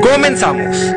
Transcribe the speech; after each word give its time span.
Comenzamos. 0.00 0.94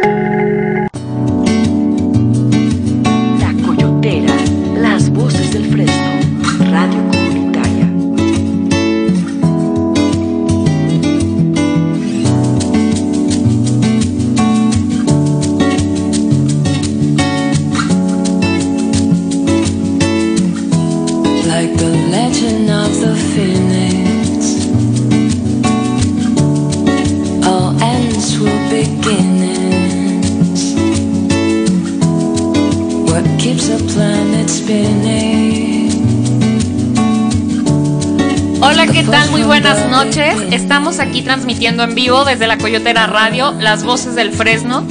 Aquí 41.11 41.21
transmitiendo 41.23 41.83
en 41.83 41.93
vivo 41.93 42.23
desde 42.23 42.47
la 42.47 42.57
Coyotera 42.57 43.05
Radio, 43.05 43.51
Las 43.59 43.83
Voces 43.83 44.15
del 44.15 44.31
Fresno. 44.31 44.85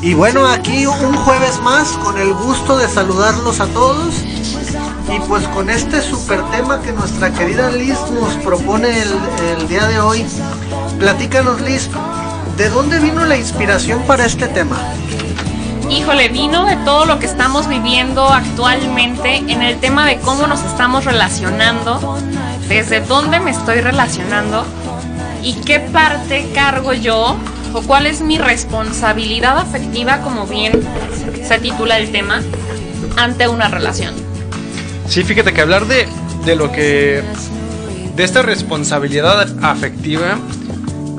Y 0.00 0.14
bueno, 0.14 0.46
aquí 0.46 0.86
un 0.86 1.14
jueves 1.16 1.60
más 1.60 1.88
con 1.98 2.16
el 2.16 2.32
gusto 2.32 2.78
de 2.78 2.88
saludarlos 2.88 3.60
a 3.60 3.66
todos. 3.66 4.24
Y 5.16 5.20
pues 5.20 5.48
con 5.48 5.70
este 5.70 6.02
super 6.02 6.42
tema 6.50 6.82
que 6.82 6.92
nuestra 6.92 7.32
querida 7.32 7.70
Liz 7.70 7.98
nos 8.12 8.34
propone 8.44 8.88
el, 9.00 9.08
el 9.56 9.66
día 9.66 9.86
de 9.86 9.98
hoy. 9.98 10.26
Platícanos 10.98 11.62
Liz, 11.62 11.88
¿de 12.58 12.68
dónde 12.68 12.98
vino 12.98 13.24
la 13.24 13.38
inspiración 13.38 14.02
para 14.02 14.26
este 14.26 14.46
tema? 14.48 14.76
Híjole, 15.88 16.28
vino 16.28 16.66
de 16.66 16.76
todo 16.84 17.06
lo 17.06 17.18
que 17.18 17.24
estamos 17.24 17.66
viviendo 17.66 18.28
actualmente 18.28 19.36
en 19.36 19.62
el 19.62 19.78
tema 19.78 20.04
de 20.04 20.18
cómo 20.18 20.46
nos 20.48 20.62
estamos 20.64 21.06
relacionando, 21.06 22.18
desde 22.68 23.00
dónde 23.00 23.40
me 23.40 23.52
estoy 23.52 23.80
relacionando 23.80 24.66
y 25.42 25.54
qué 25.54 25.80
parte 25.80 26.50
cargo 26.54 26.92
yo 26.92 27.36
o 27.72 27.82
cuál 27.82 28.06
es 28.06 28.20
mi 28.20 28.36
responsabilidad 28.36 29.56
afectiva, 29.56 30.18
como 30.20 30.46
bien 30.46 30.72
se 31.46 31.58
titula 31.58 31.96
el 31.96 32.12
tema, 32.12 32.42
ante 33.16 33.48
una 33.48 33.68
relación. 33.68 34.15
Sí, 35.08 35.22
fíjate 35.24 35.52
que 35.52 35.60
hablar 35.60 35.86
de, 35.86 36.06
de 36.44 36.56
lo 36.56 36.70
que. 36.72 37.22
de 38.16 38.24
esta 38.24 38.42
responsabilidad 38.42 39.46
afectiva, 39.64 40.38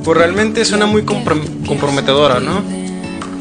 pues 0.03 0.17
realmente 0.17 0.65
suena 0.65 0.85
muy 0.85 1.03
comprom- 1.03 1.65
comprometedora, 1.65 2.39
¿no? 2.39 2.61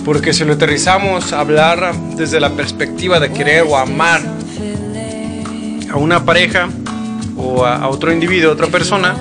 Porque 0.04 0.32
si 0.32 0.44
lo 0.44 0.52
aterrizamos 0.52 1.32
a 1.32 1.40
hablar 1.40 1.92
desde 2.16 2.38
la 2.38 2.50
perspectiva 2.50 3.18
de 3.18 3.32
querer 3.32 3.64
o 3.68 3.76
amar 3.76 4.20
a 5.92 5.96
una 5.96 6.24
pareja 6.24 6.68
o 7.36 7.64
a, 7.64 7.88
otro 7.88 8.12
individuo, 8.12 8.50
a 8.50 8.54
otra 8.54 8.68
persona, 8.68 9.16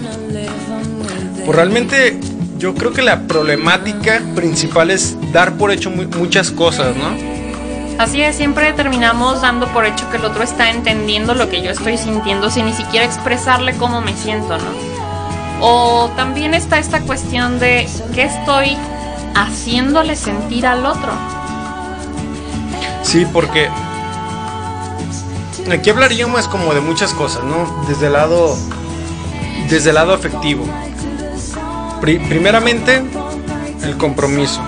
pues 1.43 1.55
realmente 1.55 2.19
yo 2.59 2.75
creo 2.75 2.93
que 2.93 3.01
la 3.01 3.21
problemática 3.21 4.21
principal 4.35 4.91
es 4.91 5.17
dar 5.33 5.53
por 5.57 5.71
hecho 5.71 5.89
mu- 5.89 6.07
muchas 6.17 6.51
cosas, 6.51 6.95
¿no? 6.95 7.34
Así 7.97 8.21
es, 8.21 8.35
siempre 8.35 8.73
terminamos 8.73 9.41
dando 9.41 9.67
por 9.69 9.85
hecho 9.85 10.09
que 10.11 10.17
el 10.17 10.25
otro 10.25 10.43
está 10.43 10.69
entendiendo 10.69 11.33
lo 11.33 11.49
que 11.49 11.61
yo 11.61 11.71
estoy 11.71 11.97
sintiendo 11.97 12.49
sin 12.49 12.65
ni 12.65 12.73
siquiera 12.73 13.05
expresarle 13.05 13.73
cómo 13.77 14.01
me 14.01 14.13
siento, 14.13 14.57
¿no? 14.57 14.65
O 15.61 16.09
también 16.17 16.53
está 16.53 16.77
esta 16.77 16.99
cuestión 17.01 17.57
de 17.59 17.87
qué 18.13 18.23
estoy 18.23 18.77
haciéndole 19.33 20.17
sentir 20.17 20.67
al 20.67 20.85
otro. 20.85 21.09
Sí, 23.01 23.25
porque 23.31 23.69
aquí 25.71 25.89
hablaríamos 25.89 26.49
como 26.49 26.73
de 26.73 26.81
muchas 26.81 27.13
cosas, 27.13 27.43
¿no? 27.45 27.85
Desde 27.87 28.07
el 28.07 28.13
lado, 28.13 28.57
desde 29.69 29.89
el 29.89 29.95
lado 29.95 30.13
afectivo. 30.13 30.65
Pri- 32.01 32.19
primeramente, 32.19 33.01
el 33.83 33.97
compromiso. 33.97 34.59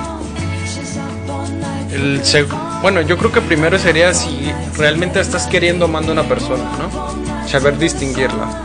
El 1.91 2.21
seg- 2.23 2.47
bueno, 2.81 3.01
yo 3.01 3.17
creo 3.17 3.31
que 3.31 3.41
primero 3.41 3.79
sería 3.79 4.13
si 4.13 4.51
realmente 4.77 5.19
estás 5.19 5.47
queriendo 5.47 5.85
amando 5.85 6.11
a 6.11 6.13
una 6.13 6.23
persona, 6.23 6.63
¿no? 6.77 7.47
Saber 7.47 7.77
distinguirla. 7.77 8.63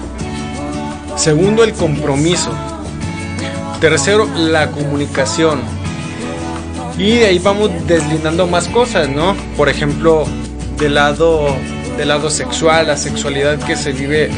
Segundo, 1.16 1.64
el 1.64 1.72
compromiso. 1.72 2.50
Tercero, 3.80 4.28
la 4.36 4.70
comunicación. 4.70 5.60
Y 6.98 7.16
de 7.16 7.26
ahí 7.26 7.38
vamos 7.38 7.70
deslindando 7.86 8.46
más 8.46 8.68
cosas, 8.68 9.08
¿no? 9.08 9.34
Por 9.56 9.68
ejemplo, 9.68 10.24
del 10.78 10.94
lado, 10.94 11.56
del 11.96 12.08
lado 12.08 12.30
sexual, 12.30 12.88
la 12.88 12.96
sexualidad 12.96 13.58
que 13.58 13.76
se 13.76 13.92
vive 13.92 14.30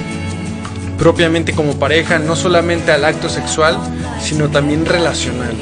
propiamente 0.98 1.52
como 1.52 1.74
pareja, 1.78 2.18
no 2.18 2.36
solamente 2.36 2.92
al 2.92 3.04
acto 3.04 3.28
sexual, 3.28 3.76
sino 4.20 4.48
también 4.48 4.86
relacional. 4.86 5.54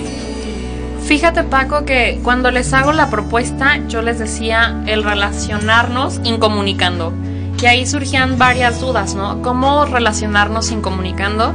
Fíjate 1.04 1.42
Paco 1.42 1.84
que 1.84 2.20
cuando 2.22 2.50
les 2.50 2.72
hago 2.72 2.92
la 2.92 3.10
propuesta 3.10 3.78
yo 3.88 4.02
les 4.02 4.18
decía 4.18 4.82
el 4.86 5.02
relacionarnos 5.02 6.20
incomunicando. 6.24 7.12
Y 7.60 7.66
ahí 7.66 7.86
surgían 7.86 8.38
varias 8.38 8.80
dudas, 8.80 9.14
¿no? 9.14 9.40
¿Cómo 9.42 9.84
relacionarnos 9.84 10.72
incomunicando? 10.72 11.54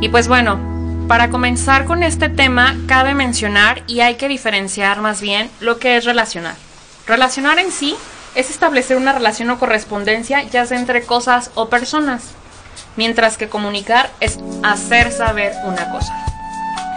Y 0.00 0.08
pues 0.08 0.28
bueno, 0.28 0.60
para 1.08 1.30
comenzar 1.30 1.84
con 1.84 2.02
este 2.02 2.28
tema 2.28 2.76
cabe 2.86 3.14
mencionar 3.14 3.82
y 3.86 4.00
hay 4.00 4.16
que 4.16 4.28
diferenciar 4.28 5.00
más 5.00 5.20
bien 5.20 5.50
lo 5.58 5.78
que 5.78 5.96
es 5.96 6.04
relacionar. 6.04 6.54
Relacionar 7.06 7.58
en 7.58 7.72
sí 7.72 7.96
es 8.34 8.50
establecer 8.50 8.96
una 8.96 9.12
relación 9.12 9.50
o 9.50 9.58
correspondencia 9.58 10.42
ya 10.42 10.66
sea 10.66 10.78
entre 10.78 11.02
cosas 11.02 11.50
o 11.54 11.68
personas, 11.68 12.32
mientras 12.96 13.36
que 13.36 13.48
comunicar 13.48 14.10
es 14.20 14.38
hacer 14.62 15.10
saber 15.10 15.54
una 15.64 15.90
cosa. 15.90 16.27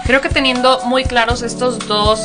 Creo 0.06 0.22
que 0.22 0.30
teniendo 0.30 0.84
muy 0.86 1.04
claros 1.04 1.42
estos 1.42 1.80
dos 1.88 2.20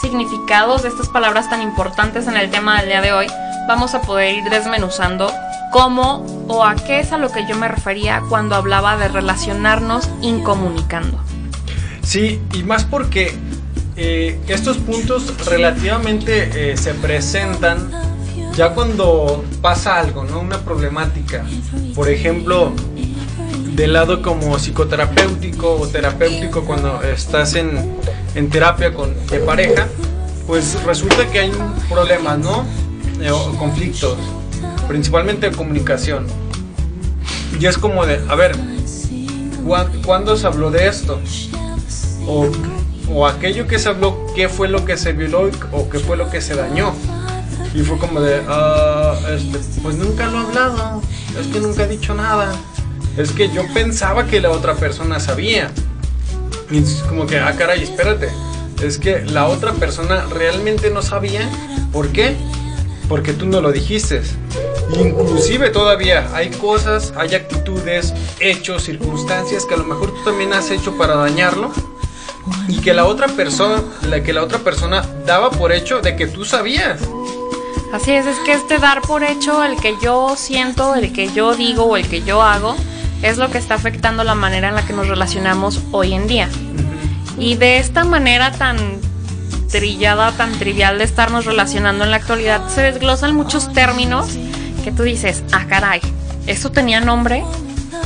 significados 0.00 0.84
estas 0.84 1.08
palabras 1.08 1.48
tan 1.48 1.62
importantes 1.62 2.26
en 2.26 2.36
el 2.36 2.50
tema 2.50 2.80
del 2.80 2.90
día 2.90 3.00
de 3.00 3.12
hoy, 3.12 3.26
vamos 3.66 3.94
a 3.94 4.02
poder 4.02 4.34
ir 4.34 4.44
desmenuzando 4.50 5.32
cómo 5.72 6.24
o 6.48 6.64
a 6.64 6.74
qué 6.74 7.00
es 7.00 7.12
a 7.12 7.18
lo 7.18 7.30
que 7.30 7.46
yo 7.46 7.56
me 7.56 7.68
refería 7.68 8.22
cuando 8.28 8.54
hablaba 8.54 8.96
de 8.96 9.08
relacionarnos 9.08 10.08
incomunicando. 10.20 11.18
Sí, 12.02 12.40
y 12.52 12.62
más 12.64 12.84
porque 12.84 13.34
eh, 13.96 14.38
estos 14.48 14.76
puntos 14.76 15.32
relativamente 15.46 16.72
eh, 16.72 16.76
se 16.76 16.94
presentan 16.94 17.90
ya 18.54 18.74
cuando 18.74 19.44
pasa 19.60 19.98
algo, 19.98 20.24
¿no? 20.24 20.40
Una 20.40 20.58
problemática. 20.58 21.44
Por 21.94 22.08
ejemplo, 22.08 22.72
del 23.74 23.92
lado 23.92 24.22
como 24.22 24.56
psicoterapéutico 24.58 25.74
o 25.80 25.86
terapéutico 25.88 26.64
cuando 26.64 27.02
estás 27.02 27.54
en, 27.54 27.70
en 28.34 28.48
terapia 28.50 28.94
con, 28.94 29.14
de 29.26 29.40
pareja, 29.40 29.86
pues 30.46 30.78
resulta 30.84 31.26
que 31.30 31.40
hay 31.40 31.52
problemas, 31.88 32.38
¿no? 32.38 32.64
Eh, 33.20 33.30
conflictos, 33.58 34.16
principalmente 34.88 35.50
comunicación. 35.50 36.26
Y 37.58 37.66
es 37.66 37.78
como 37.78 38.04
de, 38.06 38.20
a 38.28 38.34
ver, 38.34 38.54
¿cuán- 39.66 39.90
¿cuándo 40.04 40.36
se 40.36 40.46
habló 40.46 40.70
de 40.70 40.86
esto? 40.88 41.20
O, 42.26 42.46
o 43.12 43.26
aquello 43.26 43.66
que 43.66 43.78
se 43.78 43.88
habló, 43.88 44.26
¿qué 44.34 44.48
fue 44.48 44.68
lo 44.68 44.84
que 44.84 44.96
se 44.96 45.12
violó 45.12 45.50
o 45.72 45.88
qué 45.88 45.98
fue 45.98 46.16
lo 46.16 46.30
que 46.30 46.40
se 46.40 46.54
dañó? 46.54 46.92
Y 47.74 47.80
fue 47.80 47.98
como 47.98 48.20
de, 48.20 48.40
"Ah, 48.48 49.14
este, 49.34 49.58
pues 49.82 49.96
nunca 49.96 50.26
lo 50.28 50.42
he 50.42 50.46
hablado, 50.46 51.02
es 51.40 51.46
que 51.48 51.60
nunca 51.60 51.84
he 51.84 51.88
dicho 51.88 52.14
nada. 52.14 52.54
Es 53.16 53.30
que 53.30 53.48
yo 53.48 53.62
pensaba 53.72 54.26
que 54.26 54.40
la 54.40 54.50
otra 54.50 54.74
persona 54.74 55.20
sabía. 55.20 55.70
Y 56.70 56.78
es 56.78 57.04
como 57.08 57.26
que, 57.26 57.38
ah, 57.38 57.54
caray, 57.56 57.82
espérate. 57.82 58.28
Es 58.82 58.98
que 58.98 59.20
la 59.22 59.46
otra 59.46 59.72
persona 59.72 60.24
realmente 60.30 60.90
no 60.90 61.00
sabía. 61.00 61.48
¿Por 61.92 62.08
qué? 62.08 62.34
Porque 63.08 63.32
tú 63.32 63.46
no 63.46 63.60
lo 63.60 63.70
dijiste. 63.70 64.22
Inclusive 64.98 65.70
todavía 65.70 66.28
hay 66.34 66.50
cosas, 66.50 67.12
hay 67.16 67.34
actitudes, 67.34 68.12
hechos, 68.40 68.82
circunstancias 68.82 69.64
que 69.64 69.74
a 69.74 69.76
lo 69.76 69.84
mejor 69.84 70.12
tú 70.12 70.24
también 70.24 70.52
has 70.52 70.70
hecho 70.70 70.96
para 70.96 71.14
dañarlo 71.14 71.72
y 72.68 72.80
que 72.80 72.92
la 72.92 73.06
otra 73.06 73.28
persona, 73.28 73.82
la 74.08 74.22
que 74.22 74.32
la 74.32 74.42
otra 74.42 74.58
persona 74.58 75.02
daba 75.24 75.50
por 75.50 75.72
hecho 75.72 76.00
de 76.00 76.16
que 76.16 76.26
tú 76.26 76.44
sabías. 76.44 77.00
Así 77.92 78.12
es, 78.12 78.26
es 78.26 78.38
que 78.40 78.54
este 78.54 78.78
dar 78.78 79.02
por 79.02 79.22
hecho 79.22 79.62
el 79.62 79.76
que 79.76 79.94
yo 80.02 80.34
siento, 80.36 80.94
el 80.94 81.12
que 81.12 81.32
yo 81.32 81.54
digo 81.54 81.84
o 81.84 81.96
el 81.96 82.08
que 82.08 82.22
yo 82.22 82.42
hago 82.42 82.76
es 83.24 83.38
lo 83.38 83.50
que 83.50 83.56
está 83.56 83.74
afectando 83.74 84.22
la 84.22 84.34
manera 84.34 84.68
en 84.68 84.74
la 84.74 84.84
que 84.84 84.92
nos 84.92 85.08
relacionamos 85.08 85.80
hoy 85.92 86.12
en 86.12 86.26
día. 86.28 86.50
Y 87.38 87.56
de 87.56 87.78
esta 87.78 88.04
manera 88.04 88.52
tan 88.52 88.76
trillada, 89.70 90.30
tan 90.32 90.52
trivial 90.52 90.98
de 90.98 91.04
estarnos 91.04 91.46
relacionando 91.46 92.04
en 92.04 92.10
la 92.10 92.18
actualidad, 92.18 92.68
se 92.68 92.82
desglosan 92.82 93.34
muchos 93.34 93.72
términos 93.72 94.28
que 94.84 94.92
tú 94.92 95.04
dices, 95.04 95.42
ah, 95.52 95.64
caray, 95.66 96.02
¿eso 96.46 96.70
tenía 96.70 97.00
nombre? 97.00 97.42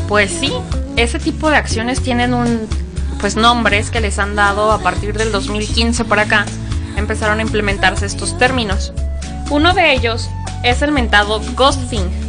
Pues 0.06 0.30
sí, 0.30 0.52
ese 0.94 1.18
tipo 1.18 1.50
de 1.50 1.56
acciones 1.56 2.00
tienen 2.00 2.32
un, 2.32 2.68
pues 3.20 3.34
nombres 3.34 3.90
que 3.90 4.00
les 4.00 4.20
han 4.20 4.36
dado 4.36 4.70
a 4.70 4.78
partir 4.78 5.18
del 5.18 5.32
2015 5.32 6.04
para 6.04 6.22
acá, 6.22 6.46
empezaron 6.96 7.40
a 7.40 7.42
implementarse 7.42 8.06
estos 8.06 8.38
términos. 8.38 8.92
Uno 9.50 9.74
de 9.74 9.94
ellos 9.94 10.30
es 10.62 10.80
el 10.82 10.92
mentado 10.92 11.40
ghosting, 11.56 12.27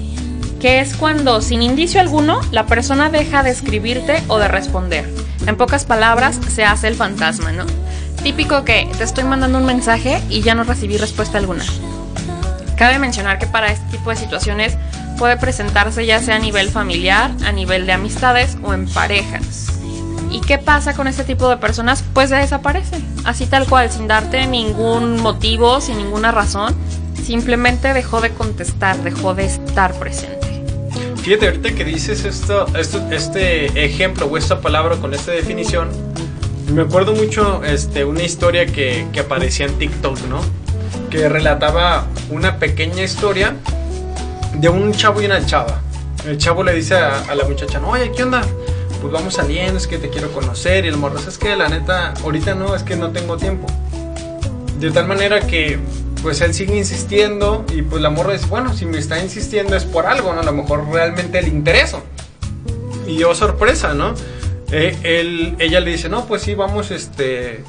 que 0.60 0.80
es 0.82 0.96
cuando 0.96 1.42
sin 1.42 1.62
indicio 1.62 2.02
alguno 2.02 2.42
la 2.52 2.66
persona 2.66 3.10
deja 3.10 3.44
de 3.44 3.52
escribirte 3.52 4.22
o 4.28 4.38
de 4.38 4.48
responder. 4.48 5.10
En 5.48 5.56
pocas 5.56 5.86
palabras, 5.86 6.40
se 6.54 6.66
hace 6.66 6.88
el 6.88 6.96
fantasma, 6.96 7.52
¿no? 7.52 7.66
Típico 8.24 8.66
que 8.66 8.90
te 8.98 9.04
estoy 9.04 9.24
mandando 9.24 9.58
un 9.58 9.66
mensaje 9.66 10.22
y 10.30 10.42
ya 10.42 10.56
no 10.56 10.64
recibí 10.64 10.98
respuesta 10.98 11.38
alguna. 11.38 11.64
Cabe 12.78 13.00
mencionar 13.00 13.40
que 13.40 13.48
para 13.48 13.72
este 13.72 13.98
tipo 13.98 14.10
de 14.10 14.18
situaciones 14.18 14.78
puede 15.18 15.38
presentarse 15.38 16.06
ya 16.06 16.20
sea 16.20 16.36
a 16.36 16.40
nivel 16.40 16.70
familiar, 16.70 17.32
a 17.46 17.52
nivel 17.52 17.86
de 17.86 17.94
amistades 17.94 18.58
o 18.64 18.74
en 18.74 18.88
pareja. 18.88 19.40
¿Y 20.32 20.42
qué 20.42 20.58
pasa 20.58 20.94
con 20.94 21.08
este 21.08 21.24
tipo 21.24 21.50
de 21.50 21.58
personas? 21.58 22.04
Pues 22.14 22.30
desaparecen, 22.30 23.06
así 23.26 23.48
tal 23.48 23.66
cual, 23.66 23.90
sin 23.92 24.08
darte 24.08 24.46
ningún 24.48 25.22
motivo, 25.22 25.82
sin 25.82 25.98
ninguna 25.98 26.32
razón. 26.32 26.76
Simplemente 27.24 27.94
dejó 27.94 28.22
de 28.22 28.32
contestar, 28.32 28.98
dejó 28.98 29.34
de 29.34 29.46
estar 29.46 29.94
presente. 29.96 30.39
Fíjate, 31.22 31.48
ahorita 31.48 31.72
que 31.76 31.86
dices 31.86 32.26
esto, 32.26 32.66
esto, 32.78 33.06
este 33.12 33.86
ejemplo 33.86 34.26
o 34.26 34.38
esta 34.38 34.62
palabra 34.62 34.96
con 34.96 35.14
esta 35.14 35.32
definición, 35.32 35.90
me 36.74 36.82
acuerdo 36.82 37.14
mucho 37.14 37.64
este, 37.64 38.06
una 38.06 38.24
historia 38.24 38.66
que, 38.66 39.06
que 39.12 39.20
aparecía 39.20 39.66
en 39.66 39.78
TikTok, 39.78 40.20
¿no? 40.30 40.42
Que 41.10 41.28
relataba 41.28 42.08
una 42.30 42.58
pequeña 42.58 43.04
historia 43.04 43.56
de 44.56 44.70
un 44.70 44.94
chavo 44.94 45.22
y 45.22 45.26
una 45.26 45.46
chava. 45.46 45.82
El 46.26 46.38
chavo 46.38 46.64
le 46.64 46.74
dice 46.74 46.96
a, 46.96 47.22
a 47.22 47.36
la 47.36 47.44
muchacha, 47.44 47.80
no, 47.80 47.92
oye, 47.92 48.12
¿qué 48.16 48.24
onda? 48.24 48.42
Pues 49.02 49.14
vamos 49.14 49.36
saliendo, 49.36 49.78
es 49.78 49.88
que 49.88 49.98
te 49.98 50.10
quiero 50.10 50.32
conocer. 50.32 50.86
Y 50.86 50.88
el 50.88 50.98
morro, 50.98 51.20
es 51.20 51.38
que 51.38 51.56
la 51.56 51.70
neta, 51.70 52.14
ahorita 52.24 52.56
no, 52.56 52.76
es 52.76 52.84
que 52.84 52.96
no 52.96 53.12
tengo 53.12 53.38
tiempo. 53.38 53.68
De 54.80 54.92
tal 54.92 55.08
manera 55.08 55.42
que, 55.42 55.80
pues 56.22 56.42
él 56.42 56.54
sigue 56.54 56.78
insistiendo 56.78 57.66
y 57.74 57.82
pues 57.82 58.02
la 58.02 58.10
morra 58.10 58.34
dice, 58.34 58.48
bueno, 58.48 58.74
si 58.74 58.86
me 58.86 58.98
está 58.98 59.22
insistiendo 59.22 59.76
es 59.76 59.86
por 59.86 60.06
algo, 60.06 60.34
¿no? 60.34 60.42
A 60.42 60.44
lo 60.44 60.54
mejor 60.54 60.88
realmente 60.90 61.42
le 61.42 61.50
intereso. 61.50 62.04
Y 63.08 63.18
yo 63.18 63.34
sorpresa, 63.36 63.94
¿no? 63.94 64.14
Eh, 64.72 64.98
él, 65.04 65.56
ella 65.60 65.80
le 65.80 65.92
dice, 65.92 66.10
no, 66.10 66.26
pues 66.26 66.42
sí, 66.44 66.56
vamos, 66.56 66.92
este, 66.92 67.64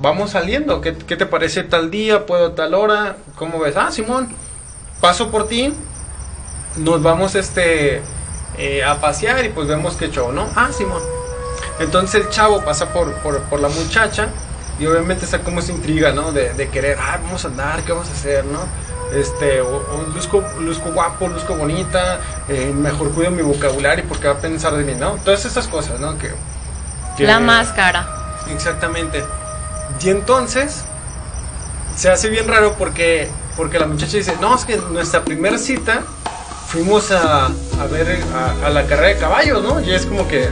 vamos 0.00 0.30
saliendo. 0.30 0.80
¿Qué, 0.80 0.92
te 0.92 1.26
parece 1.26 1.62
tal 1.62 1.90
día? 1.90 2.26
¿Puedo 2.26 2.52
tal 2.52 2.74
hora? 2.74 3.16
¿Cómo 3.36 3.60
ves? 3.60 3.76
Ah, 3.76 3.90
Simón, 3.90 4.28
paso 5.00 5.30
por 5.30 5.46
ti. 5.48 5.72
Nos 6.76 7.02
vamos, 7.02 7.34
este, 7.34 8.02
eh, 8.58 8.84
a 8.84 9.00
pasear 9.00 9.44
y 9.44 9.48
pues 9.50 9.68
vemos 9.68 9.96
qué 9.96 10.10
show, 10.10 10.32
¿no? 10.32 10.48
Ah, 10.56 10.70
Simón. 10.72 11.02
Entonces 11.78 12.22
el 12.22 12.28
chavo 12.30 12.62
pasa 12.64 12.92
por, 12.92 13.14
por, 13.16 13.40
por 13.44 13.60
la 13.60 13.68
muchacha 13.68 14.28
y 14.80 14.86
obviamente 14.86 15.24
está 15.26 15.40
como 15.40 15.60
esa 15.60 15.72
intriga, 15.72 16.10
¿no? 16.12 16.32
De, 16.32 16.52
de 16.54 16.68
querer, 16.68 16.96
ah, 17.00 17.18
vamos 17.22 17.44
a 17.44 17.48
andar, 17.48 17.82
¿qué 17.82 17.92
vamos 17.92 18.08
a 18.08 18.12
hacer, 18.12 18.44
no? 18.46 18.60
Este, 19.14 19.60
o, 19.60 19.68
o 19.76 20.06
luzco, 20.14 20.42
luzco 20.60 20.90
guapo, 20.92 21.28
luzco 21.28 21.54
bonita, 21.56 22.20
eh, 22.48 22.72
mejor 22.74 23.10
cuido 23.12 23.30
mi 23.30 23.42
vocabulario 23.42 24.04
porque 24.08 24.26
va 24.28 24.34
a 24.34 24.38
pensar 24.38 24.72
de 24.74 24.84
mí, 24.84 24.94
¿no? 24.94 25.12
Todas 25.24 25.44
esas 25.44 25.68
cosas, 25.68 26.00
¿no? 26.00 26.16
Que, 26.18 26.32
que- 27.16 27.24
La 27.24 27.40
máscara. 27.40 28.06
Exactamente. 28.50 29.22
Y 30.00 30.08
entonces 30.10 30.84
se 31.96 32.08
hace 32.08 32.28
bien 32.30 32.48
raro 32.48 32.76
porque, 32.78 33.28
porque 33.56 33.78
la 33.78 33.86
muchacha 33.86 34.16
dice, 34.16 34.34
no, 34.40 34.54
es 34.54 34.64
que 34.64 34.76
nuestra 34.76 35.24
primera 35.24 35.58
cita 35.58 36.02
fuimos 36.68 37.10
a, 37.10 37.46
a 37.46 37.86
ver 37.90 38.22
a, 38.34 38.66
a 38.66 38.70
la 38.70 38.86
carrera 38.86 39.08
de 39.08 39.16
caballos, 39.18 39.62
¿no? 39.62 39.80
Y 39.80 39.90
es 39.92 40.06
como 40.06 40.26
que, 40.28 40.48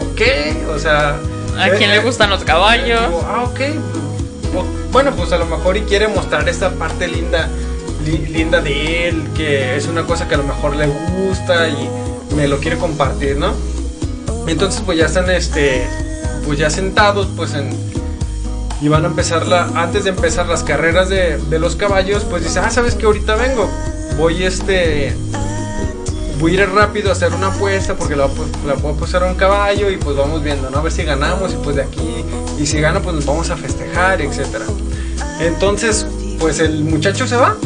ok, 0.00 0.70
o 0.74 0.78
sea... 0.78 1.16
¿A 1.58 1.70
quién 1.70 1.90
le 1.90 2.00
gustan 2.00 2.30
los 2.30 2.44
caballos? 2.44 3.00
Ah, 3.26 3.44
ok. 3.44 3.60
Bu- 4.52 4.64
Bueno, 4.92 5.12
pues 5.16 5.32
a 5.32 5.38
lo 5.38 5.46
mejor 5.46 5.76
y 5.76 5.82
quiere 5.82 6.06
mostrar 6.08 6.48
esta 6.48 6.70
parte 6.70 7.08
linda, 7.08 7.48
li- 8.04 8.26
linda 8.28 8.60
de 8.60 9.08
él, 9.08 9.24
que 9.34 9.76
es 9.76 9.86
una 9.86 10.04
cosa 10.04 10.28
que 10.28 10.34
a 10.34 10.38
lo 10.38 10.44
mejor 10.44 10.76
le 10.76 10.86
gusta 10.86 11.68
y 11.68 11.88
me 12.36 12.46
lo 12.46 12.58
quiere 12.58 12.76
compartir, 12.78 13.36
¿no? 13.36 13.52
Entonces 14.46 14.82
pues 14.84 14.98
ya 14.98 15.06
están, 15.06 15.30
este, 15.30 15.86
pues 16.46 16.58
ya 16.58 16.70
sentados, 16.70 17.28
pues 17.36 17.54
en, 17.54 17.70
y 18.80 18.88
van 18.88 19.04
a 19.04 19.08
empezar 19.08 19.46
la, 19.46 19.64
antes 19.74 20.04
de 20.04 20.10
empezar 20.10 20.46
las 20.46 20.62
carreras 20.62 21.08
de, 21.08 21.38
de 21.38 21.58
los 21.58 21.74
caballos, 21.76 22.24
pues 22.28 22.44
dice, 22.44 22.58
ah, 22.60 22.70
sabes 22.70 22.94
que 22.94 23.06
ahorita 23.06 23.34
vengo, 23.36 23.68
voy 24.18 24.44
este, 24.44 25.16
voy 26.38 26.58
a 26.58 26.62
ir 26.62 26.70
rápido 26.70 27.08
a 27.10 27.12
hacer 27.12 27.32
una 27.32 27.48
apuesta 27.48 27.94
porque 27.94 28.16
la, 28.16 28.28
la 28.66 28.74
puedo 28.74 28.96
pasar 28.96 29.22
a 29.24 29.26
un 29.26 29.34
caballo 29.34 29.90
y 29.90 29.96
pues 29.96 30.16
vamos 30.16 30.42
viendo, 30.42 30.70
¿no? 30.70 30.78
A 30.78 30.82
ver 30.82 30.92
si 30.92 31.02
ganamos 31.04 31.52
y 31.52 31.56
pues 31.56 31.76
de 31.76 31.82
aquí, 31.82 32.24
y 32.58 32.66
si 32.66 32.80
gana 32.80 33.00
pues 33.00 33.14
nos 33.16 33.26
vamos 33.26 33.50
a 33.50 33.56
festejar, 33.56 34.20
etcétera. 34.20 34.64
Entonces, 35.40 36.06
pues 36.38 36.60
el 36.60 36.84
muchacho 36.84 37.26
se 37.26 37.36
va. 37.36 37.56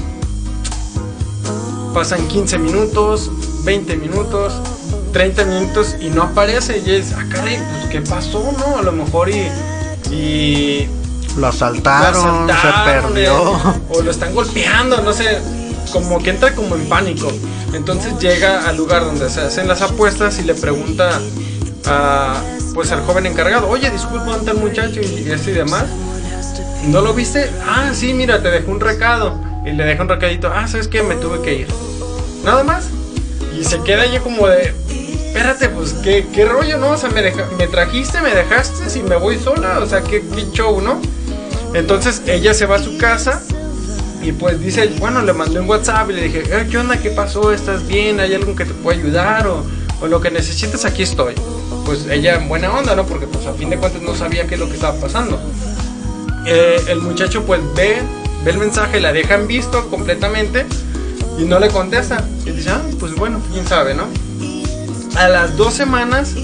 Pasan 1.95 2.29
15 2.29 2.59
minutos, 2.59 3.31
20 3.65 3.97
minutos, 3.97 4.55
30 5.13 5.45
minutos 5.45 5.97
y 6.01 6.11
no 6.11 6.23
aparece. 6.25 6.83
Y 6.85 6.91
es, 6.93 7.13
ah, 7.13 7.25
caray, 7.31 7.59
pues 7.81 7.91
qué 7.91 8.01
pasó, 8.03 8.53
¿no? 8.59 8.79
A 8.79 8.83
lo 8.83 8.93
mejor 8.93 9.31
y. 9.31 9.49
y 10.11 10.89
Lo 11.37 11.43
lo 11.43 11.47
asaltaron, 11.49 12.51
asaltaron, 12.51 12.59
se 12.61 12.69
perdió. 12.85 13.53
eh, 13.57 13.81
o 13.91 14.03
lo 14.03 14.11
están 14.11 14.35
golpeando, 14.35 15.01
no 15.03 15.13
sé, 15.13 15.39
como 15.89 16.23
que 16.23 16.31
entra 16.31 16.55
como 16.55 16.75
en 16.77 16.89
pánico. 16.89 17.29
Entonces 17.75 18.13
llega 18.19 18.69
al 18.69 18.77
lugar 18.77 19.05
donde 19.05 19.29
se 19.29 19.41
hacen 19.41 19.69
las 19.69 19.83
apuestas 19.83 20.39
y 20.39 20.43
le 20.43 20.55
pregunta 20.55 21.21
a, 21.87 22.41
pues 22.75 22.93
al 22.93 23.03
joven 23.05 23.27
encargado, 23.27 23.69
oye, 23.69 23.91
disculpa, 23.91 24.25
¿dónde 24.27 24.39
está 24.39 24.51
el 24.53 24.59
muchacho? 24.59 25.01
Y 25.01 25.31
esto 25.31 25.51
y 25.51 25.55
demás. 25.55 25.85
¿No 26.87 27.01
lo 27.01 27.13
viste? 27.13 27.51
Ah, 27.67 27.91
sí, 27.93 28.15
mira, 28.15 28.43
te 28.43 28.51
dejó 28.51 28.71
un 28.71 28.81
recado. 28.81 29.39
Y 29.67 29.73
le 29.73 29.85
deja 29.85 30.03
un 30.03 30.09
recadito, 30.09 30.51
ah, 30.55 30.67
¿sabes 30.69 30.89
qué? 30.89 31.03
Me 31.03 31.17
tuve 31.17 31.43
que 31.43 31.55
ir. 31.55 31.69
Nada 32.45 32.63
más. 32.65 32.85
Y 33.59 33.65
se 33.65 33.81
queda 33.83 34.03
allí 34.03 34.19
como 34.21 34.47
de, 34.47 34.73
espérate, 35.27 35.69
pues, 35.69 35.95
¿qué, 36.05 36.27
qué 36.33 36.45
rollo, 36.45 36.79
no? 36.79 36.91
O 36.93 36.97
sea, 36.97 37.11
me, 37.11 37.21
deja- 37.23 37.49
me 37.59 37.67
trajiste, 37.67 38.21
me 38.21 38.33
dejaste, 38.35 38.89
si 38.89 39.03
me 39.03 39.17
voy 39.17 39.39
sola, 39.39 39.81
o 39.81 39.87
sea, 39.87 40.01
¿qué, 40.03 40.23
qué 40.35 40.47
show, 40.53 40.81
¿no? 40.81 41.01
Entonces 41.75 42.23
ella 42.27 42.55
se 42.55 42.65
va 42.67 42.77
a 42.77 42.83
su 42.83 42.97
casa 42.97 43.43
y 44.23 44.33
pues 44.33 44.61
dice, 44.61 44.87
bueno, 44.99 45.23
le 45.23 45.33
mandé 45.33 45.61
un 45.61 45.69
WhatsApp 45.69 46.11
y 46.11 46.15
le 46.15 46.23
dije, 46.23 46.43
"Eh, 46.51 46.67
¿qué 46.71 46.79
onda? 46.79 46.97
¿Qué 46.99 47.11
pasó? 47.11 47.53
¿Estás 47.53 47.87
bien? 47.87 48.21
¿Hay 48.21 48.35
algo 48.35 48.55
que 48.57 48.65
te 48.65 48.75
pueda 48.75 48.99
ayudar? 48.99 49.47
O, 49.47 49.65
o 50.01 50.07
lo 50.07 50.21
que 50.21 50.31
necesites, 50.31 50.85
aquí 50.85 51.03
estoy. 51.03 51.35
Pues 51.85 52.07
ella 52.11 52.35
en 52.37 52.49
buena 52.49 52.71
onda, 52.73 52.95
¿no? 52.97 53.07
Porque 53.07 53.27
pues 53.27 53.47
a 53.47 53.55
fin 53.55 53.71
de 53.71 53.79
cuentas 53.79 54.03
no 54.03 54.15
sabía 54.15 54.47
qué 54.47 54.55
es 54.55 54.61
lo 54.61 54.69
que 54.69 54.75
estaba 54.75 54.99
pasando. 55.01 55.41
Eh, 56.47 56.83
el 56.89 57.01
muchacho 57.01 57.45
pues 57.45 57.61
ve, 57.75 57.99
ve 58.45 58.51
el 58.51 58.59
mensaje, 58.59 59.01
la 59.01 59.13
deja 59.13 59.35
en 59.35 59.47
visto 59.47 59.89
completamente 59.89 60.67
y 61.39 61.43
no 61.45 61.59
le 61.59 61.69
contesta. 61.69 62.25
Y 62.45 62.51
dice, 62.51 62.71
ah, 62.71 62.83
pues 62.99 63.15
bueno, 63.15 63.41
quién 63.53 63.67
sabe, 63.67 63.95
¿no? 63.95 64.05
A 65.17 65.29
las 65.29 65.57
dos 65.57 65.75
semanas 65.75 66.35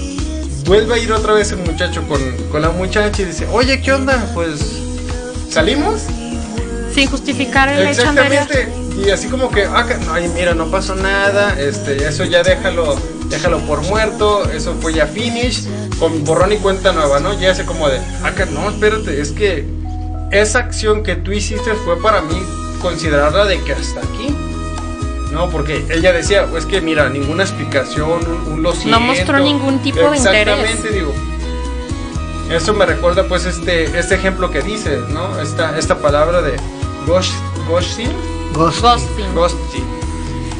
vuelve 0.65 0.95
a 0.95 0.97
ir 0.97 1.11
otra 1.13 1.33
vez 1.33 1.51
el 1.51 1.59
muchacho 1.59 2.01
con, 2.07 2.19
con 2.51 2.61
la 2.61 2.69
muchacha 2.69 3.21
y 3.21 3.25
dice, 3.25 3.47
oye, 3.51 3.81
¿qué 3.81 3.93
onda? 3.93 4.31
Pues 4.33 4.59
salimos. 5.49 6.03
Sin 6.95 7.09
justificar 7.09 7.69
el 7.69 7.81
hecho. 7.81 8.01
Exactamente. 8.01 8.69
Y 9.05 9.09
así 9.09 9.27
como 9.27 9.51
que, 9.51 9.65
ah, 9.65 9.85
ay, 10.11 10.31
mira, 10.33 10.55
no 10.55 10.71
pasó 10.71 10.95
nada, 10.95 11.59
este, 11.59 12.07
eso 12.07 12.23
ya 12.23 12.41
déjalo, 12.41 12.95
déjalo 13.27 13.59
por 13.67 13.81
muerto, 13.81 14.49
eso 14.49 14.73
fue 14.79 14.93
ya 14.93 15.05
finish, 15.05 15.65
con 15.99 16.23
borrón 16.23 16.53
y 16.53 16.57
cuenta 16.57 16.93
nueva, 16.93 17.19
¿no? 17.19 17.37
Ya 17.37 17.51
hace 17.51 17.65
como 17.65 17.89
de, 17.89 17.99
ah, 18.23 18.31
que 18.31 18.45
no, 18.45 18.69
espérate, 18.69 19.19
es 19.19 19.33
que 19.33 19.65
esa 20.31 20.59
acción 20.59 21.03
que 21.03 21.15
tú 21.17 21.33
hiciste 21.33 21.73
fue 21.83 22.01
para 22.01 22.21
mí 22.21 22.41
considerarla 22.81 23.43
de 23.43 23.61
que 23.61 23.73
hasta 23.73 23.99
aquí. 23.99 24.33
No, 25.33 25.49
porque 25.49 25.85
ella 25.89 26.13
decía, 26.13 26.47
es 26.57 26.65
que 26.65 26.79
mira, 26.79 27.09
ninguna 27.09 27.43
explicación, 27.43 28.25
un, 28.25 28.53
un 28.53 28.63
lo 28.63 28.71
siento. 28.71 29.01
mostró 29.01 29.39
ningún 29.39 29.79
tipo 29.79 30.09
de 30.09 30.17
interés. 30.17 30.47
Exactamente, 30.47 30.89
digo. 30.91 31.13
Eso 32.49 32.73
me 32.73 32.85
recuerda 32.85 33.27
pues 33.27 33.45
este, 33.45 33.99
este 33.99 34.15
ejemplo 34.15 34.51
que 34.51 34.61
dices, 34.61 34.99
¿no? 35.09 35.41
Esta, 35.41 35.77
esta 35.77 35.97
palabra 35.97 36.41
de 36.41 36.55
ghost, 37.05 37.33
ghosting. 37.67 38.11
Ghost. 38.53 38.81
Ghosting. 38.81 39.33
Ghosting. 39.35 39.85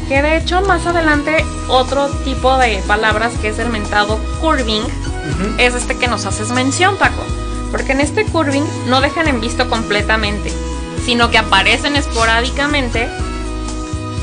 Que 0.07 0.21
de 0.21 0.37
hecho 0.37 0.61
más 0.61 0.85
adelante 0.85 1.43
otro 1.67 2.09
tipo 2.23 2.57
de 2.57 2.83
palabras 2.87 3.33
que 3.41 3.49
es 3.49 3.59
el 3.59 3.69
mentado 3.69 4.19
curving 4.41 4.83
es 5.57 5.73
este 5.73 5.97
que 5.97 6.07
nos 6.07 6.25
haces 6.25 6.51
mención, 6.51 6.97
Paco. 6.97 7.23
Porque 7.71 7.93
en 7.93 8.01
este 8.01 8.25
curving 8.25 8.63
no 8.87 9.01
dejan 9.01 9.27
en 9.27 9.41
visto 9.41 9.67
completamente, 9.69 10.53
sino 11.05 11.31
que 11.31 11.37
aparecen 11.39 11.95
esporádicamente 11.95 13.09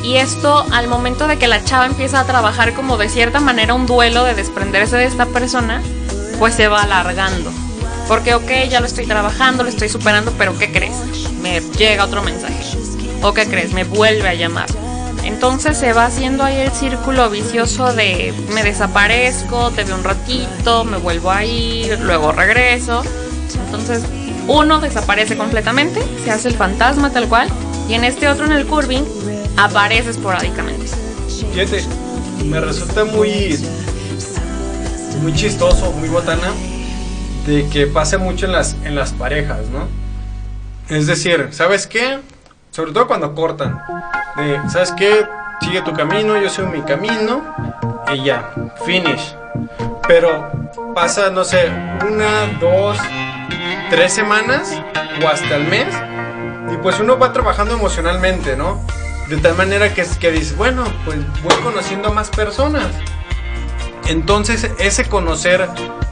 Y 0.05 0.17
esto 0.17 0.67
al 0.73 0.89
momento 0.89 1.29
de 1.29 1.39
que 1.39 1.49
la 1.49 1.65
chava 1.65 1.87
empieza 1.87 2.21
a 2.21 2.25
trabajar 2.25 2.75
como 2.75 2.97
de 2.97 3.09
cierta 3.09 3.41
manera 3.41 3.75
un 3.75 3.87
duelo 3.87 4.25
de 4.25 4.35
desprenderse 4.35 4.97
de 4.97 5.05
esta 5.05 5.27
persona, 5.27 5.81
pues 6.39 6.55
se 6.55 6.69
va 6.69 6.83
alargando. 6.83 7.53
Porque, 8.09 8.35
ok, 8.35 8.51
ya 8.69 8.81
lo 8.81 8.87
estoy 8.87 9.07
trabajando, 9.07 9.63
lo 9.63 9.69
estoy 9.69 9.89
superando, 9.89 10.33
pero 10.37 10.59
¿qué 10.59 10.71
crees? 10.71 10.97
Me 11.41 11.61
llega 11.61 12.05
otro 12.05 12.23
mensaje. 12.23 12.63
¿O 13.23 13.33
qué 13.33 13.47
crees? 13.47 13.73
Me 13.73 13.85
vuelve 13.85 14.29
a 14.29 14.35
llamar. 14.35 14.67
Entonces 15.25 15.79
se 15.79 15.93
va 15.93 16.07
haciendo 16.07 16.43
ahí 16.43 16.61
el 16.61 16.73
círculo 16.73 17.31
vicioso 17.31 17.93
de 17.93 18.35
me 18.53 18.65
desaparezco, 18.65 19.71
te 19.71 19.85
veo 19.85 19.95
un 19.95 20.05
ratito, 20.05 20.85
me 20.85 20.97
vuelvo 20.97 21.31
a 21.31 21.45
ir, 21.45 21.99
luego 22.01 22.33
regreso. 22.33 23.03
Entonces 23.67 24.03
uno 24.49 24.81
desaparece 24.81 25.37
completamente, 25.37 26.03
se 26.25 26.33
hace 26.33 26.49
el 26.49 26.57
fantasma 26.57 27.11
tal 27.11 27.29
cual, 27.29 27.49
y 27.89 27.95
en 27.95 28.05
este 28.05 28.29
otro 28.29 28.47
en 28.47 28.53
el 28.53 28.67
curving 28.67 29.05
aparece 29.57 30.11
esporádicamente. 30.11 30.87
Fíjate, 31.53 31.85
me 32.45 32.61
resulta 32.61 33.05
muy, 33.05 33.59
muy 35.23 35.33
chistoso, 35.35 35.93
muy 35.93 36.09
botana, 36.09 36.49
de 37.47 37.69
que 37.69 37.87
pase 37.87 38.19
mucho 38.19 38.47
en 38.47 38.53
las, 38.53 38.75
en 38.85 38.95
las 38.95 39.13
parejas, 39.13 39.69
¿no? 39.69 39.89
Es 40.89 41.07
decir, 41.07 41.49
¿sabes 41.53 41.87
qué? 41.87 42.21
Sobre 42.71 42.93
todo 42.93 43.07
cuando 43.07 43.35
cortan. 43.35 43.81
¿sabes 44.71 44.93
qué? 44.93 45.27
Sigue 45.61 45.83
tu 45.83 45.93
camino, 45.93 46.41
yo 46.41 46.49
sigo 46.49 46.69
mi 46.69 46.83
camino, 46.83 47.43
y 48.13 48.25
ya, 48.25 48.53
finish. 48.85 49.37
Pero 50.09 50.51
pasa, 50.95 51.31
no 51.31 51.45
sé, 51.45 51.71
una, 52.09 52.59
dos, 52.61 52.99
tres 53.91 54.13
semanas 54.13 54.73
o 55.23 55.29
hasta 55.29 55.57
el 55.57 55.69
mes, 55.69 55.95
y 56.73 56.77
pues 56.79 56.99
uno 56.99 57.19
va 57.19 57.33
trabajando 57.33 57.75
emocionalmente, 57.75 58.57
¿no? 58.57 58.85
De 59.29 59.37
tal 59.37 59.57
manera 59.57 59.95
que, 59.95 60.05
que 60.21 60.31
dices, 60.33 60.57
bueno, 60.57 60.85
pues 61.05 61.19
voy 61.43 61.55
conociendo 61.63 62.09
a 62.09 62.13
más 62.13 62.31
personas. 62.31 62.89
Entonces, 64.07 64.69
ese 64.79 65.05
conocer 65.05 65.69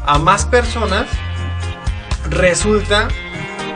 a 0.06 0.18
más 0.18 0.44
personas 0.44 1.06
resulta 2.30 3.08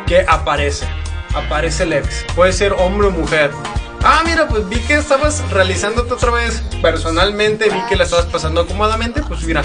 que 0.06 0.25
aparece. 0.28 0.87
Aparece 1.35 1.83
el 1.85 1.94
ex. 1.94 2.25
Puede 2.35 2.52
ser 2.52 2.73
hombre 2.75 3.09
o 3.09 3.11
mujer. 3.11 3.50
Ah, 4.06 4.23
mira, 4.25 4.47
pues 4.49 4.68
vi 4.68 4.78
que 4.80 4.94
estabas 4.94 5.42
realizándote 5.50 6.12
otra 6.12 6.30
vez 6.30 6.62
personalmente, 6.83 7.71
vi 7.71 7.80
que 7.88 7.97
la 7.97 8.04
estabas 8.04 8.26
pasando 8.26 8.61
acomodamente, 8.61 9.23
pues 9.23 9.42
mira, 9.44 9.62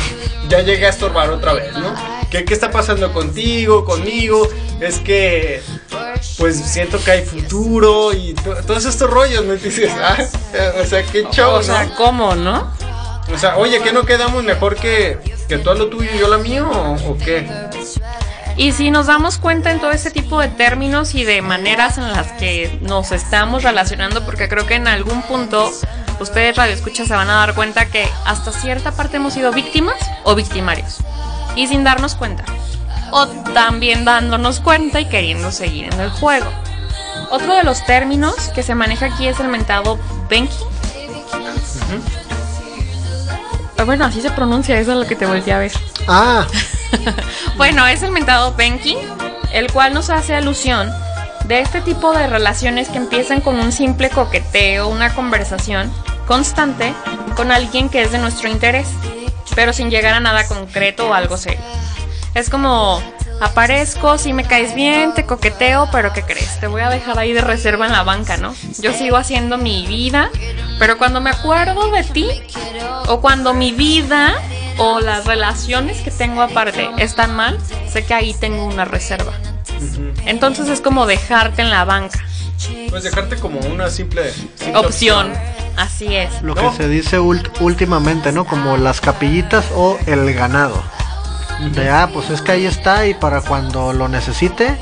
ya 0.47 0.61
llegué 0.61 0.85
a 0.85 0.89
estorbar 0.89 1.29
otra 1.29 1.51
vez, 1.51 1.73
¿no? 1.73 1.93
¿Qué, 2.31 2.45
qué 2.45 2.53
está 2.53 2.71
pasando 2.71 3.11
contigo, 3.11 3.83
conmigo? 3.83 4.47
Es 4.79 4.99
que, 4.99 5.61
pues 6.37 6.55
siento 6.57 7.03
que 7.03 7.11
hay 7.11 7.25
futuro 7.25 8.13
y 8.13 8.33
to- 8.33 8.55
todos 8.65 8.85
estos 8.85 9.09
rollos, 9.09 9.43
¿no? 9.43 9.55
Y 9.55 9.57
dices, 9.57 9.91
ah, 10.01 10.15
o 10.81 10.85
sea, 10.85 11.03
qué 11.03 11.25
show, 11.33 11.55
O 11.55 11.61
sea, 11.63 11.83
¿no? 11.83 11.95
¿cómo, 11.95 12.33
no? 12.35 12.71
O 13.33 13.37
sea, 13.37 13.57
oye, 13.57 13.81
¿qué 13.81 13.93
no 13.93 14.05
quedamos 14.05 14.43
mejor 14.43 14.75
que, 14.75 15.17
que 15.47 15.57
tú 15.57 15.69
a 15.69 15.75
lo 15.75 15.87
tuyo 15.87 16.09
y 16.13 16.19
yo 16.19 16.25
a 16.25 16.29
lo 16.29 16.39
mío 16.39 16.69
o, 16.69 17.11
o 17.11 17.17
qué? 17.17 17.47
Y 18.59 18.73
si 18.73 18.91
nos 18.91 19.07
damos 19.07 19.37
cuenta 19.37 19.71
en 19.71 19.79
todo 19.79 19.91
este 19.91 20.11
tipo 20.11 20.41
de 20.41 20.49
términos 20.49 21.15
y 21.15 21.23
de 21.23 21.41
maneras 21.41 21.97
en 21.97 22.11
las 22.11 22.33
que 22.33 22.77
nos 22.81 23.13
estamos 23.13 23.63
relacionando, 23.63 24.25
porque 24.25 24.49
creo 24.49 24.65
que 24.65 24.75
en 24.75 24.87
algún 24.89 25.21
punto 25.21 25.71
ustedes 26.19 26.57
radioescuchas 26.57 27.07
se 27.07 27.15
van 27.15 27.29
a 27.29 27.35
dar 27.35 27.55
cuenta 27.55 27.85
que 27.85 28.05
hasta 28.25 28.51
cierta 28.51 28.91
parte 28.91 29.15
hemos 29.15 29.33
sido 29.33 29.53
víctimas 29.53 29.95
o 30.25 30.35
victimarios. 30.35 30.97
Y 31.55 31.67
sin 31.67 31.85
darnos 31.85 32.15
cuenta. 32.15 32.43
O 33.11 33.27
también 33.27 34.03
dándonos 34.03 34.59
cuenta 34.59 34.99
y 34.99 35.05
queriendo 35.05 35.53
seguir 35.53 35.85
en 35.93 35.99
el 36.01 36.09
juego. 36.09 36.51
Otro 37.31 37.55
de 37.55 37.63
los 37.63 37.85
términos 37.85 38.35
que 38.53 38.63
se 38.63 38.75
maneja 38.75 39.05
aquí 39.05 39.27
es 39.27 39.39
el 39.39 39.47
mentado 39.47 39.97
Benki. 40.29 40.53
Ah, 41.31 42.18
Bueno, 43.85 44.05
así 44.05 44.21
se 44.21 44.31
pronuncia, 44.31 44.79
eso 44.79 44.91
es 44.91 44.97
lo 44.97 45.07
que 45.07 45.15
te 45.15 45.25
volteé 45.25 45.53
a 45.53 45.59
ver. 45.59 45.71
Ah, 46.07 46.45
Bueno, 47.57 47.87
es 47.87 48.03
el 48.03 48.11
mentado 48.11 48.53
banking, 48.53 48.97
el 49.53 49.71
cual 49.71 49.93
nos 49.93 50.09
hace 50.09 50.35
alusión 50.35 50.91
de 51.45 51.61
este 51.61 51.81
tipo 51.81 52.13
de 52.13 52.27
relaciones 52.27 52.89
que 52.89 52.97
empiezan 52.97 53.41
con 53.41 53.59
un 53.59 53.71
simple 53.71 54.09
coqueteo, 54.09 54.87
una 54.87 55.13
conversación 55.13 55.91
constante 56.27 56.93
con 57.35 57.51
alguien 57.51 57.89
que 57.89 58.01
es 58.01 58.11
de 58.11 58.19
nuestro 58.19 58.49
interés, 58.49 58.87
pero 59.55 59.73
sin 59.73 59.89
llegar 59.89 60.13
a 60.13 60.19
nada 60.19 60.47
concreto 60.47 61.09
o 61.09 61.13
algo 61.13 61.37
serio. 61.37 61.61
Es 62.35 62.49
como 62.49 63.01
aparezco, 63.41 64.17
si 64.17 64.33
me 64.33 64.43
caes 64.43 64.75
bien, 64.75 65.13
te 65.13 65.25
coqueteo, 65.25 65.89
pero 65.91 66.13
¿qué 66.13 66.23
crees? 66.23 66.59
Te 66.59 66.67
voy 66.67 66.81
a 66.81 66.89
dejar 66.89 67.17
ahí 67.19 67.33
de 67.33 67.41
reserva 67.41 67.85
en 67.85 67.91
la 67.91 68.03
banca, 68.03 68.37
¿no? 68.37 68.53
Yo 68.79 68.93
sigo 68.93 69.17
haciendo 69.17 69.57
mi 69.57 69.85
vida, 69.87 70.29
pero 70.77 70.97
cuando 70.97 71.21
me 71.21 71.29
acuerdo 71.29 71.89
de 71.91 72.03
ti 72.03 72.29
o 73.07 73.21
cuando 73.21 73.53
mi 73.53 73.71
vida 73.71 74.33
o 74.77 74.99
las 74.99 75.25
relaciones 75.25 76.01
que 76.01 76.11
tengo 76.11 76.41
aparte 76.41 76.89
están 76.97 77.35
mal, 77.35 77.57
sé 77.91 78.05
que 78.05 78.13
ahí 78.13 78.33
tengo 78.33 78.65
una 78.65 78.85
reserva. 78.85 79.33
Entonces 80.25 80.67
es 80.69 80.81
como 80.81 81.05
dejarte 81.05 81.61
en 81.61 81.69
la 81.69 81.85
banca. 81.85 82.19
Pues 82.89 83.03
dejarte 83.03 83.37
como 83.37 83.59
una 83.61 83.89
simple, 83.89 84.31
simple 84.33 84.75
Opción. 84.77 85.31
Así 85.77 86.13
es. 86.13 86.41
lo 86.41 86.55
No. 86.55 86.71
que 86.71 86.75
se 86.77 86.89
dice 86.89 87.19
ult- 87.21 87.49
últimamente, 87.61 88.33
¿no? 88.33 88.43
Como 88.45 88.75
las 88.75 88.99
capillitas 88.99 89.63
o 89.73 89.97
el 90.07 90.33
ganado. 90.33 90.83
De, 91.73 91.89
ah, 91.89 92.09
pues 92.13 92.29
es 92.29 92.41
que 92.41 92.53
ahí 92.53 92.65
está 92.65 93.05
y 93.05 93.13
para 93.13 93.41
cuando 93.41 93.91
lo 93.93 94.07
necesite, 94.07 94.77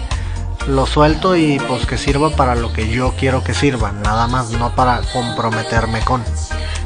lo 0.67 0.85
suelto 0.85 1.35
y 1.35 1.59
pues 1.59 1.85
que 1.85 1.97
sirva 1.97 2.29
para 2.31 2.55
lo 2.55 2.71
que 2.73 2.89
yo 2.89 3.13
quiero 3.17 3.43
que 3.43 3.53
sirva, 3.53 3.91
nada 3.91 4.27
más, 4.27 4.51
no 4.51 4.73
para 4.75 5.01
comprometerme 5.13 5.99
con. 6.01 6.23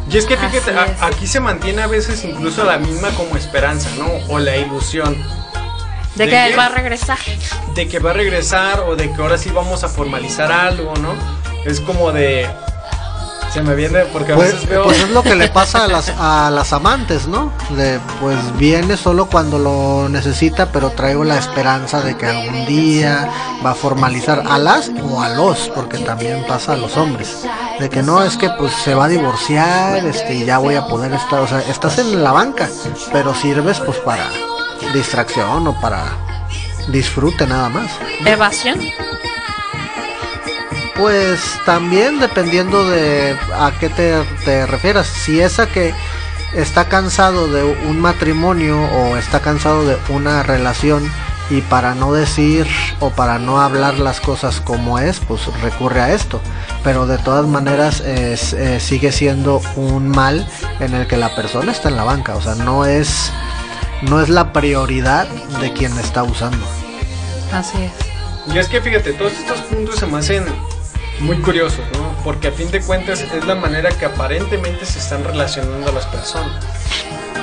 Y 0.10 0.18
es 0.18 0.26
que 0.26 0.38
fíjate, 0.38 0.72
Así 0.78 0.92
es. 0.94 1.02
a- 1.02 1.08
aquí 1.08 1.28
se 1.28 1.40
mantiene 1.40 1.82
a 1.82 1.88
veces 1.88 2.24
incluso 2.24 2.64
la 2.64 2.78
misma 2.78 3.10
como 3.12 3.36
esperanza, 3.38 3.90
¿no? 3.98 4.08
O 4.34 4.40
la 4.40 4.56
ilusión 4.58 5.16
De 6.16 6.26
¿De 6.26 6.30
que 6.32 6.46
él 6.48 6.58
va 6.60 6.66
a 6.66 6.70
regresar. 6.70 7.18
de 7.76 7.88
que 7.88 8.00
va 8.00 8.10
a 8.12 8.14
regresar 8.14 8.82
o 8.82 8.96
de 8.96 9.12
que 9.12 9.22
ahora 9.22 9.38
sí 9.38 9.50
vamos 9.52 9.84
a 9.84 9.88
formalizar 9.90 10.52
algo, 10.52 10.94
¿no? 10.98 11.14
Es 11.66 11.80
como 11.80 12.12
de... 12.12 12.50
Se 13.52 13.62
me 13.62 13.76
viene 13.76 14.06
porque 14.14 14.32
a 14.32 14.36
Pues, 14.36 14.54
veces 14.54 14.70
veo... 14.70 14.84
pues 14.86 15.00
es 15.00 15.10
lo 15.10 15.24
que 15.24 15.36
le 15.36 15.50
pasa 15.50 15.84
a 15.84 15.88
las, 15.90 16.10
a 16.18 16.50
las 16.50 16.72
amantes, 16.72 17.28
¿no? 17.28 17.52
De, 17.72 18.00
pues 18.22 18.38
viene 18.58 18.96
solo 18.96 19.26
cuando 19.26 19.60
lo 19.60 20.08
necesita, 20.08 20.72
pero 20.72 20.92
traigo 20.92 21.26
la 21.26 21.38
esperanza 21.38 22.02
de 22.02 22.16
que 22.16 22.28
algún 22.28 22.66
día 22.66 23.30
va 23.66 23.72
a 23.72 23.76
formalizar 23.76 24.44
a 24.50 24.58
las 24.58 24.90
o 25.04 25.22
a 25.22 25.30
los, 25.30 25.70
porque 25.76 25.98
también 25.98 26.46
pasa 26.48 26.74
a 26.74 26.78
los 26.78 26.96
hombres. 26.96 27.46
De 27.80 27.90
que 27.90 28.02
no, 28.02 28.24
es 28.24 28.38
que 28.38 28.50
pues 28.52 28.72
se 28.72 28.96
va 28.96 29.06
a 29.06 29.10
divorciar, 29.10 30.06
este, 30.06 30.34
y 30.34 30.46
ya 30.46 30.58
voy 30.58 30.76
a 30.76 30.86
poder 30.88 31.12
estar, 31.12 31.42
o 31.42 31.48
sea, 31.48 31.60
estás 31.60 31.98
en 31.98 32.24
la 32.24 32.32
banca, 32.32 32.70
pero 33.12 33.36
sirves 33.36 33.82
pues 33.82 33.98
para 33.98 34.30
distracción 34.94 35.68
o 35.68 35.80
para 35.82 36.06
disfrute 36.88 37.46
nada 37.48 37.68
más. 37.68 37.92
Evasión. 38.26 38.80
Pues 40.96 41.40
también 41.66 42.20
dependiendo 42.20 42.88
de 42.90 43.38
a 43.54 43.72
qué 43.80 43.90
te, 43.90 44.14
te 44.46 44.66
refieras. 44.66 45.08
Si 45.08 45.40
es 45.40 45.60
a 45.60 45.68
que 45.68 45.94
está 46.54 46.86
cansado 46.86 47.48
de 47.48 47.64
un 47.64 48.00
matrimonio 48.00 48.80
o 48.80 49.18
está 49.18 49.40
cansado 49.40 49.86
de 49.86 49.98
una 50.10 50.44
relación 50.44 51.10
y 51.52 51.62
para 51.62 51.96
no 51.96 52.14
decir 52.14 52.66
o 53.00 53.10
para 53.10 53.38
no 53.38 53.60
hablar 53.60 54.00
las 54.00 54.22
cosas 54.22 54.62
como 54.62 55.00
es, 55.00 55.20
pues 55.20 55.48
recurre 55.62 56.02
a 56.02 56.14
esto. 56.14 56.42
Pero 56.84 57.08
de 57.08 57.18
todas 57.18 57.46
maneras 57.46 58.00
es, 58.00 58.54
eh, 58.54 58.80
sigue 58.80 59.12
siendo 59.12 59.62
un 59.76 60.08
mal 60.08 60.48
en 60.80 60.94
el 60.94 61.08
que 61.08 61.18
la 61.18 61.36
persona 61.36 61.74
está 61.74 61.90
en 61.90 61.98
la 61.98 62.04
banca. 62.04 62.36
O 62.36 62.42
sea, 62.42 62.56
no 62.56 62.86
es, 62.86 63.32
no 64.02 64.22
es 64.22 64.30
la 64.30 64.54
prioridad 64.54 65.28
de 65.60 65.74
quien 65.74 65.98
está 66.00 66.24
usando. 66.24 66.66
Así 67.54 67.78
es. 67.84 68.54
Y 68.54 68.58
es 68.58 68.70
que 68.70 68.82
fíjate, 68.82 69.14
todos 69.14 69.34
estos 69.34 69.60
puntos 69.62 69.96
se 69.98 70.06
me 70.08 70.20
hacen 70.20 70.46
muy 71.22 71.38
curiosos, 71.38 71.86
¿no? 71.94 72.16
Porque 72.24 72.50
a 72.50 72.52
fin 72.52 72.70
de 72.72 72.82
cuentas 72.82 73.22
es 73.22 73.46
la 73.46 73.56
manera 73.56 73.90
que 73.90 74.06
aparentemente 74.06 74.86
se 74.86 75.00
están 75.00 75.24
relacionando 75.24 75.92
las 75.92 76.06
personas. 76.08 76.64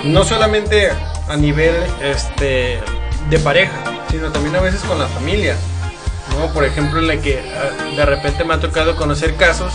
No 0.05 0.25
solamente 0.25 0.91
a 1.29 1.37
nivel 1.37 1.75
este, 2.03 2.81
de 3.31 3.39
pareja, 3.39 3.75
sino 4.11 4.31
también 4.31 4.57
a 4.57 4.61
veces 4.61 4.83
con 4.83 4.99
la 4.99 5.09
familia. 5.09 5.57
¿no? 6.39 6.53
Por 6.53 6.65
ejemplo, 6.65 6.99
en 7.01 7.09
la 7.09 7.17
que 7.17 7.41
ah, 7.41 7.97
de 7.97 8.05
repente 8.05 8.45
me 8.45 8.55
ha 8.55 8.61
tocado 8.61 8.97
conocer 8.97 9.35
casos 9.37 9.73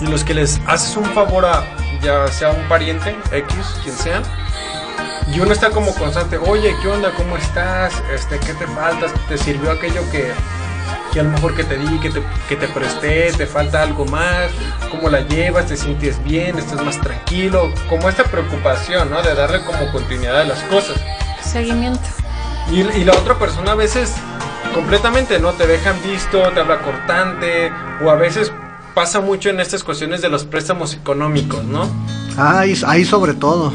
en 0.00 0.10
los 0.10 0.24
que 0.24 0.34
les 0.34 0.60
haces 0.66 0.96
un 0.96 1.04
favor 1.06 1.44
a 1.44 1.64
ya 2.02 2.26
sea 2.28 2.50
un 2.50 2.66
pariente, 2.68 3.14
X, 3.30 3.54
quien 3.82 3.94
sea, 3.94 4.22
y 5.32 5.38
uno 5.38 5.52
está 5.52 5.70
como 5.70 5.94
constante, 5.94 6.38
oye, 6.38 6.74
¿qué 6.82 6.88
onda? 6.88 7.12
¿Cómo 7.12 7.36
estás? 7.36 8.02
Este, 8.12 8.38
¿Qué 8.38 8.54
te 8.54 8.66
falta? 8.66 9.06
¿Te 9.28 9.38
sirvió 9.38 9.70
aquello 9.70 10.02
que, 10.10 10.32
que 11.12 11.20
a 11.20 11.22
lo 11.22 11.30
mejor 11.30 11.54
que 11.54 11.64
te 11.64 11.76
di, 11.76 11.98
que 11.98 12.10
te, 12.10 12.22
que 12.48 12.56
te 12.56 12.68
presté? 12.68 13.32
¿Te 13.32 13.46
falta 13.46 13.82
algo 13.82 14.04
más? 14.06 14.50
¿Cómo 14.90 15.08
la 15.08 15.20
llevas? 15.20 15.66
¿Te 15.66 15.76
sientes 15.76 16.22
bien? 16.24 16.58
¿Estás 16.58 16.82
más 16.84 17.00
tranquilo? 17.00 17.72
Como 17.88 18.08
esta 18.08 18.24
preocupación, 18.24 19.10
¿no? 19.10 19.22
De 19.22 19.34
darle 19.34 19.60
como 19.64 19.90
continuidad 19.92 20.40
a 20.40 20.44
las 20.44 20.62
cosas. 20.64 20.96
Seguimiento. 21.42 22.00
Y, 22.70 22.80
y 22.80 23.04
la 23.04 23.12
otra 23.12 23.38
persona 23.38 23.72
a 23.72 23.74
veces 23.74 24.14
completamente 24.74 25.38
no 25.40 25.52
te 25.52 25.66
dejan 25.66 25.96
visto, 26.02 26.42
te 26.52 26.60
habla 26.60 26.78
cortante, 26.78 27.72
o 28.04 28.10
a 28.10 28.14
veces 28.14 28.52
pasa 28.94 29.20
mucho 29.20 29.50
en 29.50 29.60
estas 29.60 29.84
cuestiones 29.84 30.22
de 30.22 30.28
los 30.28 30.44
préstamos 30.44 30.94
económicos, 30.94 31.64
¿no? 31.64 31.88
Ahí, 32.36 32.78
ahí 32.86 33.04
sobre 33.04 33.34
todo. 33.34 33.72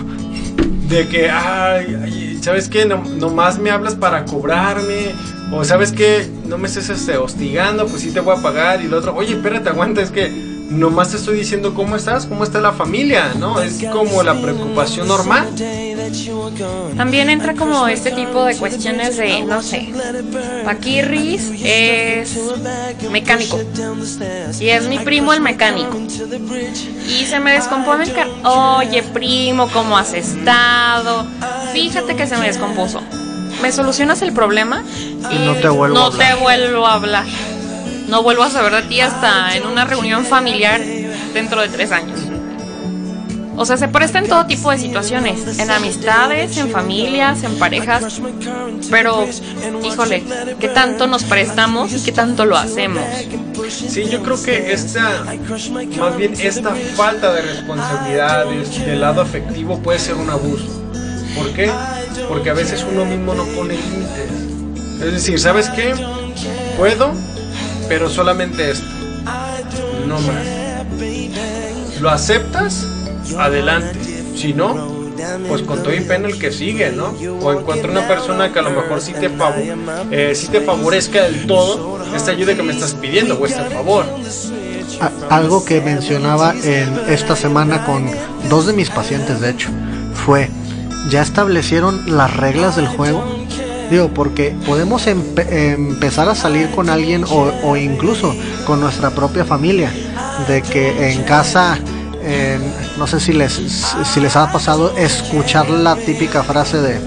De 0.88 1.08
que, 1.08 1.30
ay, 1.30 1.98
ay, 2.04 2.40
¿sabes 2.42 2.70
qué? 2.70 2.86
No, 2.86 3.04
nomás 3.04 3.58
me 3.58 3.72
hablas 3.72 3.96
para 3.96 4.24
cobrarme. 4.26 5.14
O 5.52 5.64
¿sabes 5.64 5.92
qué? 5.92 6.30
No 6.48 6.58
me 6.58 6.68
estés 6.68 6.90
este, 6.90 7.18
hostigando, 7.18 7.88
pues 7.88 8.02
sí 8.02 8.12
te 8.12 8.20
voy 8.20 8.38
a 8.38 8.42
pagar. 8.42 8.82
Y 8.82 8.86
el 8.86 8.94
otro, 8.94 9.16
oye, 9.16 9.36
espérate, 9.36 9.70
aguanta, 9.70 10.02
es 10.02 10.12
que 10.12 10.30
nomás 10.70 11.12
te 11.12 11.18
estoy 11.18 11.38
diciendo 11.38 11.74
cómo 11.74 11.96
estás, 11.96 12.26
cómo 12.26 12.44
está 12.44 12.60
la 12.60 12.72
familia, 12.74 13.34
¿no? 13.40 13.62
Es 13.62 13.84
como 13.92 14.24
la 14.24 14.40
preocupación 14.40 15.08
normal. 15.08 15.48
También 16.98 17.30
entra 17.30 17.54
como 17.54 17.88
este 17.88 18.12
tipo 18.12 18.44
de 18.46 18.56
cuestiones 18.58 19.18
de, 19.18 19.44
no 19.44 19.62
sé, 19.62 19.90
Paquirris 20.64 21.52
es 21.64 22.38
mecánico 23.12 23.60
y 24.60 24.70
es 24.70 24.88
mi 24.88 25.00
primo 25.00 25.34
el 25.34 25.42
mecánico 25.42 25.98
y 27.08 27.26
se 27.26 27.40
me 27.40 27.54
descompone 27.54 28.06
el 28.06 28.14
carro. 28.14 28.78
Oye, 28.78 29.04
primo, 29.04 29.70
¿cómo 29.72 29.98
has 29.98 30.14
estado? 30.14 31.26
Fíjate 31.74 32.16
que 32.16 32.28
se 32.28 32.38
me 32.38 32.48
descompuso. 32.48 33.02
¿Me 33.62 33.72
solucionas 33.72 34.22
el 34.22 34.34
problema? 34.34 34.84
Y 35.32 35.40
no 35.40 35.56
te 35.56 35.70
vuelvo 35.70 35.98
a 35.98 36.00
no 36.00 36.06
hablar. 36.08 36.36
te 36.36 36.42
vuelvo 36.42 36.88
a 36.88 36.94
hablar. 36.94 37.26
No 38.08 38.22
vuelvo 38.22 38.44
a 38.44 38.50
saber 38.50 38.74
de 38.74 38.82
ti 38.84 39.02
hasta 39.02 39.56
en 39.56 39.66
una 39.66 39.86
reunión 39.86 40.26
familiar 40.26 40.82
dentro 41.34 41.62
de 41.62 41.70
tres 41.70 41.92
años. 41.92 42.20
O 43.58 43.66
sea, 43.66 43.78
se 43.78 43.88
presta 43.88 44.20
en 44.20 44.28
todo 44.28 44.46
tipo 44.46 44.70
de 44.70 44.78
situaciones, 44.78 45.60
en 45.60 45.72
amistades, 45.72 46.58
en 46.58 46.70
familias, 46.70 47.44
en 47.44 47.58
parejas, 47.58 48.22
pero, 48.92 49.26
híjole, 49.84 50.24
¿qué 50.60 50.68
tanto 50.68 51.08
nos 51.08 51.24
prestamos 51.24 51.94
y 51.94 52.04
qué 52.04 52.12
tanto 52.12 52.46
lo 52.46 52.58
hacemos? 52.58 53.04
Sí, 53.70 54.10
yo 54.10 54.22
creo 54.22 54.42
que 54.44 54.74
esta, 54.74 55.24
más 55.98 56.18
bien 56.18 56.34
esta 56.38 56.76
falta 56.96 57.34
de 57.34 57.42
responsabilidades 57.44 58.86
del 58.86 59.00
lado 59.00 59.22
afectivo 59.22 59.80
puede 59.80 60.00
ser 60.00 60.16
un 60.16 60.30
abuso. 60.30 60.85
¿Por 61.36 61.52
qué? 61.54 61.70
Porque 62.28 62.50
a 62.50 62.54
veces 62.54 62.86
uno 62.90 63.06
mismo 63.06 63.34
no 63.36 63.44
pone 63.46 63.74
límites. 63.76 65.04
Es 65.06 65.14
decir, 65.14 65.40
¿sabes 65.40 65.70
qué? 65.70 65.94
Puedo, 66.78 67.12
pero 67.88 68.10
solamente 68.10 68.72
esto. 68.72 68.86
No 70.08 70.20
más. 70.20 72.02
¿Lo 72.02 72.10
aceptas? 72.10 72.86
Adelante. 73.38 74.24
Si 74.36 74.54
no, 74.54 74.94
pues 75.48 75.62
con 75.64 75.82
todo 75.82 75.94
y 75.94 76.02
pena 76.02 76.28
el 76.28 76.38
que 76.40 76.52
sigue, 76.52 76.92
¿no? 76.92 77.14
O 77.42 77.52
encuentra 77.54 77.90
una 77.90 78.08
persona 78.08 78.52
que 78.52 78.60
a 78.60 78.62
lo 78.62 78.72
mejor 78.72 79.02
sí 79.02 79.14
te, 79.14 79.30
fav- 79.32 80.10
eh, 80.12 80.34
sí 80.36 80.48
te 80.48 80.62
favorezca 80.62 81.24
del 81.24 81.48
todo 81.48 82.00
esta 82.16 82.32
ayuda 82.32 82.56
que 82.56 82.64
me 82.64 82.74
estás 82.74 82.94
pidiendo 82.94 83.36
o 83.40 83.46
este 83.46 83.64
favor. 83.66 84.06
Algo 85.30 85.66
que 85.66 85.82
mencionaba 85.82 86.54
en 86.64 87.00
esta 87.10 87.36
semana 87.36 87.86
con 87.86 88.10
dos 88.50 88.68
de 88.68 88.74
mis 88.74 88.90
pacientes, 88.90 89.42
de 89.42 89.50
hecho, 89.52 89.70
fue, 90.26 90.50
¿ya 91.10 91.22
establecieron 91.22 92.18
las 92.18 92.36
reglas 92.36 92.76
del 92.76 92.88
juego? 92.88 93.24
Digo, 93.90 94.10
porque 94.10 94.56
podemos 94.66 95.06
empe- 95.08 95.48
empezar 95.74 96.28
a 96.28 96.36
salir 96.36 96.72
con 96.72 96.90
alguien 96.90 97.24
o, 97.30 97.76
incluso 97.78 98.36
con 98.66 98.80
nuestra 98.80 99.12
propia 99.12 99.46
familia, 99.46 99.92
de 100.48 100.62
que 100.64 101.12
en 101.12 101.24
casa, 101.24 101.78
no 102.98 103.06
sé 103.06 103.20
si 103.20 103.34
les, 103.34 103.62
si 104.12 104.20
les 104.20 104.36
ha 104.36 104.52
pasado 104.52 104.98
escuchar 104.98 105.70
la 105.70 105.96
típica 105.96 106.44
frase 106.44 106.82
de, 106.82 107.00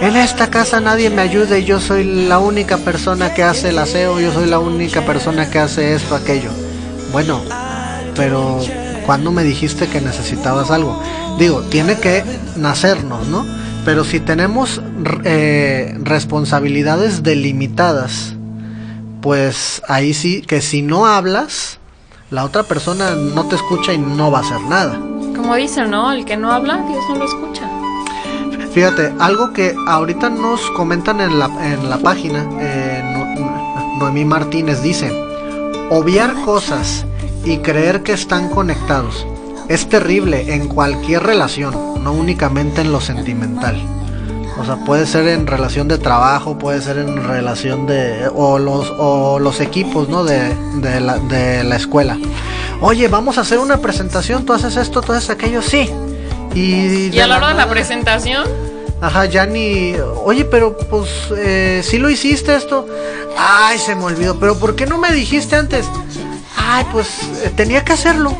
en 0.00 0.16
esta 0.16 0.50
casa 0.50 0.80
nadie 0.80 1.08
me 1.08 1.22
ayuda 1.22 1.56
y 1.56 1.64
yo 1.64 1.80
soy 1.80 2.04
la 2.04 2.38
única 2.38 2.76
persona 2.76 3.32
que 3.32 3.42
hace 3.42 3.70
el 3.70 3.78
aseo, 3.78 4.20
yo 4.20 4.30
soy 4.32 4.46
la 4.46 4.58
única 4.58 5.06
persona 5.06 5.48
que 5.48 5.58
hace 5.58 5.94
esto, 5.94 6.14
aquello. 6.14 6.50
Bueno, 7.12 7.40
pero 8.14 8.60
cuando 9.06 9.30
me 9.32 9.44
dijiste 9.44 9.86
que 9.88 10.00
necesitabas 10.00 10.70
algo? 10.70 11.00
Digo, 11.38 11.62
tiene 11.62 11.98
que 11.98 12.22
nacernos, 12.56 13.26
¿no? 13.28 13.44
Pero 13.84 14.04
si 14.04 14.20
tenemos 14.20 14.80
eh, 15.24 15.96
responsabilidades 16.02 17.22
delimitadas, 17.22 18.34
pues 19.20 19.82
ahí 19.88 20.14
sí, 20.14 20.42
que 20.42 20.60
si 20.60 20.82
no 20.82 21.06
hablas, 21.06 21.78
la 22.30 22.44
otra 22.44 22.62
persona 22.62 23.10
no 23.14 23.44
te 23.46 23.56
escucha 23.56 23.92
y 23.92 23.98
no 23.98 24.30
va 24.30 24.38
a 24.38 24.42
hacer 24.42 24.60
nada. 24.62 24.98
Como 25.36 25.54
dicen, 25.56 25.90
¿no? 25.90 26.12
El 26.12 26.24
que 26.24 26.36
no 26.36 26.50
habla, 26.52 26.76
Dios 26.88 27.04
no 27.10 27.16
lo 27.16 27.24
escucha. 27.24 27.68
Fíjate, 28.72 29.12
algo 29.20 29.52
que 29.52 29.74
ahorita 29.86 30.30
nos 30.30 30.60
comentan 30.72 31.20
en 31.20 31.38
la, 31.38 31.46
en 31.64 31.88
la 31.88 31.98
página, 31.98 32.46
eh, 32.60 33.02
No- 33.12 33.98
Noemí 33.98 34.24
Martínez 34.24 34.82
dice, 34.82 35.10
obviar 35.90 36.34
cosas 36.44 37.06
y 37.44 37.58
creer 37.58 38.02
que 38.02 38.12
están 38.12 38.48
conectados 38.48 39.26
es 39.68 39.88
terrible 39.88 40.54
en 40.54 40.68
cualquier 40.68 41.22
relación, 41.22 42.02
no 42.02 42.12
únicamente 42.12 42.82
en 42.82 42.92
lo 42.92 43.00
sentimental. 43.00 43.80
O 44.58 44.64
sea, 44.64 44.76
puede 44.76 45.06
ser 45.06 45.26
en 45.26 45.46
relación 45.46 45.88
de 45.88 45.98
trabajo, 45.98 46.58
puede 46.58 46.80
ser 46.80 46.98
en 46.98 47.26
relación 47.26 47.86
de... 47.86 48.30
o 48.32 48.58
los, 48.58 48.92
o 48.98 49.38
los 49.38 49.60
equipos, 49.60 50.08
¿no? 50.08 50.24
De, 50.24 50.54
de, 50.76 51.00
la, 51.00 51.18
de 51.18 51.64
la 51.64 51.76
escuela. 51.76 52.18
Oye, 52.80 53.08
vamos 53.08 53.38
a 53.38 53.40
hacer 53.40 53.58
una 53.58 53.78
presentación, 53.78 54.44
tú 54.44 54.52
haces 54.52 54.76
esto, 54.76 55.00
tú 55.00 55.12
haces 55.12 55.30
aquello, 55.30 55.60
sí. 55.60 55.90
Y, 56.54 57.08
Y 57.08 57.20
a 57.20 57.26
la 57.26 57.38
hora 57.38 57.48
de 57.48 57.54
la 57.54 57.68
presentación, 57.68 58.46
Ajá, 59.00 59.26
ya 59.26 59.44
ni. 59.44 59.94
Oye, 60.24 60.46
pero 60.46 60.78
pues 60.78 61.10
eh, 61.36 61.82
sí 61.84 61.98
lo 61.98 62.08
hiciste 62.08 62.54
esto. 62.54 62.86
Ay, 63.36 63.76
se 63.78 63.94
me 63.94 64.04
olvidó. 64.04 64.38
Pero 64.38 64.58
¿por 64.58 64.76
qué 64.76 64.86
no 64.86 64.96
me 64.96 65.12
dijiste 65.12 65.56
antes? 65.56 65.86
Ay, 66.66 66.86
pues 66.92 67.08
eh, 67.44 67.52
tenía 67.54 67.84
que 67.84 67.92
hacerlo. 67.92 68.34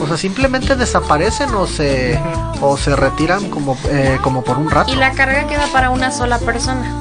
O 0.00 0.06
sea, 0.06 0.16
simplemente 0.16 0.74
desaparecen 0.74 1.54
o 1.54 1.66
se 1.66 2.18
o 2.60 2.76
se 2.76 2.96
retiran 2.96 3.50
como 3.50 3.76
eh, 3.90 4.18
como 4.22 4.42
por 4.42 4.58
un 4.58 4.70
rato. 4.70 4.92
y 4.92 4.96
la 4.96 5.12
carga 5.12 5.46
queda 5.46 5.66
para 5.72 5.90
una 5.90 6.10
sola 6.10 6.38
persona. 6.38 7.00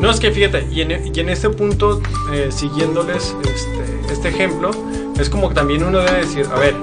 No, 0.00 0.10
es 0.10 0.18
que 0.18 0.30
fíjate, 0.30 0.66
y 0.70 0.80
en, 0.80 1.14
y 1.14 1.20
en 1.20 1.28
este 1.28 1.50
punto, 1.50 2.00
eh, 2.32 2.48
siguiéndoles 2.50 3.34
este, 3.44 4.12
este 4.12 4.28
ejemplo, 4.28 4.70
es 5.18 5.28
como 5.28 5.50
que 5.50 5.54
también 5.54 5.84
uno 5.84 5.98
debe 5.98 6.20
decir, 6.24 6.46
a 6.50 6.58
ver, 6.58 6.74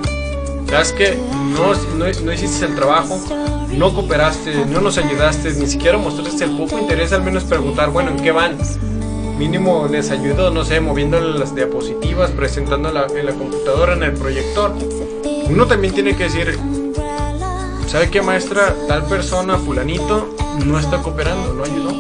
¿sabes 0.69 0.91
que 0.91 1.17
no, 1.55 1.73
no, 1.95 2.05
no 2.23 2.31
hiciste 2.31 2.65
el 2.65 2.75
trabajo, 2.75 3.19
no 3.71 3.93
cooperaste, 3.93 4.65
no 4.67 4.81
nos 4.81 4.99
ayudaste, 4.99 5.51
ni 5.53 5.65
siquiera 5.65 5.97
mostraste 5.97 6.43
el 6.43 6.51
poco 6.51 6.77
interés, 6.77 7.11
al 7.11 7.23
menos 7.23 7.43
preguntar, 7.45 7.89
bueno, 7.89 8.11
¿en 8.11 8.17
qué 8.17 8.31
van? 8.31 8.55
Mínimo 9.37 9.87
les 9.87 10.09
ayudo, 10.09 10.49
no 10.49 10.65
sé, 10.65 10.79
moviéndole 10.79 11.37
las 11.37 11.53
diapositivas, 11.53 12.31
presentando 12.31 12.91
la, 12.91 13.05
en 13.05 13.25
la 13.25 13.33
computadora, 13.33 13.93
en 13.93 14.01
el 14.01 14.13
proyector. 14.13 14.73
Uno 15.47 15.67
también 15.67 15.93
tiene 15.93 16.15
que 16.15 16.23
decir, 16.23 16.57
¿sabe 17.87 18.09
qué 18.09 18.23
maestra? 18.23 18.75
Tal 18.87 19.05
persona, 19.05 19.57
fulanito, 19.57 20.35
no 20.65 20.79
está 20.79 21.03
cooperando, 21.03 21.53
no 21.53 21.63
ayudó. 21.63 21.91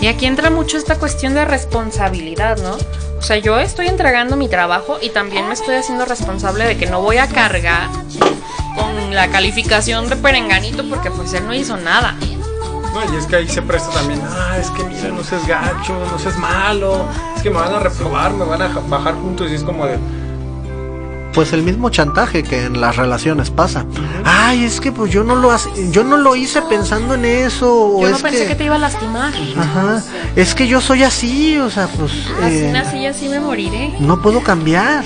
Y 0.00 0.08
aquí 0.08 0.26
entra 0.26 0.50
mucho 0.50 0.76
esta 0.76 0.98
cuestión 0.98 1.34
de 1.34 1.44
responsabilidad, 1.44 2.58
¿no? 2.60 2.76
O 3.18 3.22
sea, 3.22 3.36
yo 3.36 3.60
estoy 3.60 3.86
entregando 3.86 4.36
mi 4.36 4.48
trabajo 4.48 4.98
y 5.00 5.10
también 5.10 5.46
me 5.46 5.54
estoy 5.54 5.76
haciendo 5.76 6.04
responsable 6.06 6.64
de 6.64 6.76
que 6.76 6.86
no 6.86 7.00
voy 7.00 7.18
a 7.18 7.28
cargar 7.28 7.88
con 8.74 9.14
la 9.14 9.28
calificación 9.28 10.08
de 10.08 10.16
perenganito 10.16 10.82
porque 10.88 11.12
pues 11.12 11.32
él 11.34 11.46
no 11.46 11.54
hizo 11.54 11.76
nada. 11.76 12.16
No, 12.92 13.12
y 13.12 13.16
es 13.16 13.26
que 13.26 13.36
ahí 13.36 13.48
se 13.48 13.62
presta 13.62 13.90
también, 13.90 14.20
ah, 14.28 14.58
es 14.58 14.68
que 14.70 14.84
mira, 14.84 15.08
no 15.08 15.24
seas 15.24 15.46
gacho, 15.46 15.94
no 16.10 16.18
seas 16.18 16.36
malo, 16.38 17.06
es 17.36 17.42
que 17.42 17.50
me 17.50 17.56
van 17.56 17.72
a 17.74 17.78
reprobar, 17.78 18.32
me 18.34 18.44
van 18.44 18.60
a 18.62 18.68
ja- 18.68 18.80
bajar 18.88 19.14
juntos 19.14 19.50
y 19.50 19.54
es 19.54 19.62
como 19.62 19.86
de, 19.86 19.98
Pues 21.32 21.54
el 21.54 21.62
mismo 21.62 21.88
chantaje 21.88 22.42
que 22.42 22.66
en 22.66 22.78
las 22.82 22.96
relaciones 22.96 23.48
pasa. 23.48 23.86
Ay, 24.22 24.64
es 24.64 24.82
que 24.82 24.92
pues 24.92 25.10
yo 25.10 25.24
no 25.24 25.34
lo 25.34 25.50
hace- 25.50 25.70
yo 25.90 26.04
no 26.04 26.18
lo 26.18 26.36
hice 26.36 26.60
pensando 26.60 27.14
en 27.14 27.24
eso. 27.24 27.72
o 27.96 28.02
Yo 28.02 28.10
no 28.10 28.16
es 28.16 28.22
pensé 28.22 28.46
que... 28.46 28.54
te 28.54 28.64
iba 28.64 28.74
a 28.74 28.78
lastimar. 28.78 29.32
Ajá. 29.58 30.02
Es 30.36 30.54
que 30.54 30.68
yo 30.68 30.82
soy 30.82 31.02
así, 31.04 31.56
o 31.56 31.70
sea, 31.70 31.86
pues. 31.86 32.12
Así 32.42 32.56
eh, 32.58 32.70
nací 32.70 32.98
y 32.98 33.06
así 33.06 33.28
me 33.30 33.40
moriré. 33.40 33.94
no 33.98 34.20
puedo 34.20 34.42
cambiar. 34.42 35.04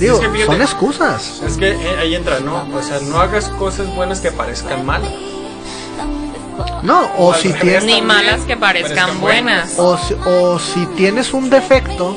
Digo, 0.00 0.14
Es 0.14 0.20
que 0.22 0.28
fíjate. 0.30 0.46
son 0.52 0.62
excusas. 0.62 1.42
es 1.46 1.56
que 1.58 1.72
eh, 1.72 1.96
ahí 2.00 2.14
entra, 2.14 2.40
¿no? 2.40 2.66
O 2.74 2.82
sea, 2.82 3.00
no 3.00 3.18
hagas 3.18 3.48
cosas 3.50 3.94
buenas 3.94 4.20
que 4.20 4.30
parezcan 4.32 4.86
malas. 4.86 5.10
No, 6.82 7.10
o 7.16 7.34
si 7.34 7.52
tienes. 7.52 7.84
Ni 7.84 8.02
malas 8.02 8.42
que 8.42 8.56
parezcan 8.56 8.94
parezcan 8.94 9.20
buenas. 9.20 9.78
O 9.78 9.96
si, 9.96 10.14
o 10.26 10.58
si 10.58 10.86
tienes 10.96 11.32
un 11.32 11.50
defecto, 11.50 12.16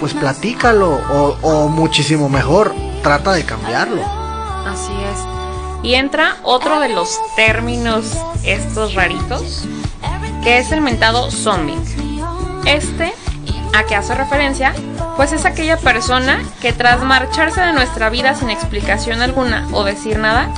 pues 0.00 0.14
platícalo. 0.14 0.90
O, 1.10 1.36
o 1.42 1.68
muchísimo 1.68 2.28
mejor, 2.28 2.74
trata 3.02 3.32
de 3.32 3.44
cambiarlo. 3.44 4.02
Así 4.66 4.92
es. 4.92 5.20
Y 5.82 5.94
entra 5.94 6.36
otro 6.42 6.80
de 6.80 6.88
los 6.88 7.18
términos 7.36 8.06
estos 8.44 8.94
raritos, 8.94 9.64
que 10.42 10.58
es 10.58 10.72
el 10.72 10.80
mentado 10.80 11.30
zombie. 11.30 11.76
Este, 12.66 13.12
a 13.72 13.84
que 13.84 13.94
hace 13.94 14.14
referencia, 14.14 14.74
pues 15.16 15.32
es 15.32 15.44
aquella 15.44 15.76
persona 15.76 16.42
que 16.60 16.72
tras 16.72 17.02
marcharse 17.02 17.60
de 17.60 17.72
nuestra 17.72 18.10
vida 18.10 18.34
sin 18.34 18.50
explicación 18.50 19.22
alguna 19.22 19.68
o 19.72 19.84
decir 19.84 20.18
nada, 20.18 20.48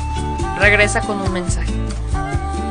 regresa 0.59 1.01
con 1.01 1.21
un 1.21 1.33
mensaje. 1.33 1.78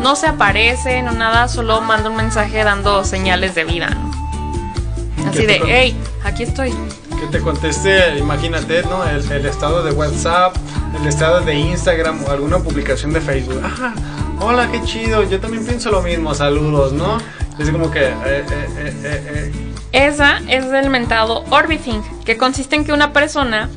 No 0.02 0.16
se 0.16 0.28
aparece, 0.28 1.02
no 1.02 1.12
nada, 1.12 1.48
solo 1.48 1.82
manda 1.82 2.10
un 2.10 2.16
mensaje 2.16 2.64
dando 2.64 3.04
señales 3.04 3.56
de 3.56 3.64
vida. 3.66 3.90
¿no? 3.90 5.30
Así 5.30 5.46
de, 5.46 5.62
hey, 5.66 5.98
aquí 6.24 6.44
estoy. 6.44 6.72
que 7.20 7.28
te 7.32 7.42
conteste, 7.42 8.18
imagínate, 8.18 8.84
¿no? 8.84 9.04
El, 9.04 9.30
el 9.32 9.46
estado 9.46 9.84
de 9.84 9.92
WhatsApp, 9.92 10.56
el 11.00 11.08
estado 11.08 11.42
de 11.42 11.56
Instagram 11.56 12.24
o 12.26 12.32
alguna 12.32 12.60
publicación 12.60 13.12
de 13.12 13.22
Facebook. 13.22 13.60
Ah, 13.64 13.94
hola, 14.40 14.70
qué 14.72 14.82
chido, 14.84 15.24
yo 15.24 15.40
también 15.40 15.66
pienso 15.66 15.92
lo 15.92 16.02
mismo, 16.02 16.34
saludos, 16.34 16.94
¿no? 16.94 17.18
Es 17.60 17.70
como 17.72 17.90
que... 17.90 18.06
eh, 18.06 18.14
eh, 18.24 18.46
eh, 18.50 18.94
eh, 19.04 19.52
eh. 19.54 19.74
Esa 19.92 20.40
es 20.48 20.66
el 20.66 20.90
mentado 20.92 21.44
orbiting, 21.50 22.04
que 22.24 22.38
consiste 22.38 22.76
en 22.76 22.86
que 22.86 22.94
una 22.94 23.14
persona 23.14 23.70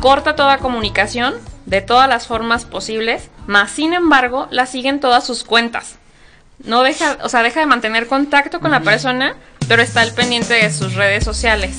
corta 0.00 0.34
toda 0.34 0.58
comunicación 0.58 1.34
de 1.66 1.80
todas 1.82 2.08
las 2.08 2.26
formas 2.26 2.64
posibles, 2.64 3.28
más 3.46 3.70
sin 3.70 3.92
embargo 3.92 4.48
la 4.50 4.66
siguen 4.66 5.00
todas 5.00 5.26
sus 5.26 5.44
cuentas. 5.44 5.96
No 6.64 6.82
deja, 6.82 7.18
o 7.22 7.28
sea, 7.28 7.42
deja 7.42 7.60
de 7.60 7.66
mantener 7.66 8.06
contacto 8.06 8.60
con 8.60 8.70
la 8.70 8.80
persona, 8.80 9.36
pero 9.68 9.82
está 9.82 10.00
al 10.00 10.14
pendiente 10.14 10.54
de 10.54 10.72
sus 10.72 10.94
redes 10.94 11.24
sociales. 11.24 11.76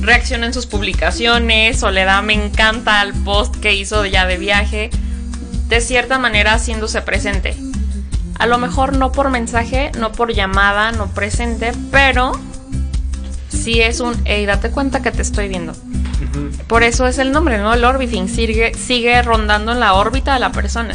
Reacciona 0.00 0.46
en 0.46 0.52
sus 0.52 0.66
publicaciones 0.66 1.82
o 1.82 1.90
le 1.90 2.04
da 2.04 2.20
me 2.22 2.34
encanta 2.34 3.00
al 3.00 3.14
post 3.14 3.56
que 3.56 3.74
hizo 3.74 4.04
ya 4.04 4.26
de 4.26 4.36
viaje, 4.36 4.90
de 5.68 5.80
cierta 5.80 6.18
manera 6.18 6.54
haciéndose 6.54 7.00
presente. 7.00 7.56
A 8.38 8.46
lo 8.46 8.58
mejor 8.58 8.96
no 8.96 9.10
por 9.10 9.30
mensaje, 9.30 9.90
no 9.98 10.12
por 10.12 10.32
llamada, 10.32 10.92
no 10.92 11.08
presente, 11.08 11.72
pero 11.90 12.32
sí 13.48 13.80
es 13.80 14.00
un, 14.00 14.14
hey, 14.24 14.46
date 14.46 14.70
cuenta 14.70 15.02
que 15.02 15.10
te 15.10 15.22
estoy 15.22 15.48
viendo. 15.48 15.74
Por 16.68 16.82
eso 16.82 17.06
es 17.06 17.18
el 17.18 17.32
nombre, 17.32 17.58
¿no? 17.58 17.72
El 17.74 17.84
orbiting 17.84 18.28
sigue, 18.28 18.74
sigue 18.74 19.20
rondando 19.22 19.72
en 19.72 19.80
la 19.80 19.94
órbita 19.94 20.34
de 20.34 20.40
la 20.40 20.52
persona. 20.52 20.94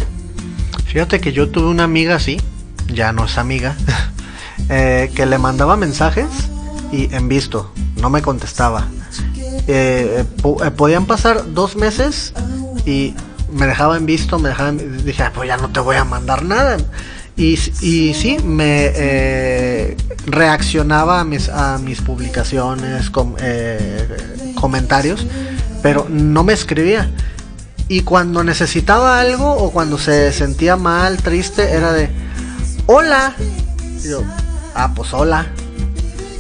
Fíjate 0.86 1.20
que 1.20 1.34
yo 1.34 1.50
tuve 1.50 1.66
una 1.68 1.84
amiga 1.86 2.16
así, 2.16 2.40
ya 2.94 3.12
no 3.12 3.26
es 3.26 3.38
amiga, 3.40 3.76
eh, 4.70 5.12
que 5.16 5.26
le 5.26 5.38
mandaba 5.40 5.76
mensajes 5.76 6.28
y 6.92 7.14
en 7.16 7.28
visto, 7.28 7.74
no 8.00 8.10
me 8.12 8.22
contestaba. 8.22 8.86
Eh, 9.68 10.18
eh, 10.20 10.26
po- 10.42 10.58
podían 10.78 11.06
pasar 11.08 11.54
dos 11.54 11.76
meses 11.76 12.34
y 12.86 13.16
me 13.52 13.66
dejaba 13.66 13.98
en 13.98 14.06
visto, 14.06 14.38
me 14.38 14.50
dejaba 14.50 14.70
en- 14.70 15.04
dije, 15.06 15.24
"Ah, 15.24 15.32
pues 15.34 15.48
ya 15.48 15.58
no 15.58 15.70
te 15.70 15.80
voy 15.80 15.96
a 15.96 16.04
mandar 16.04 16.44
nada. 16.44 16.78
Y, 17.36 17.58
sí, 17.58 18.38
me 18.44 19.96
reaccionaba 20.28 21.20
a 21.22 21.24
mis, 21.24 21.50
a 21.50 21.80
mis 21.80 22.00
publicaciones, 22.02 23.10
com- 23.10 23.36
comentarios, 24.56 25.26
pero 25.84 26.08
no 26.10 26.44
me 26.44 26.54
escribía. 26.54 27.12
Y 27.90 28.02
cuando 28.02 28.44
necesitaba 28.44 29.20
algo 29.20 29.52
o 29.52 29.72
cuando 29.72 30.00
se 30.00 30.32
sentía 30.32 30.78
mal, 30.78 31.18
triste, 31.18 31.74
era 31.74 31.92
de 31.92 32.10
hola. 32.88 33.36
Y 34.04 34.10
yo, 34.10 34.24
ah, 34.74 34.92
pues 34.96 35.14
hola. 35.14 35.46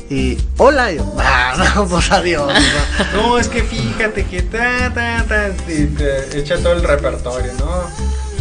Y 0.09 0.37
hola, 0.57 0.91
y 0.91 0.97
yo, 0.97 1.13
ah, 1.19 1.85
pues 1.87 2.11
adiós. 2.11 2.51
No, 3.13 3.37
es 3.37 3.49
que 3.49 3.63
fíjate 3.63 4.25
que 4.25 4.41
ta, 4.43 4.91
ta, 4.93 5.25
ta, 5.27 5.49
y 5.67 5.85
te 5.87 6.39
echa 6.39 6.57
todo 6.57 6.73
el 6.73 6.83
repertorio, 6.83 7.51
¿no? 7.59 7.83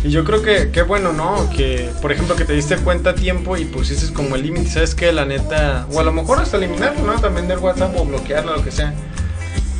Y 0.04 0.10
yo 0.10 0.24
creo 0.24 0.42
que, 0.42 0.70
qué 0.70 0.82
bueno, 0.82 1.12
¿no? 1.12 1.48
Que, 1.50 1.90
por 2.00 2.12
ejemplo, 2.12 2.36
que 2.36 2.44
te 2.44 2.52
diste 2.52 2.76
cuenta 2.76 3.10
a 3.10 3.14
tiempo 3.14 3.56
y 3.56 3.64
pusiste 3.64 4.12
como 4.12 4.36
el 4.36 4.42
límite, 4.42 4.68
¿sabes 4.70 4.94
qué? 4.94 5.12
La 5.12 5.24
neta, 5.24 5.86
o 5.92 6.00
a 6.00 6.02
lo 6.02 6.12
mejor 6.12 6.40
hasta 6.40 6.56
eliminarlo, 6.56 7.04
¿no? 7.04 7.20
También 7.20 7.48
del 7.48 7.58
WhatsApp 7.58 7.94
o 7.96 8.04
bloquearlo, 8.04 8.56
lo 8.56 8.64
que 8.64 8.72
sea. 8.72 8.94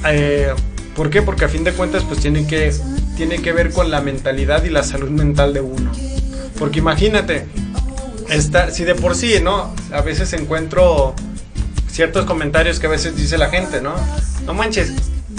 Eh, 0.09 0.53
¿Por 0.95 1.11
qué? 1.11 1.23
Porque 1.23 1.45
a 1.45 1.49
fin 1.49 1.65
de 1.65 1.73
cuentas, 1.73 2.05
pues 2.05 2.21
tiene 2.21 2.47
que, 2.47 2.75
tiene 3.17 3.41
que 3.41 3.53
ver 3.53 3.73
con 3.73 3.91
la 3.91 4.01
mentalidad 4.01 4.65
y 4.65 4.71
la 4.71 4.83
salud 4.83 5.11
mental 5.11 5.55
de 5.55 5.61
uno. 5.61 5.91
Porque 6.59 6.81
imagínate, 6.81 7.47
está, 8.29 8.71
si 8.71 8.85
de 8.85 8.95
por 8.95 9.15
sí, 9.15 9.37
¿no? 9.43 9.75
A 9.93 10.03
veces 10.03 10.33
encuentro 10.35 11.15
ciertos 11.91 12.25
comentarios 12.25 12.79
que 12.79 12.87
a 12.87 12.91
veces 12.91 13.17
dice 13.17 13.39
la 13.39 13.49
gente, 13.49 13.81
¿no? 13.81 13.95
No 14.47 14.55
manches, 14.55 14.93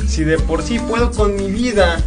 si 0.07 0.23
de 0.23 0.37
por 0.37 0.63
sí 0.63 0.79
puedo 0.79 1.11
con 1.11 1.35
mi 1.35 1.51
vida, 1.51 1.97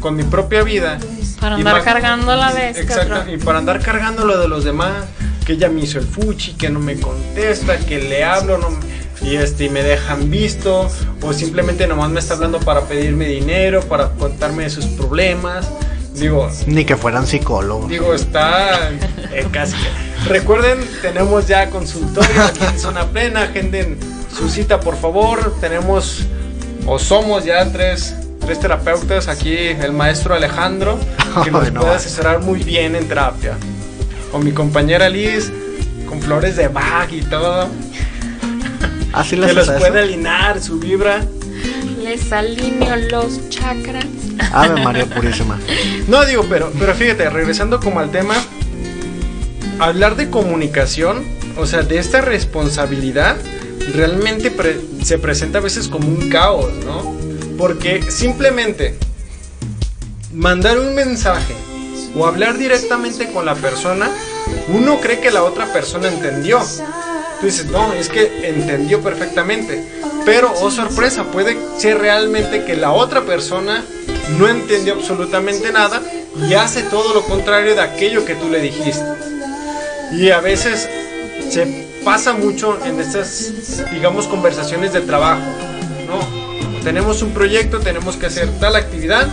con 0.00 0.16
mi 0.16 0.22
propia 0.24 0.62
vida. 0.62 0.98
Para 1.40 1.56
andar 1.56 1.82
cargando 1.82 2.34
la 2.34 2.52
vez. 2.52 2.76
que 2.76 2.82
Exacto, 2.82 3.20
otro. 3.20 3.32
y 3.32 3.36
para 3.36 3.58
andar 3.58 3.80
cargando 3.80 4.24
lo 4.24 4.38
de 4.38 4.48
los 4.48 4.64
demás, 4.64 5.04
que 5.44 5.54
ella 5.54 5.68
me 5.68 5.82
hizo 5.82 5.98
el 5.98 6.06
fuchi, 6.06 6.54
que 6.54 6.70
no 6.70 6.80
me 6.80 6.98
contesta, 6.98 7.78
que 7.78 7.98
le 7.98 8.24
hablo, 8.24 8.58
no, 8.58 8.68
y 9.26 9.36
este, 9.36 9.64
y 9.64 9.68
me 9.68 9.82
dejan 9.82 10.30
visto, 10.30 10.88
o 11.20 11.32
simplemente 11.32 11.86
nomás 11.88 12.10
me 12.10 12.20
está 12.20 12.34
hablando 12.34 12.60
para 12.60 12.82
pedirme 12.82 13.26
dinero, 13.26 13.80
para 13.82 14.10
contarme 14.10 14.62
de 14.62 14.70
sus 14.70 14.86
problemas. 14.86 15.66
Digo, 16.14 16.48
Ni 16.66 16.84
que 16.84 16.96
fueran 16.96 17.26
psicólogos. 17.26 17.90
Digo, 17.90 18.14
está 18.14 18.90
eh, 19.32 19.46
casi. 19.50 19.74
Recuerden, 20.28 20.78
tenemos 21.02 21.46
ya 21.46 21.68
consultorio 21.70 22.42
aquí 22.42 22.64
en 22.64 22.78
Zona 22.78 23.04
Plena. 23.06 23.42
Agenden 23.42 23.98
su 24.34 24.48
cita, 24.48 24.80
por 24.80 24.96
favor. 24.96 25.54
Tenemos, 25.60 26.20
o 26.86 26.98
somos 26.98 27.44
ya 27.44 27.70
tres, 27.70 28.14
tres 28.40 28.60
terapeutas. 28.60 29.28
Aquí 29.28 29.56
el 29.56 29.92
maestro 29.92 30.34
Alejandro, 30.34 30.98
que 31.44 31.50
nos 31.50 31.70
no. 31.72 31.80
puede 31.80 31.96
asesorar 31.96 32.40
muy 32.40 32.62
bien 32.62 32.94
en 32.96 33.06
terapia. 33.08 33.54
O 34.32 34.38
mi 34.38 34.52
compañera 34.52 35.08
Liz, 35.10 35.52
con 36.08 36.22
flores 36.22 36.56
de 36.56 36.68
Bach 36.68 37.12
y 37.12 37.20
todo. 37.22 37.68
Así 39.16 39.30
Que 39.36 39.52
los 39.52 39.66
puede 39.66 39.88
eso? 39.88 39.98
alinear 39.98 40.62
su 40.62 40.78
vibra. 40.78 41.24
Les 42.02 42.30
alineo 42.32 42.96
los 43.10 43.48
chakras. 43.48 44.04
Ave 44.52 44.80
María 44.82 45.06
Purísima. 45.06 45.58
No 46.06 46.24
digo, 46.24 46.44
pero, 46.48 46.70
pero 46.78 46.94
fíjate, 46.94 47.28
regresando 47.30 47.80
como 47.80 47.98
al 48.00 48.10
tema, 48.10 48.34
hablar 49.78 50.16
de 50.16 50.30
comunicación, 50.30 51.24
o 51.56 51.66
sea, 51.66 51.82
de 51.82 51.98
esta 51.98 52.20
responsabilidad, 52.20 53.36
realmente 53.94 54.50
pre- 54.50 54.80
se 55.02 55.18
presenta 55.18 55.58
a 55.58 55.60
veces 55.62 55.88
como 55.88 56.06
un 56.08 56.28
caos, 56.28 56.70
¿no? 56.84 57.14
Porque 57.58 58.02
simplemente 58.10 58.98
mandar 60.32 60.78
un 60.78 60.94
mensaje 60.94 61.54
o 62.14 62.26
hablar 62.26 62.58
directamente 62.58 63.30
con 63.32 63.46
la 63.46 63.54
persona, 63.54 64.10
uno 64.68 65.00
cree 65.00 65.20
que 65.20 65.30
la 65.30 65.42
otra 65.42 65.72
persona 65.72 66.08
entendió. 66.08 66.60
Tú 67.40 67.46
dices, 67.46 67.66
no, 67.66 67.92
es 67.92 68.08
que 68.08 68.48
entendió 68.48 69.02
perfectamente. 69.02 69.84
Pero, 70.24 70.52
oh 70.60 70.70
sorpresa, 70.70 71.24
puede 71.24 71.56
ser 71.78 71.98
realmente 71.98 72.64
que 72.64 72.76
la 72.76 72.92
otra 72.92 73.22
persona 73.24 73.84
no 74.38 74.48
entendió 74.48 74.94
absolutamente 74.94 75.70
nada 75.70 76.02
y 76.48 76.54
hace 76.54 76.82
todo 76.82 77.14
lo 77.14 77.22
contrario 77.22 77.74
de 77.74 77.82
aquello 77.82 78.24
que 78.24 78.34
tú 78.34 78.48
le 78.48 78.60
dijiste. 78.60 79.04
Y 80.12 80.30
a 80.30 80.40
veces 80.40 80.88
se 81.50 81.86
pasa 82.04 82.32
mucho 82.32 82.78
en 82.84 83.00
estas, 83.00 83.52
digamos, 83.92 84.26
conversaciones 84.26 84.92
de 84.92 85.00
trabajo, 85.02 85.44
¿no? 86.06 86.82
Tenemos 86.82 87.22
un 87.22 87.32
proyecto, 87.32 87.80
tenemos 87.80 88.16
que 88.16 88.26
hacer 88.26 88.48
tal 88.60 88.76
actividad, 88.76 89.28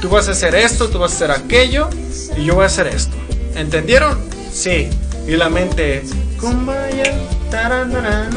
tú 0.00 0.08
vas 0.08 0.28
a 0.28 0.32
hacer 0.32 0.54
esto, 0.54 0.88
tú 0.88 0.98
vas 0.98 1.12
a 1.12 1.14
hacer 1.14 1.30
aquello 1.30 1.88
y 2.36 2.44
yo 2.44 2.54
voy 2.54 2.64
a 2.64 2.66
hacer 2.66 2.86
esto. 2.86 3.16
¿Entendieron? 3.54 4.18
Sí. 4.52 4.90
Y 5.26 5.36
la 5.36 5.48
mente, 5.48 6.02
"Kumbaya, 6.40 7.12
taranana". 7.50 8.28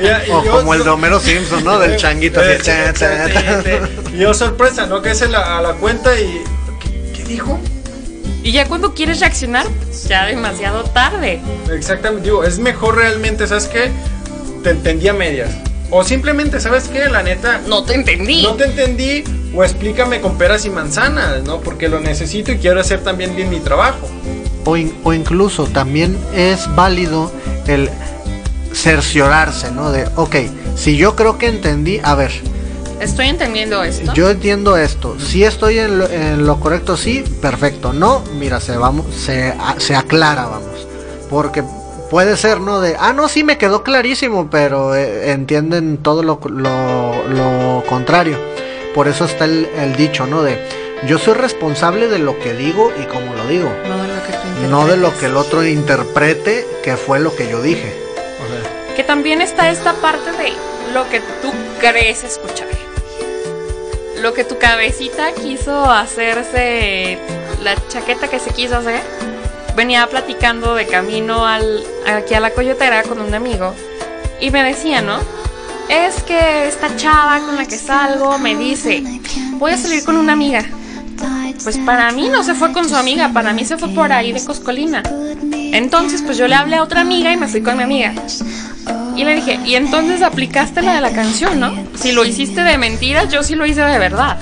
Y 0.00 0.04
ya- 0.04 0.26
y 0.26 0.30
O 0.30 0.42
yo- 0.44 0.50
como 0.52 0.74
el 0.74 0.84
de 0.84 0.90
Homero 0.90 1.20
Simpson, 1.20 1.64
¿no? 1.64 1.78
Del 1.78 1.96
changuito 1.96 2.40
así. 2.40 2.50
cha, 2.62 2.92
cha, 2.92 3.28
cha. 3.30 3.62
Y 4.14 4.18
yo 4.18 4.32
sorpresa, 4.34 4.86
¿no? 4.86 5.02
Que 5.02 5.10
es 5.10 5.28
la, 5.30 5.58
a 5.58 5.62
la 5.62 5.72
cuenta 5.74 6.18
y... 6.18 6.42
¿Qué, 6.80 7.12
qué 7.16 7.24
dijo? 7.24 7.58
Y 8.42 8.52
ya 8.52 8.66
cuando 8.66 8.94
quieres 8.94 9.20
reaccionar, 9.20 9.66
ya 10.08 10.24
demasiado 10.26 10.84
tarde. 10.84 11.40
Exactamente, 11.70 12.24
digo, 12.24 12.42
es 12.44 12.58
mejor 12.58 12.96
realmente, 12.96 13.46
¿sabes 13.46 13.66
qué? 13.66 13.90
Te 14.62 14.70
entendí 14.70 15.08
a 15.08 15.12
medias. 15.12 15.50
O 15.90 16.04
simplemente, 16.04 16.58
¿sabes 16.60 16.84
qué? 16.88 17.08
La 17.10 17.22
neta, 17.22 17.60
No 17.66 17.82
te 17.84 17.94
entendí. 17.94 18.42
no 18.42 18.54
te 18.54 18.64
entendí 18.64 19.24
o 19.54 19.62
explícame 19.64 20.20
con 20.20 20.38
peras 20.38 20.64
y 20.64 20.70
manzanas, 20.70 21.42
¿no? 21.42 21.60
Porque 21.60 21.88
lo 21.88 22.00
necesito 22.00 22.52
y 22.52 22.58
quiero 22.58 22.80
hacer 22.80 23.02
también 23.02 23.36
bien 23.36 23.50
mi 23.50 23.58
trabajo. 23.60 24.08
O, 24.64 24.76
in- 24.76 24.94
o 25.04 25.12
incluso 25.12 25.64
también 25.66 26.16
es 26.34 26.72
válido 26.74 27.30
el 27.66 27.88
cerciorarse, 28.72 29.70
¿no? 29.72 29.90
De, 29.90 30.06
ok, 30.16 30.36
si 30.76 30.96
yo 30.96 31.16
creo 31.16 31.38
que 31.38 31.46
entendí, 31.48 32.00
a 32.02 32.14
ver, 32.14 32.30
Estoy 33.00 33.28
entendiendo 33.28 33.82
esto. 33.82 34.12
yo 34.12 34.28
entiendo 34.28 34.76
esto, 34.76 35.16
si 35.18 35.42
estoy 35.44 35.78
en 35.78 35.98
lo, 35.98 36.08
en 36.10 36.46
lo 36.46 36.60
correcto, 36.60 36.96
sí, 36.98 37.24
perfecto, 37.40 37.92
no, 37.94 38.22
mira, 38.38 38.60
se, 38.60 38.76
vamos, 38.76 39.06
se, 39.14 39.48
a- 39.58 39.76
se 39.78 39.96
aclara, 39.96 40.44
vamos, 40.44 40.86
porque 41.30 41.64
puede 42.10 42.36
ser, 42.36 42.60
¿no? 42.60 42.80
De, 42.80 42.96
ah, 43.00 43.12
no, 43.14 43.28
sí, 43.28 43.42
me 43.42 43.56
quedó 43.56 43.82
clarísimo, 43.82 44.50
pero 44.50 44.94
eh, 44.94 45.30
entienden 45.32 45.96
todo 45.98 46.22
lo, 46.22 46.40
lo, 46.50 47.26
lo 47.28 47.82
contrario. 47.88 48.36
Por 48.94 49.06
eso 49.08 49.24
está 49.24 49.44
el, 49.44 49.66
el 49.78 49.94
dicho, 49.96 50.26
¿no? 50.26 50.42
De, 50.42 50.58
yo 51.06 51.18
soy 51.18 51.34
responsable 51.34 52.08
de 52.08 52.18
lo 52.18 52.38
que 52.38 52.52
digo 52.52 52.92
y 53.00 53.04
cómo 53.04 53.34
lo 53.34 53.46
digo. 53.46 53.72
No 53.88 54.02
de 54.02 54.08
lo 54.08 54.22
que 54.22 54.32
tú 54.32 54.68
No 54.68 54.86
de 54.86 54.96
lo 54.96 55.16
que 55.18 55.26
el 55.26 55.36
otro 55.36 55.64
interprete 55.64 56.66
que 56.82 56.96
fue 56.96 57.20
lo 57.20 57.34
que 57.34 57.48
yo 57.48 57.62
dije. 57.62 57.94
Que 58.96 59.04
también 59.04 59.40
está 59.40 59.70
esta 59.70 59.94
parte 59.94 60.30
de 60.32 60.52
lo 60.92 61.08
que 61.08 61.20
tú 61.20 61.52
crees 61.80 62.24
escuchar. 62.24 62.68
Lo 64.20 64.34
que 64.34 64.44
tu 64.44 64.58
cabecita 64.58 65.32
quiso 65.32 65.90
hacerse, 65.90 67.18
la 67.62 67.74
chaqueta 67.88 68.28
que 68.28 68.38
se 68.38 68.50
quiso 68.50 68.76
hacer. 68.76 69.00
Venía 69.74 70.06
platicando 70.08 70.74
de 70.74 70.86
camino 70.86 71.46
al, 71.46 71.82
aquí 72.06 72.34
a 72.34 72.40
la 72.40 72.50
coyotera 72.50 73.02
con 73.04 73.20
un 73.20 73.32
amigo 73.32 73.74
y 74.40 74.50
me 74.50 74.62
decía, 74.62 75.00
¿no? 75.00 75.18
es 75.90 76.22
que 76.22 76.68
esta 76.68 76.94
chava 76.96 77.40
con 77.40 77.56
la 77.56 77.66
que 77.66 77.76
salgo 77.76 78.38
me 78.38 78.54
dice, 78.54 79.02
voy 79.54 79.72
a 79.72 79.76
salir 79.76 80.04
con 80.04 80.16
una 80.16 80.34
amiga. 80.34 80.64
Pues 81.62 81.78
para 81.78 82.10
mí 82.12 82.28
no 82.28 82.42
se 82.42 82.54
fue 82.54 82.72
con 82.72 82.88
su 82.88 82.96
amiga, 82.96 83.32
para 83.32 83.52
mí 83.52 83.64
se 83.64 83.76
fue 83.76 83.88
por 83.90 84.12
ahí 84.12 84.32
de 84.32 84.42
Coscolina. 84.44 85.02
Entonces, 85.72 86.22
pues 86.22 86.38
yo 86.38 86.48
le 86.48 86.54
hablé 86.54 86.76
a 86.76 86.82
otra 86.82 87.02
amiga 87.02 87.32
y 87.32 87.36
me 87.36 87.48
fui 87.48 87.62
con 87.62 87.76
mi 87.76 87.82
amiga. 87.82 88.14
Y 89.16 89.24
le 89.24 89.34
dije, 89.34 89.60
y 89.64 89.74
entonces 89.74 90.22
aplicaste 90.22 90.82
la 90.82 90.94
de 90.94 91.00
la 91.00 91.12
canción, 91.12 91.60
¿no? 91.60 91.72
Si 91.94 92.12
lo 92.12 92.24
hiciste 92.24 92.62
de 92.62 92.78
mentiras, 92.78 93.30
yo 93.30 93.42
sí 93.42 93.54
lo 93.54 93.66
hice 93.66 93.82
de 93.82 93.98
verdad. 93.98 94.38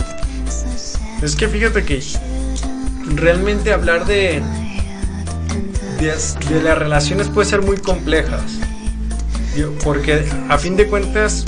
Es 1.22 1.34
que 1.34 1.48
fíjate 1.48 1.84
que 1.84 2.00
realmente 3.14 3.72
hablar 3.72 4.06
de, 4.06 4.40
de, 6.00 6.14
de 6.54 6.62
las 6.62 6.78
relaciones 6.78 7.28
puede 7.28 7.48
ser 7.48 7.62
muy 7.62 7.78
complejas. 7.78 8.42
Porque 9.82 10.28
a 10.48 10.58
fin 10.58 10.76
de 10.76 10.86
cuentas, 10.86 11.44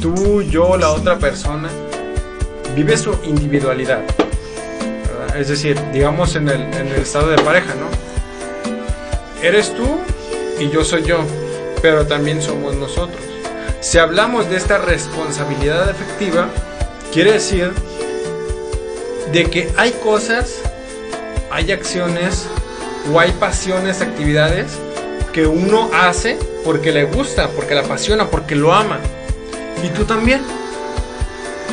tú, 0.00 0.42
yo, 0.42 0.78
la 0.78 0.90
otra 0.90 1.18
persona, 1.18 1.68
vive 2.74 2.96
su 2.96 3.14
individualidad. 3.24 4.00
Es 5.38 5.48
decir, 5.48 5.78
digamos 5.92 6.34
en 6.36 6.48
el, 6.48 6.62
en 6.62 6.88
el 6.88 7.02
estado 7.02 7.28
de 7.28 7.36
pareja, 7.36 7.74
¿no? 7.74 7.88
Eres 9.42 9.74
tú 9.74 9.86
y 10.58 10.70
yo 10.70 10.82
soy 10.82 11.04
yo, 11.04 11.18
pero 11.82 12.06
también 12.06 12.40
somos 12.40 12.74
nosotros. 12.74 13.20
Si 13.80 13.98
hablamos 13.98 14.48
de 14.48 14.56
esta 14.56 14.78
responsabilidad 14.78 15.90
efectiva, 15.90 16.48
quiere 17.12 17.32
decir 17.32 17.70
de 19.32 19.44
que 19.50 19.70
hay 19.76 19.92
cosas, 19.92 20.60
hay 21.50 21.70
acciones 21.70 22.46
o 23.12 23.20
hay 23.20 23.32
pasiones, 23.32 24.00
actividades 24.00 24.66
que 25.32 25.46
uno 25.46 25.90
hace 25.92 26.38
porque 26.64 26.92
le 26.92 27.04
gusta, 27.04 27.50
porque 27.50 27.74
le 27.74 27.80
apasiona, 27.80 28.28
porque 28.28 28.54
lo 28.56 28.72
ama. 28.72 28.98
Y 29.84 29.88
tú 29.90 30.04
también. 30.04 30.40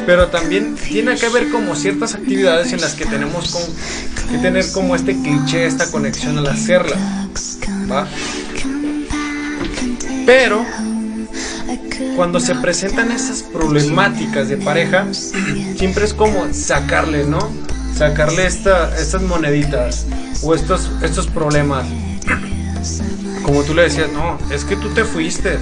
Pero 0.05 0.27
también 0.27 0.75
tiene 0.75 1.15
que 1.15 1.25
haber 1.27 1.49
como 1.49 1.75
ciertas 1.75 2.13
actividades 2.15 2.73
en 2.73 2.81
las 2.81 2.93
que 2.93 3.05
tenemos 3.05 3.51
con- 3.51 4.27
que 4.29 4.37
tener 4.39 4.69
como 4.71 4.95
este 4.95 5.15
cliché, 5.21 5.65
esta 5.65 5.89
conexión 5.91 6.37
al 6.37 6.47
hacerla. 6.47 6.97
¿va? 7.91 8.07
Pero 10.25 10.65
cuando 12.15 12.39
se 12.39 12.55
presentan 12.55 13.11
esas 13.11 13.43
problemáticas 13.43 14.49
de 14.49 14.57
pareja, 14.57 15.05
siempre 15.77 16.05
es 16.05 16.13
como 16.13 16.53
sacarle, 16.53 17.25
¿no? 17.25 17.39
Sacarle 17.97 18.45
esta, 18.47 18.95
estas 18.99 19.21
moneditas 19.21 20.05
o 20.41 20.55
estos, 20.55 20.89
estos 21.01 21.27
problemas. 21.27 21.85
Como 23.43 23.63
tú 23.63 23.73
le 23.73 23.83
decías, 23.83 24.09
no, 24.13 24.37
es 24.51 24.63
que 24.63 24.75
tú 24.75 24.89
te 24.89 25.03
fuiste. 25.03 25.57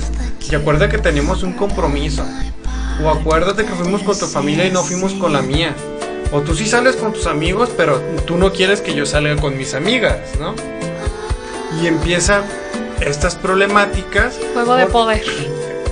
Y 0.49 0.55
acuerda 0.55 0.89
que 0.89 0.97
tenemos 0.97 1.43
un 1.43 1.53
compromiso. 1.53 2.23
O 3.03 3.09
acuérdate 3.09 3.65
que 3.65 3.73
fuimos 3.73 4.03
con 4.03 4.17
tu 4.17 4.25
familia 4.25 4.65
y 4.65 4.71
no 4.71 4.83
fuimos 4.83 5.13
con 5.13 5.33
la 5.33 5.41
mía. 5.41 5.75
O 6.31 6.41
tú 6.41 6.55
sí 6.55 6.65
sales 6.65 6.95
con 6.95 7.13
tus 7.13 7.27
amigos, 7.27 7.69
pero 7.75 7.99
tú 8.25 8.37
no 8.37 8.51
quieres 8.53 8.81
que 8.81 8.93
yo 8.93 9.05
salga 9.05 9.35
con 9.35 9.57
mis 9.57 9.73
amigas, 9.73 10.19
¿no? 10.39 10.55
Y 11.81 11.87
empieza 11.87 12.43
estas 13.01 13.35
problemáticas. 13.35 14.39
Juego 14.53 14.75
de 14.75 14.85
poder. 14.85 15.23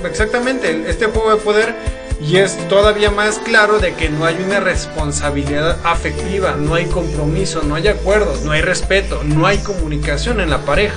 Exactamente, 0.04 0.84
este 0.88 1.06
juego 1.06 1.30
de 1.30 1.36
poder 1.36 1.74
y 2.22 2.36
es 2.36 2.56
todavía 2.68 3.10
más 3.10 3.38
claro 3.38 3.78
de 3.78 3.94
que 3.94 4.10
no 4.10 4.26
hay 4.26 4.36
una 4.44 4.60
responsabilidad 4.60 5.78
afectiva, 5.84 6.54
no 6.58 6.74
hay 6.74 6.86
compromiso, 6.86 7.62
no 7.62 7.74
hay 7.74 7.88
acuerdos, 7.88 8.42
no 8.42 8.52
hay 8.52 8.60
respeto, 8.60 9.22
no 9.24 9.46
hay 9.46 9.58
comunicación 9.58 10.40
en 10.40 10.50
la 10.50 10.58
pareja. 10.58 10.96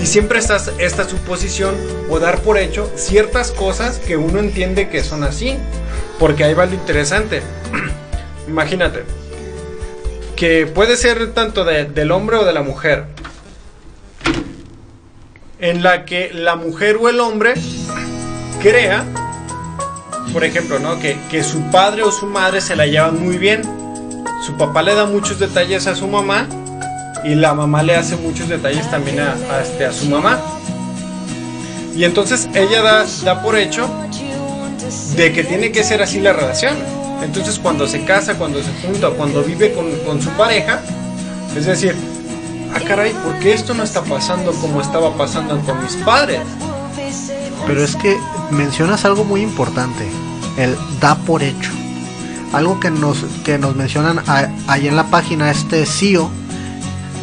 Y 0.00 0.06
siempre 0.06 0.38
está 0.38 0.58
esta 0.78 1.08
suposición 1.08 1.74
o 2.08 2.18
dar 2.20 2.40
por 2.42 2.56
hecho 2.58 2.90
ciertas 2.94 3.50
cosas 3.50 3.98
que 3.98 4.16
uno 4.16 4.38
entiende 4.38 4.88
que 4.88 5.02
son 5.02 5.24
así. 5.24 5.56
Porque 6.18 6.44
ahí 6.44 6.54
va 6.54 6.66
lo 6.66 6.74
interesante. 6.74 7.42
Imagínate. 8.48 9.04
Que 10.36 10.66
puede 10.66 10.96
ser 10.96 11.32
tanto 11.34 11.64
de- 11.64 11.84
del 11.84 12.12
hombre 12.12 12.36
o 12.36 12.44
de 12.44 12.52
la 12.52 12.62
mujer 12.62 13.04
en 15.60 15.82
la 15.82 16.04
que 16.04 16.30
la 16.32 16.54
mujer 16.54 16.98
o 17.00 17.08
el 17.08 17.18
hombre 17.18 17.54
crea, 18.62 19.04
por 20.32 20.44
ejemplo, 20.44 20.78
¿no? 20.78 21.00
que, 21.00 21.18
que 21.30 21.42
su 21.42 21.60
padre 21.72 22.04
o 22.04 22.12
su 22.12 22.26
madre 22.26 22.60
se 22.60 22.76
la 22.76 22.86
llevan 22.86 23.20
muy 23.20 23.38
bien. 23.38 23.62
Su 24.46 24.56
papá 24.56 24.82
le 24.82 24.94
da 24.94 25.06
muchos 25.06 25.40
detalles 25.40 25.86
a 25.88 25.96
su 25.96 26.06
mamá 26.06 26.46
y 27.24 27.34
la 27.34 27.54
mamá 27.54 27.82
le 27.82 27.96
hace 27.96 28.16
muchos 28.16 28.48
detalles 28.48 28.90
también 28.90 29.20
a, 29.20 29.32
a 29.50 29.62
este, 29.62 29.86
a 29.86 29.92
su 29.92 30.06
mamá. 30.06 30.38
Y 31.96 32.04
entonces 32.04 32.48
ella 32.54 32.82
da, 32.82 33.04
da 33.24 33.42
por 33.42 33.56
hecho 33.56 33.88
de 35.16 35.32
que 35.32 35.44
tiene 35.44 35.72
que 35.72 35.82
ser 35.84 36.02
así 36.02 36.20
la 36.20 36.32
relación. 36.32 36.76
Entonces 37.22 37.58
cuando 37.58 37.88
se 37.88 38.04
casa, 38.04 38.34
cuando 38.34 38.60
se 38.62 38.70
junta, 38.86 39.10
cuando 39.10 39.42
vive 39.42 39.72
con, 39.74 39.86
con 40.06 40.22
su 40.22 40.30
pareja, 40.30 40.80
es 41.56 41.66
decir, 41.66 41.96
ah 42.74 42.80
caray, 42.86 43.12
¿por 43.12 43.38
qué 43.40 43.52
esto 43.54 43.74
no 43.74 43.82
está 43.82 44.02
pasando 44.04 44.52
como 44.52 44.80
estaba 44.80 45.12
pasando 45.16 45.58
con 45.62 45.82
mis 45.82 45.96
padres? 45.96 46.40
Pero 47.66 47.82
es 47.82 47.96
que 47.96 48.16
mencionas 48.50 49.04
algo 49.04 49.24
muy 49.24 49.42
importante, 49.42 50.06
el 50.56 50.76
da 51.00 51.16
por 51.16 51.42
hecho. 51.42 51.70
Algo 52.52 52.78
que 52.80 52.90
nos, 52.90 53.18
que 53.44 53.58
nos 53.58 53.74
mencionan 53.74 54.20
a- 54.26 54.48
ahí 54.68 54.86
en 54.88 54.94
la 54.96 55.04
página, 55.10 55.50
este 55.50 55.84
CIO, 55.84 56.30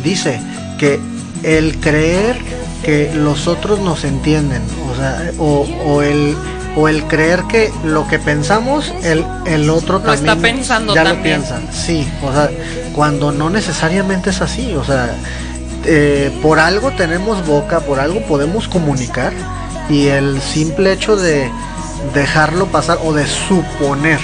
dice 0.04 0.40
que 0.78 1.00
el 1.44 1.80
creer 1.80 2.38
que 2.84 3.12
los 3.16 3.48
otros 3.48 3.80
nos 3.80 4.04
entienden, 4.04 4.62
o 4.92 4.96
sea, 4.96 5.32
o, 5.40 5.68
o 5.86 6.02
el 6.02 6.36
o 6.76 6.90
el 6.90 7.04
creer 7.06 7.44
que 7.44 7.72
lo 7.84 8.08
que 8.08 8.20
pensamos 8.20 8.94
el, 9.04 9.26
el 9.46 9.70
otro 9.70 10.00
Lo 10.00 10.14
está 10.14 10.34
también 10.34 10.58
pensando 10.58 10.94
ya 10.94 11.04
lo 11.04 11.22
piensa. 11.22 11.62
Sí 11.72 12.08
o 12.22 12.32
sea 12.32 12.50
cuando 12.94 13.32
no 13.32 13.50
necesariamente 13.50 14.30
es 14.32 14.42
así 14.42 14.76
o 14.76 14.84
sea 14.84 15.16
eh, 15.86 16.38
por 16.42 16.60
algo 16.60 16.92
tenemos 16.92 17.46
boca 17.48 17.80
por 17.80 18.00
algo 18.00 18.22
podemos 18.22 18.68
comunicar 18.68 19.34
y 19.90 20.08
el 20.08 20.42
simple 20.42 20.92
hecho 20.92 21.16
de 21.16 21.50
dejarlo 22.14 22.66
pasar 22.68 22.98
o 23.04 23.14
de 23.14 23.26
suponer 23.26 24.20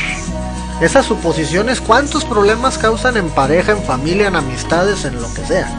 esas 0.82 1.06
suposiciones 1.06 1.80
cuántos 1.80 2.26
problemas 2.26 2.78
causan 2.78 3.18
en 3.18 3.30
pareja 3.30 3.72
en 3.72 3.84
familia 3.84 4.28
en 4.28 4.36
amistades 4.36 5.06
en 5.06 5.22
lo 5.22 5.34
que 5.34 5.46
sea 5.46 5.70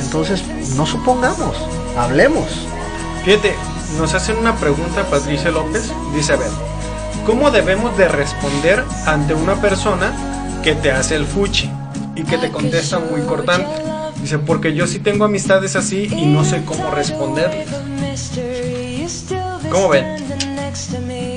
entonces 0.00 0.42
no 0.76 0.86
supongamos 0.86 1.56
hablemos 1.96 2.46
Fíjate, 3.24 3.54
nos 3.98 4.14
hacen 4.14 4.38
una 4.38 4.56
pregunta 4.56 5.04
Patricia 5.04 5.50
López. 5.50 5.92
Dice, 6.14 6.32
a 6.32 6.36
ver, 6.36 6.48
¿cómo 7.26 7.50
debemos 7.50 7.96
de 7.98 8.08
responder 8.08 8.82
ante 9.06 9.34
una 9.34 9.60
persona 9.60 10.12
que 10.62 10.74
te 10.74 10.90
hace 10.90 11.16
el 11.16 11.26
fuchi 11.26 11.70
y 12.16 12.24
que 12.24 12.38
te 12.38 12.50
contesta 12.50 12.98
muy 12.98 13.20
cortante? 13.22 13.68
Dice, 14.20 14.38
porque 14.38 14.74
yo 14.74 14.86
sí 14.86 15.00
tengo 15.00 15.26
amistades 15.26 15.76
así 15.76 16.08
y 16.10 16.26
no 16.26 16.44
sé 16.44 16.64
cómo 16.64 16.90
responder. 16.90 17.66
¿Cómo 19.70 19.88
ven? 19.90 20.16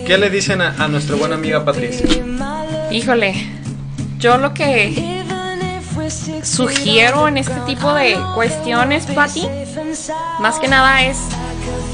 ¿Qué 0.08 0.18
le 0.18 0.30
dicen 0.30 0.62
a, 0.62 0.84
a 0.84 0.88
nuestra 0.88 1.16
buena 1.18 1.36
amiga 1.36 1.66
Patricia? 1.66 2.08
Híjole, 2.94 3.34
yo 4.20 4.38
lo 4.38 4.54
que 4.54 5.24
sugiero 6.44 7.28
en 7.28 7.38
este 7.38 7.60
tipo 7.62 7.92
de 7.92 8.16
cuestiones, 8.36 9.08
Patti, 9.08 9.48
más 10.40 10.60
que 10.60 10.68
nada 10.68 11.02
es 11.02 11.18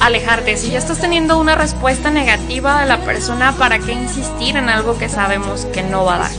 alejarte. 0.02 0.58
Si 0.58 0.72
ya 0.72 0.78
estás 0.78 1.00
teniendo 1.00 1.40
una 1.40 1.56
respuesta 1.56 2.12
negativa 2.12 2.82
de 2.82 2.88
la 2.88 2.98
persona, 2.98 3.54
¿para 3.54 3.80
qué 3.80 3.94
insistir 3.94 4.58
en 4.58 4.68
algo 4.68 4.98
que 4.98 5.08
sabemos 5.08 5.64
que 5.72 5.84
no 5.84 6.04
va 6.04 6.16
a 6.16 6.20
dar? 6.20 6.32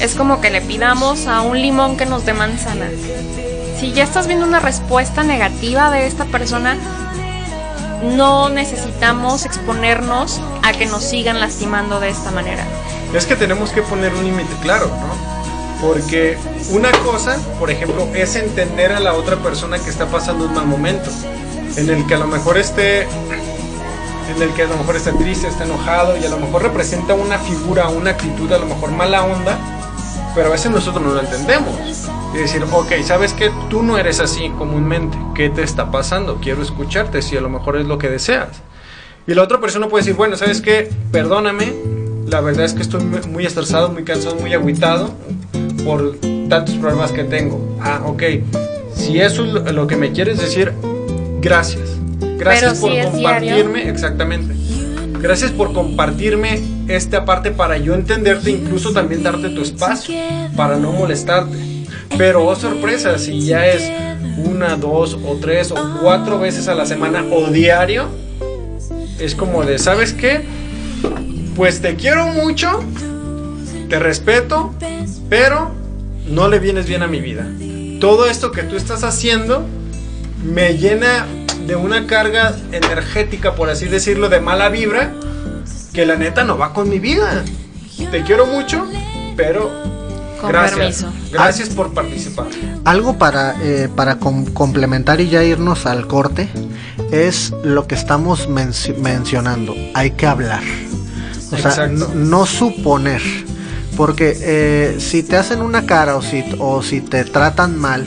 Es 0.00 0.16
como 0.16 0.40
que 0.40 0.50
le 0.50 0.60
pidamos 0.60 1.28
a 1.28 1.42
un 1.42 1.62
limón 1.62 1.96
que 1.96 2.04
nos 2.04 2.26
dé 2.26 2.32
manzana. 2.32 2.88
Si 3.78 3.92
ya 3.92 4.02
estás 4.02 4.26
viendo 4.26 4.44
una 4.44 4.58
respuesta 4.58 5.22
negativa 5.22 5.88
de 5.92 6.08
esta 6.08 6.24
persona, 6.24 6.76
no 8.02 8.48
necesitamos 8.48 9.44
exponernos 9.44 10.40
a 10.64 10.72
que 10.72 10.86
nos 10.86 11.04
sigan 11.04 11.38
lastimando 11.38 12.00
de 12.00 12.08
esta 12.08 12.32
manera. 12.32 12.64
Es 13.14 13.26
que 13.26 13.36
tenemos 13.36 13.70
que 13.70 13.82
poner 13.82 14.14
un 14.14 14.24
límite 14.24 14.54
claro, 14.62 14.86
¿no? 14.86 15.40
Porque 15.80 16.38
una 16.70 16.92
cosa, 16.92 17.38
por 17.58 17.70
ejemplo, 17.70 18.06
es 18.14 18.36
entender 18.36 18.92
a 18.92 19.00
la 19.00 19.14
otra 19.14 19.36
persona 19.36 19.78
que 19.78 19.90
está 19.90 20.06
pasando 20.06 20.44
un 20.44 20.54
mal 20.54 20.66
momento, 20.66 21.10
en 21.76 21.88
el 21.88 22.06
que 22.06 22.14
a 22.14 22.18
lo 22.18 22.26
mejor 22.26 22.58
esté, 22.58 23.02
en 23.02 24.42
el 24.42 24.50
que 24.50 24.62
a 24.62 24.66
lo 24.66 24.76
mejor 24.76 24.96
está 24.96 25.12
triste, 25.12 25.48
está 25.48 25.64
enojado 25.64 26.16
y 26.16 26.24
a 26.24 26.28
lo 26.28 26.38
mejor 26.38 26.62
representa 26.62 27.14
una 27.14 27.38
figura, 27.38 27.88
una 27.88 28.10
actitud 28.10 28.52
a 28.52 28.58
lo 28.58 28.66
mejor 28.66 28.92
mala 28.92 29.24
onda, 29.24 29.58
pero 30.34 30.48
a 30.48 30.52
veces 30.52 30.70
nosotros 30.70 31.02
no 31.04 31.14
lo 31.14 31.20
entendemos. 31.20 31.74
Y 32.32 32.38
decir, 32.38 32.64
ok, 32.70 32.92
sabes 33.04 33.32
que 33.32 33.50
tú 33.68 33.82
no 33.82 33.98
eres 33.98 34.20
así 34.20 34.50
comúnmente, 34.50 35.18
¿qué 35.34 35.50
te 35.50 35.62
está 35.62 35.90
pasando? 35.90 36.38
Quiero 36.40 36.62
escucharte 36.62 37.22
si 37.22 37.36
a 37.36 37.40
lo 37.40 37.48
mejor 37.48 37.76
es 37.76 37.86
lo 37.86 37.98
que 37.98 38.08
deseas. 38.08 38.48
Y 39.26 39.34
la 39.34 39.42
otra 39.42 39.60
persona 39.60 39.88
puede 39.88 40.02
decir, 40.02 40.16
bueno, 40.16 40.36
¿sabes 40.36 40.60
qué? 40.60 40.90
Perdóname, 41.10 41.72
la 42.30 42.40
verdad 42.40 42.64
es 42.64 42.72
que 42.74 42.82
estoy 42.82 43.02
muy- 43.04 43.44
estresado, 43.46 43.90
muy 43.90 44.04
cansado, 44.04 44.36
muy 44.36 44.52
agüitado 44.54 45.10
por 45.84 46.16
tantos 46.48 46.74
problemas 46.76 47.12
que 47.12 47.24
tengo. 47.24 47.76
Ah, 47.80 48.02
ok. 48.06 48.22
Si 48.94 49.18
eso 49.20 49.44
es 49.66 49.72
lo- 49.72 49.86
que 49.86 49.96
me 49.96 50.12
quieres 50.12 50.38
decir, 50.38 50.72
gracias. 51.40 51.88
Gracias 52.38 52.78
Pero 52.78 52.80
por 52.80 52.92
si 52.92 53.02
compartirme, 53.10 53.88
exactamente. 53.88 54.54
Gracias 55.20 55.50
por 55.50 55.72
compartirme 55.72 56.62
esta 56.88 57.24
parte 57.24 57.50
para 57.50 57.76
yo 57.76 57.94
entenderte, 57.94 58.50
incluso 58.50 58.92
también 58.92 59.22
darte 59.22 59.50
tu 59.50 59.62
espacio 59.62 60.14
para 60.56 60.76
no 60.76 60.92
molestarte. 60.92 61.56
Pero 62.16 62.46
oh 62.46 62.56
sorpresa, 62.56 63.18
si 63.18 63.40
ya 63.42 63.66
es 63.66 63.90
una, 64.38 64.76
dos 64.76 65.18
o 65.26 65.36
tres 65.40 65.70
o 65.72 65.76
cuatro 66.00 66.38
veces 66.38 66.68
a 66.68 66.74
la 66.74 66.86
semana 66.86 67.24
o 67.30 67.50
diario, 67.50 68.06
es 69.18 69.34
como 69.34 69.62
de, 69.64 69.78
¿sabes 69.78 70.12
qué? 70.14 70.42
Pues 71.56 71.80
te 71.80 71.96
quiero 71.96 72.26
mucho, 72.26 72.82
te 73.88 73.98
respeto, 73.98 74.72
pero 75.28 75.70
no 76.26 76.48
le 76.48 76.58
vienes 76.58 76.86
bien 76.86 77.02
a 77.02 77.06
mi 77.06 77.20
vida. 77.20 77.46
Todo 78.00 78.26
esto 78.26 78.50
que 78.52 78.62
tú 78.62 78.76
estás 78.76 79.04
haciendo 79.04 79.64
me 80.44 80.78
llena 80.78 81.26
de 81.66 81.76
una 81.76 82.06
carga 82.06 82.54
energética, 82.72 83.54
por 83.54 83.68
así 83.68 83.86
decirlo, 83.86 84.28
de 84.28 84.40
mala 84.40 84.68
vibra, 84.70 85.12
que 85.92 86.06
la 86.06 86.16
neta 86.16 86.44
no 86.44 86.56
va 86.56 86.72
con 86.72 86.88
mi 86.88 86.98
vida. 86.98 87.44
Te 88.10 88.22
quiero 88.22 88.46
mucho, 88.46 88.86
pero 89.36 89.70
Con 90.40 90.50
gracias. 90.50 90.78
permiso. 90.78 91.12
Gracias 91.32 91.68
por 91.68 91.92
participar. 91.92 92.46
Algo 92.84 93.18
para, 93.18 93.54
eh, 93.62 93.88
para 93.94 94.16
com- 94.18 94.46
complementar 94.46 95.20
y 95.20 95.28
ya 95.28 95.44
irnos 95.44 95.84
al 95.84 96.06
corte 96.06 96.48
es 97.12 97.52
lo 97.62 97.86
que 97.86 97.94
estamos 97.96 98.48
menci- 98.48 98.96
mencionando. 98.96 99.74
Hay 99.94 100.12
que 100.12 100.26
hablar. 100.26 100.62
O 101.52 101.56
sea, 101.56 101.86
no, 101.86 102.08
no 102.14 102.46
suponer. 102.46 103.22
Porque 103.96 104.36
eh, 104.40 104.96
si 104.98 105.22
te 105.22 105.36
hacen 105.36 105.60
una 105.60 105.84
cara 105.84 106.16
o 106.16 106.22
si, 106.22 106.44
o 106.58 106.82
si 106.82 107.00
te 107.00 107.24
tratan 107.24 107.76
mal, 107.76 108.06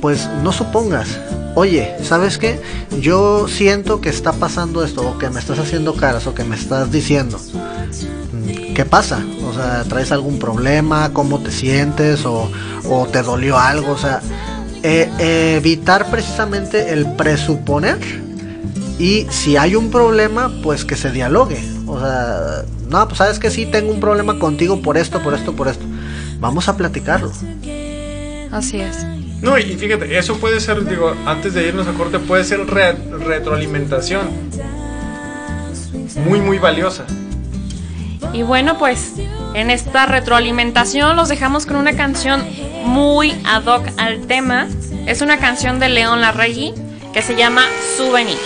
pues 0.00 0.28
no 0.42 0.52
supongas. 0.52 1.18
Oye, 1.54 1.94
¿sabes 2.02 2.36
qué? 2.36 2.60
Yo 3.00 3.48
siento 3.48 4.00
que 4.02 4.10
está 4.10 4.32
pasando 4.32 4.84
esto, 4.84 5.08
o 5.08 5.18
que 5.18 5.30
me 5.30 5.40
estás 5.40 5.58
haciendo 5.58 5.94
caras, 5.94 6.26
o 6.26 6.34
que 6.34 6.44
me 6.44 6.54
estás 6.54 6.92
diciendo. 6.92 7.38
Mm, 8.32 8.74
¿Qué 8.74 8.84
pasa? 8.84 9.24
O 9.48 9.54
sea, 9.54 9.84
¿traes 9.84 10.12
algún 10.12 10.38
problema? 10.38 11.14
¿Cómo 11.14 11.38
te 11.40 11.50
sientes? 11.50 12.26
¿O, 12.26 12.50
o 12.84 13.06
te 13.06 13.22
dolió 13.22 13.58
algo? 13.58 13.92
O 13.92 13.98
sea, 13.98 14.20
eh, 14.82 15.56
evitar 15.56 16.10
precisamente 16.10 16.92
el 16.92 17.06
presuponer 17.12 17.98
y 18.98 19.26
si 19.30 19.56
hay 19.56 19.74
un 19.74 19.90
problema, 19.90 20.52
pues 20.62 20.84
que 20.84 20.96
se 20.96 21.10
dialogue. 21.10 21.58
O 21.86 22.00
sea, 22.00 22.62
no, 22.88 23.06
pues 23.06 23.18
sabes 23.18 23.38
que 23.38 23.50
sí 23.50 23.66
tengo 23.66 23.92
un 23.92 24.00
problema 24.00 24.38
contigo 24.38 24.80
por 24.82 24.96
esto, 24.96 25.20
por 25.22 25.34
esto, 25.34 25.54
por 25.54 25.68
esto. 25.68 25.84
Vamos 26.40 26.68
a 26.68 26.76
platicarlo. 26.76 27.30
Así 28.52 28.80
es. 28.80 29.04
No, 29.42 29.58
y 29.58 29.62
fíjate, 29.76 30.16
eso 30.18 30.38
puede 30.38 30.60
ser, 30.60 30.84
digo, 30.88 31.14
antes 31.26 31.54
de 31.54 31.68
irnos 31.68 31.86
a 31.86 31.92
corte, 31.92 32.18
puede 32.18 32.42
ser 32.44 32.66
re- 32.66 32.94
retroalimentación. 33.24 34.28
Muy, 36.26 36.40
muy 36.40 36.58
valiosa. 36.58 37.04
Y 38.32 38.42
bueno, 38.42 38.78
pues 38.78 39.12
en 39.54 39.70
esta 39.70 40.06
retroalimentación 40.06 41.16
los 41.16 41.28
dejamos 41.28 41.66
con 41.66 41.76
una 41.76 41.94
canción 41.96 42.42
muy 42.84 43.34
ad 43.44 43.64
hoc 43.66 43.86
al 43.98 44.26
tema. 44.26 44.66
Es 45.06 45.20
una 45.20 45.38
canción 45.38 45.78
de 45.78 45.88
León 45.90 46.20
Larregui 46.20 46.72
que 47.12 47.22
se 47.22 47.36
llama 47.36 47.62
Souvenir. 47.96 48.38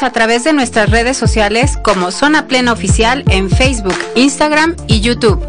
A 0.00 0.10
través 0.12 0.44
de 0.44 0.52
nuestras 0.52 0.90
redes 0.90 1.16
sociales 1.16 1.76
como 1.82 2.12
Zona 2.12 2.46
Plena 2.46 2.72
Oficial 2.72 3.24
en 3.28 3.50
Facebook, 3.50 3.96
Instagram 4.14 4.76
y 4.86 5.00
YouTube. 5.00 5.44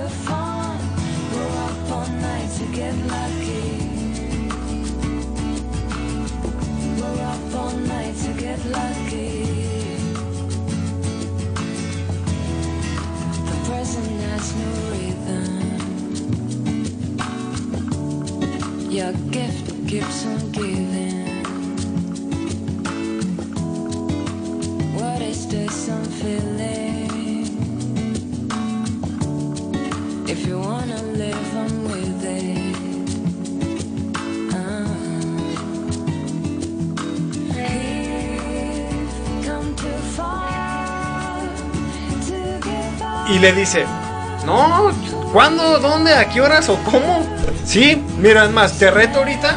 We're 0.00 0.06
up 0.06 1.90
all 1.92 2.08
night 2.08 2.50
to 2.56 2.64
get 2.72 2.94
lucky. 3.04 3.68
We're 6.96 7.20
up 7.32 7.54
all 7.54 7.76
night 7.76 8.16
to 8.24 8.32
get 8.32 8.64
lucky. 8.64 9.44
The 13.44 13.56
present 13.68 14.20
has 14.30 14.46
no 14.56 14.70
rhythm. 14.90 15.52
Your 18.90 19.12
gift 19.30 19.66
keeps 19.86 20.24
on 20.24 20.50
giving. 20.52 21.44
What 24.94 25.20
is 25.20 25.46
this 25.46 25.88
I'm 25.90 26.04
feeling? 26.04 26.89
Y 43.30 43.38
le 43.38 43.52
dice, 43.52 43.86
no, 44.44 44.90
¿cuándo? 45.32 45.78
¿Dónde? 45.78 46.12
¿A 46.14 46.28
qué 46.28 46.40
horas? 46.40 46.68
¿O 46.68 46.76
cómo? 46.84 47.24
Sí, 47.64 48.02
mira, 48.18 48.44
es 48.44 48.50
más, 48.50 48.78
te 48.78 48.90
reto 48.90 49.20
ahorita 49.20 49.56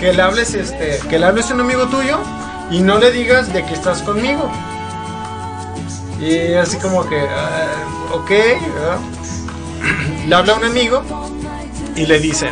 que 0.00 0.12
le 0.12 0.20
hables, 0.20 0.54
este, 0.54 0.98
que 1.08 1.18
le 1.18 1.26
hables 1.26 1.50
a 1.50 1.54
un 1.54 1.60
amigo 1.60 1.86
tuyo 1.86 2.18
y 2.70 2.80
no 2.80 2.98
le 2.98 3.12
digas 3.12 3.52
de 3.52 3.64
que 3.64 3.74
estás 3.74 4.02
conmigo. 4.02 4.50
Y 6.20 6.54
así 6.54 6.78
como 6.78 7.08
que, 7.08 7.20
ah, 7.20 7.68
ok, 8.12 8.30
le 10.26 10.34
habla 10.34 10.54
a 10.54 10.56
un 10.56 10.64
amigo 10.64 11.02
y 11.94 12.06
le 12.06 12.18
dice, 12.18 12.50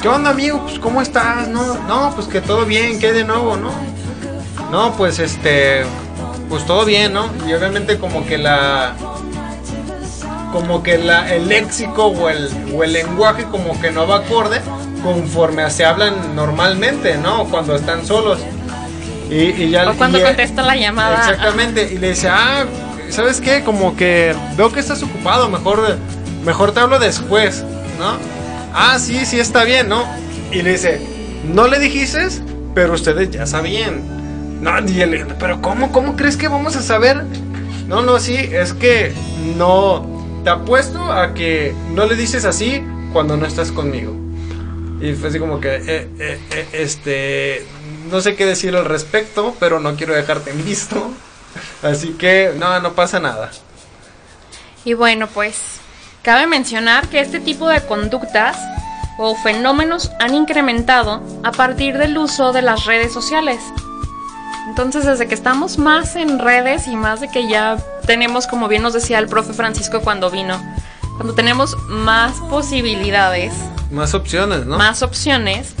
¿qué 0.00 0.08
onda 0.08 0.30
amigo? 0.30 0.62
Pues 0.62 0.78
¿cómo 0.78 1.02
estás? 1.02 1.48
No, 1.48 1.74
no, 1.86 2.12
pues 2.14 2.26
que 2.28 2.40
todo 2.40 2.64
bien, 2.64 2.98
¿qué 2.98 3.12
de 3.12 3.24
nuevo, 3.24 3.56
no? 3.56 3.70
No, 4.70 4.94
pues 4.96 5.18
este, 5.18 5.84
pues 6.48 6.64
todo 6.64 6.84
bien, 6.84 7.12
¿no? 7.12 7.28
Y 7.46 7.52
obviamente 7.52 7.98
como 7.98 8.24
que 8.26 8.38
la, 8.38 8.94
como 10.54 10.84
que 10.84 10.98
la, 10.98 11.34
el 11.34 11.48
léxico 11.48 12.06
o 12.06 12.28
el, 12.28 12.48
o 12.72 12.84
el 12.84 12.92
lenguaje 12.92 13.42
como 13.50 13.78
que 13.80 13.90
no 13.90 14.06
va 14.06 14.18
acorde 14.18 14.60
conforme 15.02 15.68
se 15.68 15.84
hablan 15.84 16.36
normalmente, 16.36 17.16
¿no? 17.18 17.46
Cuando 17.46 17.74
están 17.74 18.06
solos. 18.06 18.38
Y, 19.28 19.34
y 19.64 19.70
ya, 19.70 19.90
O 19.90 19.94
cuando 19.94 20.18
y- 20.18 20.22
contesta 20.22 20.62
la 20.62 20.76
llamada. 20.76 21.16
Exactamente, 21.18 21.92
y 21.92 21.98
le 21.98 22.10
dice, 22.10 22.28
ah, 22.28 22.66
¿sabes 23.10 23.40
qué? 23.40 23.64
Como 23.64 23.96
que 23.96 24.32
veo 24.56 24.70
que 24.70 24.78
estás 24.78 25.02
ocupado, 25.02 25.48
mejor, 25.48 25.98
mejor 26.44 26.70
te 26.70 26.78
hablo 26.78 27.00
después, 27.00 27.64
¿no? 27.98 28.16
Ah, 28.72 28.96
sí, 29.00 29.26
sí, 29.26 29.40
está 29.40 29.64
bien, 29.64 29.88
¿no? 29.88 30.04
Y 30.52 30.62
le 30.62 30.70
dice, 30.72 31.00
no 31.52 31.66
le 31.66 31.80
dijiste, 31.80 32.28
pero 32.76 32.92
ustedes 32.94 33.28
ya 33.32 33.44
sabían. 33.44 34.02
No, 34.62 34.70
y 34.88 35.00
él, 35.00 35.26
pero 35.40 35.60
¿cómo, 35.60 35.90
cómo 35.90 36.14
crees 36.14 36.36
que 36.36 36.46
vamos 36.46 36.76
a 36.76 36.80
saber? 36.82 37.24
No, 37.88 38.02
no, 38.02 38.20
sí, 38.20 38.36
es 38.36 38.72
que 38.72 39.12
no, 39.58 40.13
te 40.44 40.50
apuesto 40.50 41.10
a 41.10 41.32
que 41.32 41.74
no 41.92 42.04
le 42.04 42.14
dices 42.14 42.44
así 42.44 42.84
cuando 43.12 43.36
no 43.36 43.46
estás 43.46 43.72
conmigo. 43.72 44.14
Y 45.00 45.14
fue 45.14 45.30
así 45.30 45.38
como 45.38 45.58
que, 45.58 45.74
eh, 45.74 46.08
eh, 46.18 46.40
eh, 46.50 46.68
este, 46.72 47.66
no 48.10 48.20
sé 48.20 48.36
qué 48.36 48.44
decir 48.44 48.76
al 48.76 48.84
respecto, 48.84 49.56
pero 49.58 49.80
no 49.80 49.96
quiero 49.96 50.14
dejarte 50.14 50.50
en 50.50 50.64
visto. 50.64 51.10
Así 51.82 52.10
que, 52.12 52.52
no, 52.56 52.80
no 52.80 52.94
pasa 52.94 53.20
nada. 53.20 53.50
Y 54.84 54.94
bueno, 54.94 55.28
pues 55.28 55.80
cabe 56.22 56.46
mencionar 56.46 57.08
que 57.08 57.20
este 57.20 57.40
tipo 57.40 57.68
de 57.68 57.80
conductas 57.82 58.56
o 59.18 59.36
fenómenos 59.36 60.10
han 60.20 60.34
incrementado 60.34 61.22
a 61.42 61.52
partir 61.52 61.98
del 61.98 62.16
uso 62.18 62.52
de 62.52 62.62
las 62.62 62.84
redes 62.86 63.12
sociales. 63.12 63.60
Entonces, 64.68 65.04
desde 65.04 65.26
que 65.28 65.34
estamos 65.34 65.78
más 65.78 66.16
en 66.16 66.38
redes 66.38 66.88
y 66.88 66.96
más 66.96 67.20
de 67.20 67.28
que 67.28 67.48
ya 67.48 67.76
tenemos, 68.06 68.46
como 68.46 68.68
bien 68.68 68.82
nos 68.82 68.94
decía 68.94 69.18
el 69.18 69.28
profe 69.28 69.52
Francisco 69.52 70.00
cuando 70.00 70.30
vino, 70.30 70.58
cuando 71.16 71.34
tenemos 71.34 71.76
más 71.88 72.34
posibilidades, 72.50 73.52
Más 73.90 74.14
opciones, 74.14 74.66
¿no? 74.66 74.78
más 74.78 75.02
opciones, 75.02 75.74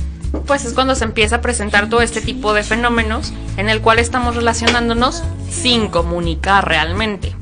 pues 0.46 0.64
es 0.64 0.74
cuando 0.74 0.94
se 0.94 1.04
empieza 1.04 1.36
a 1.36 1.40
presentar 1.40 1.88
todo 1.88 2.02
este 2.02 2.20
tipo 2.20 2.52
de 2.52 2.62
fenómenos 2.62 3.32
en 3.56 3.68
el 3.68 3.80
cual 3.80 3.98
estamos 3.98 4.36
relacionándonos 4.36 5.22
sin 5.50 5.88
comunicar 5.88 6.68
realmente. 6.68 7.34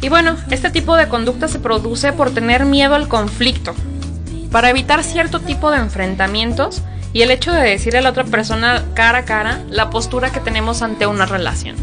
Y 0.00 0.08
bueno, 0.08 0.36
este 0.50 0.70
tipo 0.70 0.96
de 0.96 1.08
conducta 1.08 1.48
se 1.48 1.58
produce 1.58 2.12
por 2.12 2.30
tener 2.30 2.64
miedo 2.64 2.94
al 2.94 3.08
conflicto, 3.08 3.74
para 4.52 4.70
evitar 4.70 5.02
cierto 5.02 5.40
tipo 5.40 5.70
de 5.70 5.78
enfrentamientos 5.78 6.82
y 7.18 7.22
el 7.22 7.32
hecho 7.32 7.50
de 7.52 7.62
decirle 7.68 7.98
a 7.98 8.02
la 8.02 8.10
otra 8.10 8.22
persona 8.22 8.84
cara 8.94 9.18
a 9.18 9.24
cara 9.24 9.64
la 9.70 9.90
postura 9.90 10.30
que 10.30 10.38
tenemos 10.38 10.82
ante 10.82 11.04
una 11.08 11.26
relación. 11.26 11.74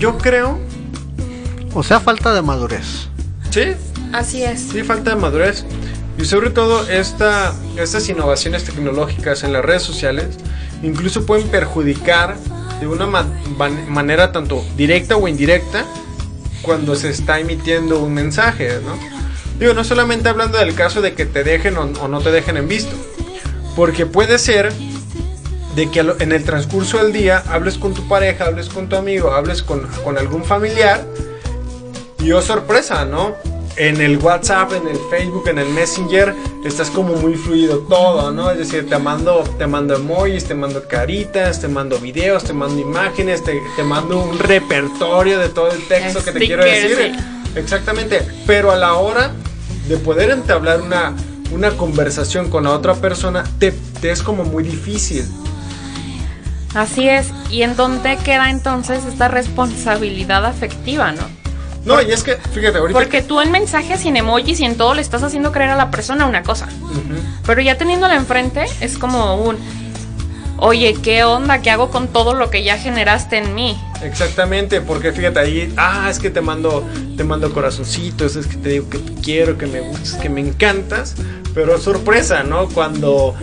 Yo 0.00 0.18
creo, 0.18 0.58
O 1.72 1.84
sea, 1.84 2.00
falta 2.00 2.34
de 2.34 2.42
madurez. 2.42 3.08
sí, 3.50 3.74
Así 4.12 4.42
es. 4.42 4.60
sí, 4.72 4.82
falta 4.82 5.10
de 5.10 5.16
madurez. 5.16 5.64
Y 6.18 6.24
sobre 6.24 6.50
todo, 6.50 6.88
esta, 6.88 7.54
estas 7.76 8.08
innovaciones 8.08 8.64
tecnológicas 8.64 9.44
en 9.44 9.52
las 9.52 9.64
redes 9.64 9.82
sociales 9.82 10.36
incluso 10.82 11.24
pueden 11.24 11.46
perjudicar 11.48 12.36
de 12.80 12.88
una 12.88 13.06
ma- 13.06 13.26
man- 13.56 13.88
manera 13.88 14.32
tanto 14.32 14.64
directa 14.76 15.16
o 15.16 15.28
indirecta 15.28 15.84
cuando 16.62 16.96
se 16.96 17.10
está 17.10 17.38
emitiendo 17.38 18.00
un 18.00 18.14
mensaje, 18.14 18.80
¿no? 18.84 18.98
Digo, 19.60 19.74
no 19.74 19.84
solamente 19.84 20.28
hablando 20.28 20.58
del 20.58 20.74
caso 20.74 21.00
de 21.02 21.14
que 21.14 21.24
te 21.24 21.44
dejen 21.44 21.76
o, 21.76 21.82
o 21.82 22.08
no 22.08 22.20
te 22.20 22.30
dejen 22.32 22.56
en 22.56 22.66
visto, 22.68 22.94
porque 23.76 24.06
puede 24.06 24.38
ser 24.38 24.72
de 25.76 25.90
que 25.90 26.00
en 26.00 26.32
el 26.32 26.42
transcurso 26.42 26.98
del 26.98 27.12
día 27.12 27.44
hables 27.50 27.76
con 27.76 27.94
tu 27.94 28.08
pareja, 28.08 28.46
hables 28.46 28.68
con 28.68 28.88
tu 28.88 28.96
amigo, 28.96 29.32
hables 29.32 29.62
con, 29.62 29.86
con 30.02 30.18
algún 30.18 30.42
familiar 30.44 31.06
y 32.18 32.32
oh 32.32 32.40
sorpresa, 32.40 33.04
¿no? 33.04 33.36
en 33.76 34.00
el 34.00 34.18
WhatsApp, 34.18 34.72
en 34.72 34.88
el 34.88 34.98
Facebook, 35.10 35.48
en 35.48 35.58
el 35.58 35.68
Messenger, 35.68 36.34
estás 36.64 36.90
como 36.90 37.14
muy 37.14 37.34
fluido 37.34 37.78
todo, 37.80 38.32
¿no? 38.32 38.50
Es 38.50 38.58
decir, 38.58 38.88
te 38.88 38.98
mando, 38.98 39.44
te 39.58 39.66
mando 39.66 39.94
emojis, 39.94 40.46
te 40.46 40.54
mando 40.54 40.88
caritas, 40.88 41.60
te 41.60 41.68
mando 41.68 41.98
videos, 41.98 42.44
te 42.44 42.52
mando 42.52 42.80
imágenes, 42.80 43.44
te, 43.44 43.60
te 43.76 43.82
mando 43.82 44.18
un 44.18 44.38
repertorio 44.38 45.38
de 45.38 45.50
todo 45.50 45.70
el 45.70 45.86
texto 45.86 46.24
que 46.24 46.32
te 46.32 46.38
quiero 46.38 46.64
decir. 46.64 47.16
Exactamente, 47.54 48.22
pero 48.46 48.70
a 48.70 48.76
la 48.76 48.94
hora 48.94 49.32
de 49.88 49.96
poder 49.98 50.30
entablar 50.30 50.80
una, 50.80 51.14
una 51.52 51.70
conversación 51.70 52.50
con 52.50 52.64
la 52.64 52.70
otra 52.70 52.94
persona, 52.94 53.44
te, 53.58 53.72
te 54.00 54.10
es 54.10 54.22
como 54.22 54.44
muy 54.44 54.64
difícil. 54.64 55.24
Así 56.74 57.08
es. 57.08 57.32
¿Y 57.50 57.62
en 57.62 57.74
dónde 57.74 58.16
queda 58.18 58.50
entonces 58.50 59.04
esta 59.06 59.28
responsabilidad 59.28 60.44
afectiva, 60.44 61.12
no? 61.12 61.22
No, 61.86 62.02
y 62.02 62.10
es 62.10 62.24
que, 62.24 62.36
fíjate, 62.36 62.78
ahorita... 62.78 62.98
Porque 62.98 63.22
tú 63.22 63.40
en 63.40 63.52
mensajes 63.52 64.04
y 64.04 64.08
en 64.08 64.16
emojis 64.16 64.58
y 64.58 64.64
en 64.64 64.76
todo 64.76 64.92
le 64.94 65.00
estás 65.00 65.22
haciendo 65.22 65.52
creer 65.52 65.70
a 65.70 65.76
la 65.76 65.90
persona 65.90 66.26
una 66.26 66.42
cosa. 66.42 66.68
Pero 67.46 67.60
ya 67.60 67.78
teniéndola 67.78 68.16
enfrente 68.16 68.66
es 68.80 68.98
como 68.98 69.36
un, 69.36 69.56
oye, 70.58 70.94
¿qué 71.02 71.24
onda? 71.24 71.60
¿Qué 71.60 71.70
hago 71.70 71.90
con 71.90 72.08
todo 72.08 72.34
lo 72.34 72.50
que 72.50 72.62
ya 72.62 72.78
generaste 72.78 73.38
en 73.38 73.54
mí? 73.54 73.76
Exactamente, 74.02 74.80
porque 74.80 75.12
fíjate 75.12 75.38
ahí, 75.38 75.72
ah, 75.76 76.08
es 76.10 76.18
que 76.18 76.30
te 76.30 76.40
mando, 76.40 76.84
te 77.16 77.24
mando 77.24 77.52
corazoncitos, 77.52 78.36
es 78.36 78.46
que 78.46 78.56
te 78.56 78.68
digo 78.70 78.88
que 78.88 78.98
te 78.98 79.14
quiero, 79.14 79.58
que 79.58 79.66
me 79.66 79.80
gustas, 79.80 80.14
que 80.14 80.28
me 80.28 80.40
encantas, 80.40 81.14
pero 81.54 81.78
sorpresa, 81.78 82.42
¿no? 82.42 82.68
Cuando, 82.68 83.34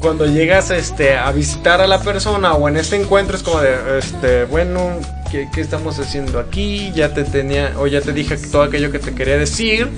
cuando 0.00 0.26
llegas 0.26 0.70
este, 0.70 1.16
a 1.16 1.30
visitar 1.32 1.80
a 1.80 1.86
la 1.86 2.00
persona 2.00 2.54
o 2.54 2.68
en 2.68 2.76
este 2.76 3.00
encuentro 3.00 3.36
es 3.36 3.42
como 3.42 3.60
de, 3.60 3.98
este, 3.98 4.44
bueno, 4.44 4.98
¿qué, 5.30 5.48
qué 5.52 5.60
estamos 5.60 5.98
haciendo 5.98 6.38
aquí? 6.38 6.92
Ya 6.94 7.14
te 7.14 7.24
tenía, 7.24 7.74
o 7.78 7.86
ya 7.86 8.00
te 8.00 8.12
dije 8.12 8.36
todo 8.36 8.62
aquello 8.62 8.90
que 8.90 8.98
te 8.98 9.14
quería 9.14 9.38
decir, 9.38 9.88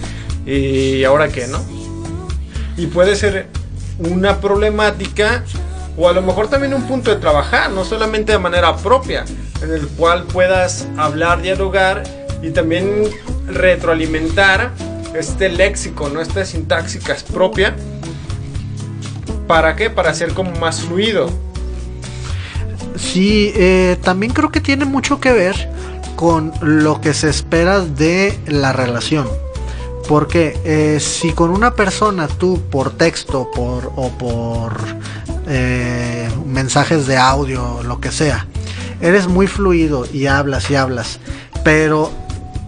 y 0.47 1.03
ahora 1.05 1.29
qué, 1.29 1.47
¿no? 1.49 1.61
Y 2.77 2.87
puede 2.87 3.17
ser 3.17 3.49
una 3.99 4.41
problemática 4.41 5.43
o 5.97 6.09
a 6.09 6.13
lo 6.13 6.23
mejor 6.23 6.49
también 6.49 6.75
un 6.75 6.83
punto 6.83 7.11
de 7.11 7.17
trabajar, 7.17 7.71
no 7.71 7.85
solamente 7.85 8.33
de 8.33 8.39
manera 8.39 8.77
propia, 8.77 9.25
en 9.63 9.73
el 9.73 9.87
cual 9.89 10.25
puedas 10.25 10.87
hablar, 10.97 11.41
dialogar 11.41 12.03
y 12.43 12.51
también 12.51 13.05
retroalimentar 13.47 14.73
este 15.15 15.49
léxico, 15.49 16.09
¿no? 16.09 16.21
Esta 16.21 16.45
sintáxica 16.45 17.15
es 17.15 17.23
propia. 17.23 17.75
¿Para 19.47 19.77
qué? 19.77 19.91
Para 19.91 20.13
ser 20.13 20.35
como 20.35 20.51
más 20.53 20.83
fluido. 20.83 21.31
Sí, 22.97 23.53
eh, 23.55 23.97
también 24.03 24.33
creo 24.33 24.51
que 24.51 24.61
tiene 24.61 24.85
mucho 24.85 25.21
que 25.21 25.33
ver 25.33 25.71
con 26.17 26.53
lo 26.61 27.01
que 27.01 27.15
se 27.15 27.29
espera 27.29 27.81
de 27.81 28.39
la 28.47 28.73
relación. 28.73 29.29
Porque 30.09 30.59
eh, 30.65 30.99
si 31.01 31.33
con 31.33 31.51
una 31.51 31.75
persona 31.75 32.29
tú 32.29 32.61
por 32.71 32.91
texto 32.91 33.51
por, 33.55 33.93
o 33.97 34.09
por 34.11 34.73
eh, 35.47 36.29
mensajes 36.47 37.07
de 37.07 37.17
audio, 37.17 37.83
lo 37.83 38.01
que 38.01 38.11
sea, 38.11 38.47
eres 39.01 39.29
muy 39.29 39.47
fluido 39.47 40.07
y 40.13 40.27
hablas 40.27 40.71
y 40.71 40.77
hablas, 40.77 41.21
pero 41.65 42.11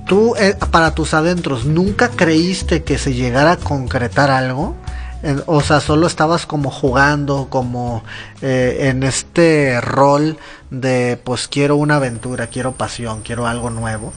tú 0.06 0.34
eh, 0.36 0.56
para 0.70 0.94
tus 0.94 1.14
adentros 1.14 1.64
nunca 1.64 2.08
creíste 2.08 2.82
que 2.82 2.98
se 2.98 3.14
llegara 3.14 3.52
a 3.52 3.56
concretar 3.56 4.30
algo, 4.30 4.74
o 5.46 5.60
sea, 5.60 5.80
solo 5.80 6.06
estabas 6.06 6.46
como 6.46 6.70
jugando, 6.70 7.48
como 7.50 8.04
eh, 8.40 8.88
en 8.88 9.02
este 9.02 9.80
rol 9.80 10.38
de 10.70 11.20
pues 11.22 11.48
quiero 11.48 11.76
una 11.76 11.96
aventura, 11.96 12.46
quiero 12.46 12.72
pasión, 12.72 13.22
quiero 13.22 13.46
algo 13.46 13.70
nuevo. 13.70 14.12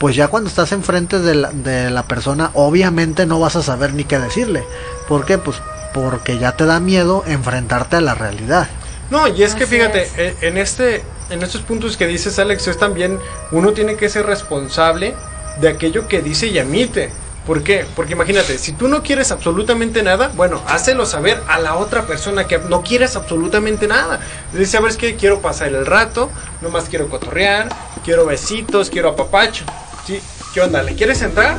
Pues 0.00 0.16
ya 0.16 0.26
cuando 0.26 0.48
estás 0.48 0.72
enfrente 0.72 1.20
de 1.20 1.36
la, 1.36 1.52
de 1.52 1.90
la 1.90 2.02
persona, 2.08 2.50
obviamente 2.54 3.24
no 3.24 3.38
vas 3.38 3.54
a 3.54 3.62
saber 3.62 3.94
ni 3.94 4.02
qué 4.02 4.18
decirle. 4.18 4.64
¿Por 5.06 5.24
qué? 5.24 5.38
Pues 5.38 5.58
porque 5.92 6.38
ya 6.38 6.52
te 6.52 6.66
da 6.66 6.80
miedo 6.80 7.24
enfrentarte 7.26 7.96
a 7.96 8.00
la 8.00 8.14
realidad. 8.14 8.68
No, 9.10 9.28
y 9.28 9.42
es 9.42 9.54
que 9.54 9.64
Así 9.64 9.76
fíjate, 9.76 10.02
es. 10.02 10.12
eh, 10.18 10.36
en 10.42 10.56
este 10.56 11.02
en 11.30 11.42
estos 11.42 11.62
puntos 11.62 11.96
que 11.96 12.06
dices 12.06 12.38
Alex, 12.38 12.68
es 12.68 12.78
también 12.78 13.18
uno 13.52 13.72
tiene 13.72 13.96
que 13.96 14.08
ser 14.10 14.26
responsable 14.26 15.14
de 15.60 15.68
aquello 15.68 16.06
que 16.08 16.20
dice 16.22 16.46
y 16.48 16.58
emite. 16.58 17.10
¿Por 17.46 17.62
qué? 17.64 17.84
Porque 17.96 18.12
imagínate, 18.12 18.56
si 18.56 18.72
tú 18.72 18.86
no 18.86 19.02
quieres 19.02 19.32
absolutamente 19.32 20.02
nada, 20.04 20.30
bueno, 20.36 20.62
hácelo 20.68 21.06
saber 21.06 21.42
a 21.48 21.58
la 21.58 21.74
otra 21.74 22.02
persona 22.06 22.46
que 22.46 22.58
no 22.58 22.82
quieres 22.82 23.16
absolutamente 23.16 23.88
nada. 23.88 24.20
Dice, 24.52 24.66
¿sabes 24.78 24.96
qué? 24.96 25.16
Quiero 25.16 25.40
pasar 25.40 25.68
el 25.68 25.84
rato, 25.84 26.30
nomás 26.60 26.84
quiero 26.88 27.08
cotorrear, 27.08 27.68
quiero 28.04 28.26
besitos, 28.26 28.90
quiero 28.90 29.08
apapacho. 29.10 29.64
¿Sí? 30.06 30.20
¿Qué 30.54 30.60
onda? 30.60 30.82
¿Le 30.84 30.94
quieres 30.94 31.20
entrar? 31.22 31.56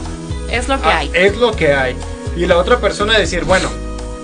Es 0.50 0.70
lo 0.70 0.80
que 0.82 0.88
Ah, 0.88 0.98
hay. 1.00 1.12
Es 1.14 1.36
lo 1.36 1.52
que 1.52 1.74
hay. 1.74 1.98
Y 2.38 2.46
la 2.46 2.58
otra 2.58 2.80
persona 2.80 3.18
decir, 3.18 3.44
bueno, 3.44 3.70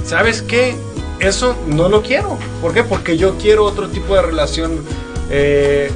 ¿sabes 0.04 0.42
qué? 0.42 0.76
Eso 1.20 1.56
no 1.68 1.90
lo 1.90 2.02
quiero. 2.02 2.38
¿Por 2.62 2.74
qué? 2.74 2.84
Porque 2.84 3.18
yo 3.18 3.38
quiero 3.38 3.66
otro 3.66 3.90
tipo 3.90 4.16
de 4.16 4.22
relación, 4.22 4.84
eh, 5.30 5.92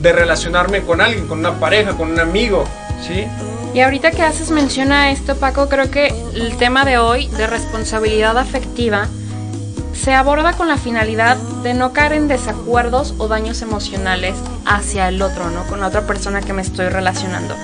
de 0.00 0.12
relacionarme 0.12 0.82
con 0.82 1.00
alguien, 1.00 1.26
con 1.26 1.38
una 1.38 1.58
pareja, 1.60 1.96
con 1.96 2.10
un 2.10 2.20
amigo, 2.20 2.64
¿sí? 3.06 3.26
Y 3.74 3.80
ahorita 3.80 4.10
que 4.10 4.22
haces 4.22 4.50
mención 4.50 4.90
a 4.90 5.10
esto, 5.10 5.36
Paco, 5.36 5.68
creo 5.68 5.90
que 5.90 6.08
el 6.34 6.56
tema 6.56 6.84
de 6.84 6.98
hoy 6.98 7.28
de 7.28 7.46
responsabilidad 7.46 8.38
afectiva 8.38 9.06
se 9.92 10.14
aborda 10.14 10.52
con 10.54 10.68
la 10.68 10.76
finalidad 10.76 11.36
de 11.62 11.74
no 11.74 11.92
caer 11.92 12.12
en 12.12 12.28
desacuerdos 12.28 13.14
o 13.18 13.28
daños 13.28 13.62
emocionales 13.62 14.34
hacia 14.64 15.08
el 15.08 15.20
otro, 15.20 15.50
¿no? 15.50 15.64
Con 15.66 15.80
la 15.80 15.88
otra 15.88 16.06
persona 16.06 16.40
que 16.40 16.52
me 16.52 16.62
estoy 16.62 16.88
relacionando. 16.88 17.54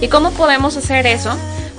¿Y 0.00 0.08
cómo 0.08 0.32
podemos 0.32 0.76
hacer 0.76 1.06
eso? 1.06 1.36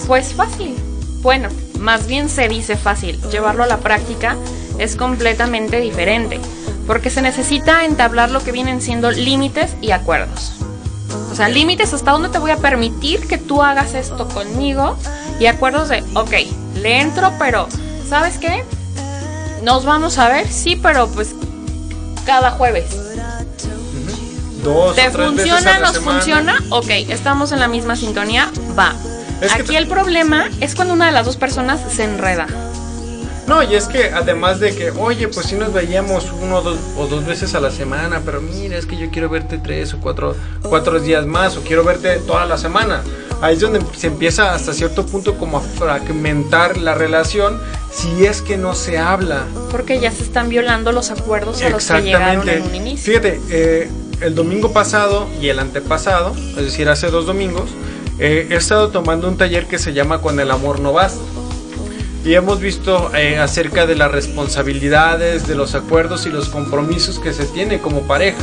Pues 0.08 0.34
fácil. 0.34 0.76
Bueno, 1.22 1.50
más 1.84 2.08
bien 2.08 2.30
se 2.30 2.48
dice 2.48 2.78
fácil. 2.78 3.20
Llevarlo 3.30 3.64
a 3.64 3.68
la 3.68 3.78
práctica 3.78 4.38
es 4.80 4.96
completamente 4.96 5.80
diferente, 5.82 6.40
porque 6.88 7.10
se 7.10 7.22
necesita 7.22 7.86
entablar 7.86 8.32
lo 8.32 8.42
que 8.44 8.52
vienen 8.54 8.82
siendo 8.82 9.12
límites 9.12 9.76
y 9.82 9.92
acuerdos. 9.92 10.54
O 11.32 11.36
sea, 11.36 11.50
límites 11.50 11.94
hasta 11.94 12.12
dónde 12.12 12.30
te 12.30 12.40
voy 12.40 12.52
a 12.52 12.58
permitir 12.58 13.28
que 13.28 13.38
tú 13.38 13.62
hagas 13.62 13.94
esto 13.96 14.28
conmigo 14.30 14.98
y 15.40 15.48
acuerdos 15.48 15.90
de, 15.90 16.04
ok, 16.16 16.32
le 16.82 17.02
entro, 17.02 17.34
pero 17.38 17.68
¿sabes 18.08 18.38
qué? 18.38 18.64
Nos 19.64 19.84
vamos 19.84 20.18
a 20.20 20.30
ver, 20.30 20.48
sí, 20.48 20.76
pero 20.76 21.08
pues 21.10 21.36
cada 22.26 22.52
jueves. 22.52 22.86
Dos 24.64 24.92
o 24.92 24.94
¿Te 24.94 25.10
tres 25.10 25.14
veces 25.36 25.52
a 25.52 25.56
funciona? 25.58 25.74
la 25.74 25.80
¿Nos 25.80 25.92
semana. 25.96 26.14
funciona? 26.20 26.56
Ok, 26.70 26.90
estamos 27.10 27.52
en 27.52 27.60
la 27.60 27.68
misma 27.68 27.96
sintonía, 27.98 28.50
va. 28.80 28.94
Es 29.44 29.54
Aquí 29.54 29.76
el 29.76 29.88
problema 29.88 30.46
es 30.62 30.74
cuando 30.74 30.94
una 30.94 31.08
de 31.08 31.12
las 31.12 31.26
dos 31.26 31.38
personas 31.38 31.82
se 31.92 32.04
enreda. 32.04 32.48
No, 33.48 33.62
y 33.62 33.76
es 33.76 33.88
que 33.88 34.06
además 34.06 34.62
de 34.62 34.74
que, 34.74 34.92
oye, 34.92 35.28
pues 35.28 35.48
si 35.48 35.56
nos 35.56 35.74
veíamos 35.74 36.32
uno 36.42 36.60
o 36.60 36.62
dos, 36.62 36.78
o 36.98 37.08
dos 37.08 37.26
veces 37.26 37.54
a 37.56 37.60
la 37.60 37.72
semana, 37.72 38.22
pero 38.24 38.40
mira, 38.40 38.78
es 38.78 38.86
que 38.86 38.96
yo 38.96 39.10
quiero 39.12 39.28
verte 39.28 39.58
tres 39.58 39.94
o 39.94 40.00
cuatro, 40.00 40.36
cuatro 40.62 41.00
días 41.02 41.26
más, 41.26 41.58
o 41.58 41.62
quiero 41.62 41.84
verte 41.84 42.18
toda 42.20 42.46
la 42.46 42.58
semana. 42.58 43.04
Ahí 43.42 43.56
es 43.56 43.60
donde 43.60 43.82
se 43.98 44.08
empieza 44.08 44.54
hasta 44.54 44.74
cierto 44.74 45.06
punto 45.06 45.38
como 45.38 45.58
a 45.58 45.62
fragmentar 45.62 46.78
la 46.78 46.94
relación 46.94 47.60
si 47.92 48.26
es 48.26 48.42
que 48.42 48.56
no 48.56 48.74
se 48.74 48.98
habla. 48.98 49.44
Porque 49.70 50.00
ya 50.00 50.12
se 50.12 50.24
están 50.24 50.48
violando 50.48 50.94
los 50.94 51.12
acuerdos 51.12 51.62
a 51.62 51.70
los 51.70 51.86
que 51.86 52.02
llegaron 52.02 52.48
en 52.48 52.62
un 52.62 52.76
inicio. 52.76 53.12
Fíjate, 53.14 53.42
eh, 53.50 53.90
el 54.22 54.36
domingo 54.36 54.72
pasado 54.72 55.28
y 55.42 55.50
el 55.50 55.60
antepasado, 55.60 56.34
es 56.52 56.64
decir, 56.64 56.88
hace 56.88 57.08
dos 57.08 57.26
domingos, 57.26 57.70
eh, 58.20 58.48
he 58.50 58.56
estado 58.56 58.90
tomando 58.90 59.28
un 59.28 59.38
taller 59.38 59.68
que 59.68 59.80
se 59.80 59.94
llama 59.94 60.22
Con 60.22 60.40
el 60.40 60.52
amor 60.52 60.80
no 60.80 60.94
basta. 60.94 61.22
Y 62.26 62.36
hemos 62.36 62.60
visto 62.62 63.12
eh, 63.16 63.38
acerca 63.38 63.86
de 63.86 63.96
las 63.96 64.12
responsabilidades, 64.12 65.46
de 65.48 65.56
los 65.56 65.76
acuerdos 65.76 66.26
y 66.26 66.30
los 66.30 66.48
compromisos 66.50 67.20
que 67.20 67.34
se 67.34 67.46
tiene 67.46 67.80
como 67.80 68.02
pareja. 68.04 68.38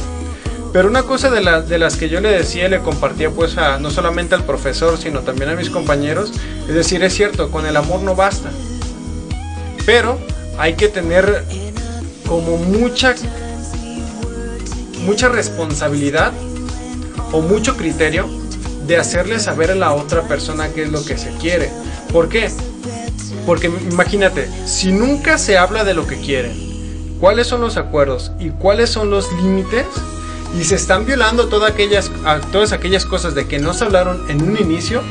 Pero 0.73 0.87
una 0.89 1.03
cosa 1.03 1.31
de, 1.31 1.41
la- 1.41 1.63
de 1.63 1.79
las 1.79 1.97
que 1.97 2.09
yo 2.09 2.21
le 2.21 2.29
decía 2.31 2.67
y 2.67 2.71
le 2.71 2.81
compartía 2.81 3.31
pues 3.31 3.57
a, 3.57 3.79
no 3.79 3.91
solamente 3.91 4.35
al 4.35 4.45
profesor, 4.45 4.99
sino 4.99 5.21
también 5.21 5.51
a 5.51 5.55
mis 5.57 5.71
compañeros, 5.71 6.31
es 6.69 6.75
decir, 6.75 7.03
es 7.03 7.15
cierto, 7.15 7.51
con 7.51 7.65
el 7.67 7.77
amor 7.77 8.03
no 8.03 8.15
basta. 8.15 8.51
Pero 9.87 10.19
hay 10.59 10.75
que 10.75 10.89
tener 10.89 11.45
como 12.29 12.57
mucha 12.59 13.15
mucha 15.07 15.29
responsabilidad 15.31 16.33
o 17.33 17.41
mucho 17.41 17.77
criterio 17.77 18.29
de 18.87 18.97
hacerle 18.97 19.39
saber 19.39 19.71
a 19.71 19.75
la 19.75 19.93
otra 19.93 20.23
persona 20.23 20.69
qué 20.69 20.85
es 20.85 20.91
lo 20.91 21.05
que 21.05 21.19
se 21.19 21.31
quiere. 21.37 21.71
¿Por 22.13 22.29
qué? 22.29 22.51
Porque 23.47 23.67
imagínate, 23.91 24.49
si 24.67 24.93
nunca 24.93 25.39
se 25.39 25.59
habla 25.59 25.85
de 25.85 25.95
lo 25.95 26.07
que 26.07 26.21
quieren, 26.21 27.17
cuáles 27.21 27.47
son 27.47 27.61
los 27.61 27.77
acuerdos 27.77 28.33
y 28.39 28.51
cuáles 28.51 28.91
son 28.91 29.11
los 29.11 29.33
límites, 29.33 29.87
y 30.59 30.65
se 30.65 30.75
están 30.75 31.07
violando 31.07 31.49
todas 31.49 31.71
aquellas, 31.71 32.11
todas 32.51 32.73
aquellas 32.73 33.07
cosas 33.07 33.35
de 33.35 33.47
que 33.47 33.59
no 33.59 33.73
se 33.73 33.85
hablaron 33.85 34.29
en 34.29 34.43
un 34.43 34.57
inicio, 34.59 35.03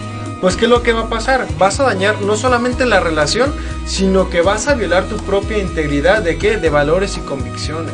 pues 0.41 0.55
¿qué 0.55 0.65
es 0.65 0.71
lo 0.71 0.83
que 0.83 0.93
va 0.93 1.01
a 1.01 1.09
pasar? 1.09 1.47
Vas 1.57 1.79
a 1.79 1.83
dañar 1.83 2.21
no 2.21 2.35
solamente 2.35 2.85
la 2.85 2.99
relación, 2.99 3.53
sino 3.85 4.29
que 4.29 4.41
vas 4.41 4.67
a 4.67 4.75
violar 4.75 5.05
tu 5.05 5.17
propia 5.17 5.57
integridad 5.57 6.21
de 6.21 6.37
qué? 6.37 6.57
De 6.57 6.69
valores 6.69 7.17
y 7.17 7.21
convicciones. 7.21 7.93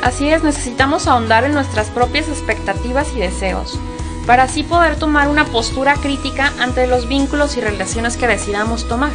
Así 0.00 0.28
es, 0.28 0.42
necesitamos 0.42 1.06
ahondar 1.06 1.44
en 1.44 1.54
nuestras 1.54 1.88
propias 1.90 2.28
expectativas 2.28 3.08
y 3.14 3.20
deseos. 3.20 3.78
Para 4.26 4.44
así 4.44 4.62
poder 4.62 4.96
tomar 4.96 5.28
una 5.28 5.44
postura 5.46 5.94
crítica 5.94 6.52
ante 6.58 6.86
los 6.86 7.08
vínculos 7.08 7.56
y 7.56 7.60
relaciones 7.60 8.16
que 8.16 8.26
decidamos 8.26 8.86
tomar. 8.88 9.12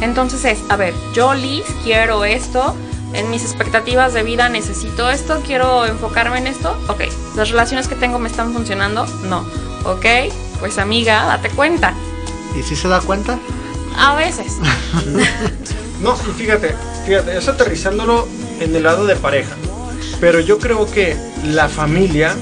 Entonces 0.00 0.44
es, 0.44 0.58
a 0.68 0.76
ver, 0.76 0.94
yo 1.14 1.34
Liz 1.34 1.64
quiero 1.84 2.24
esto, 2.24 2.74
en 3.12 3.30
mis 3.30 3.42
expectativas 3.42 4.14
de 4.14 4.22
vida 4.22 4.48
necesito 4.48 5.10
esto, 5.10 5.42
quiero 5.44 5.84
enfocarme 5.84 6.38
en 6.38 6.46
esto, 6.46 6.76
ok, 6.88 7.02
las 7.36 7.50
relaciones 7.50 7.88
que 7.88 7.96
tengo 7.96 8.18
me 8.18 8.28
están 8.28 8.52
funcionando, 8.52 9.04
no, 9.24 9.40
ok, 9.84 10.06
pues 10.60 10.78
amiga, 10.78 11.24
date 11.26 11.50
cuenta, 11.50 11.94
¿Y 12.58 12.62
si 12.62 12.74
se 12.76 12.88
da 12.88 13.00
cuenta? 13.00 13.38
a 13.96 14.14
veces. 14.14 14.58
No, 16.00 16.14
y 16.14 16.32
fíjate, 16.32 16.74
fíjate, 17.04 17.36
eso 17.36 17.50
aterrizándolo 17.50 18.26
en 18.58 18.74
el 18.74 18.84
lado 18.84 19.04
de 19.04 19.16
pareja. 19.16 19.54
Pero 20.18 20.40
yo 20.40 20.58
creo 20.58 20.90
que 20.90 21.14
la 21.44 21.68
familia, 21.68 22.34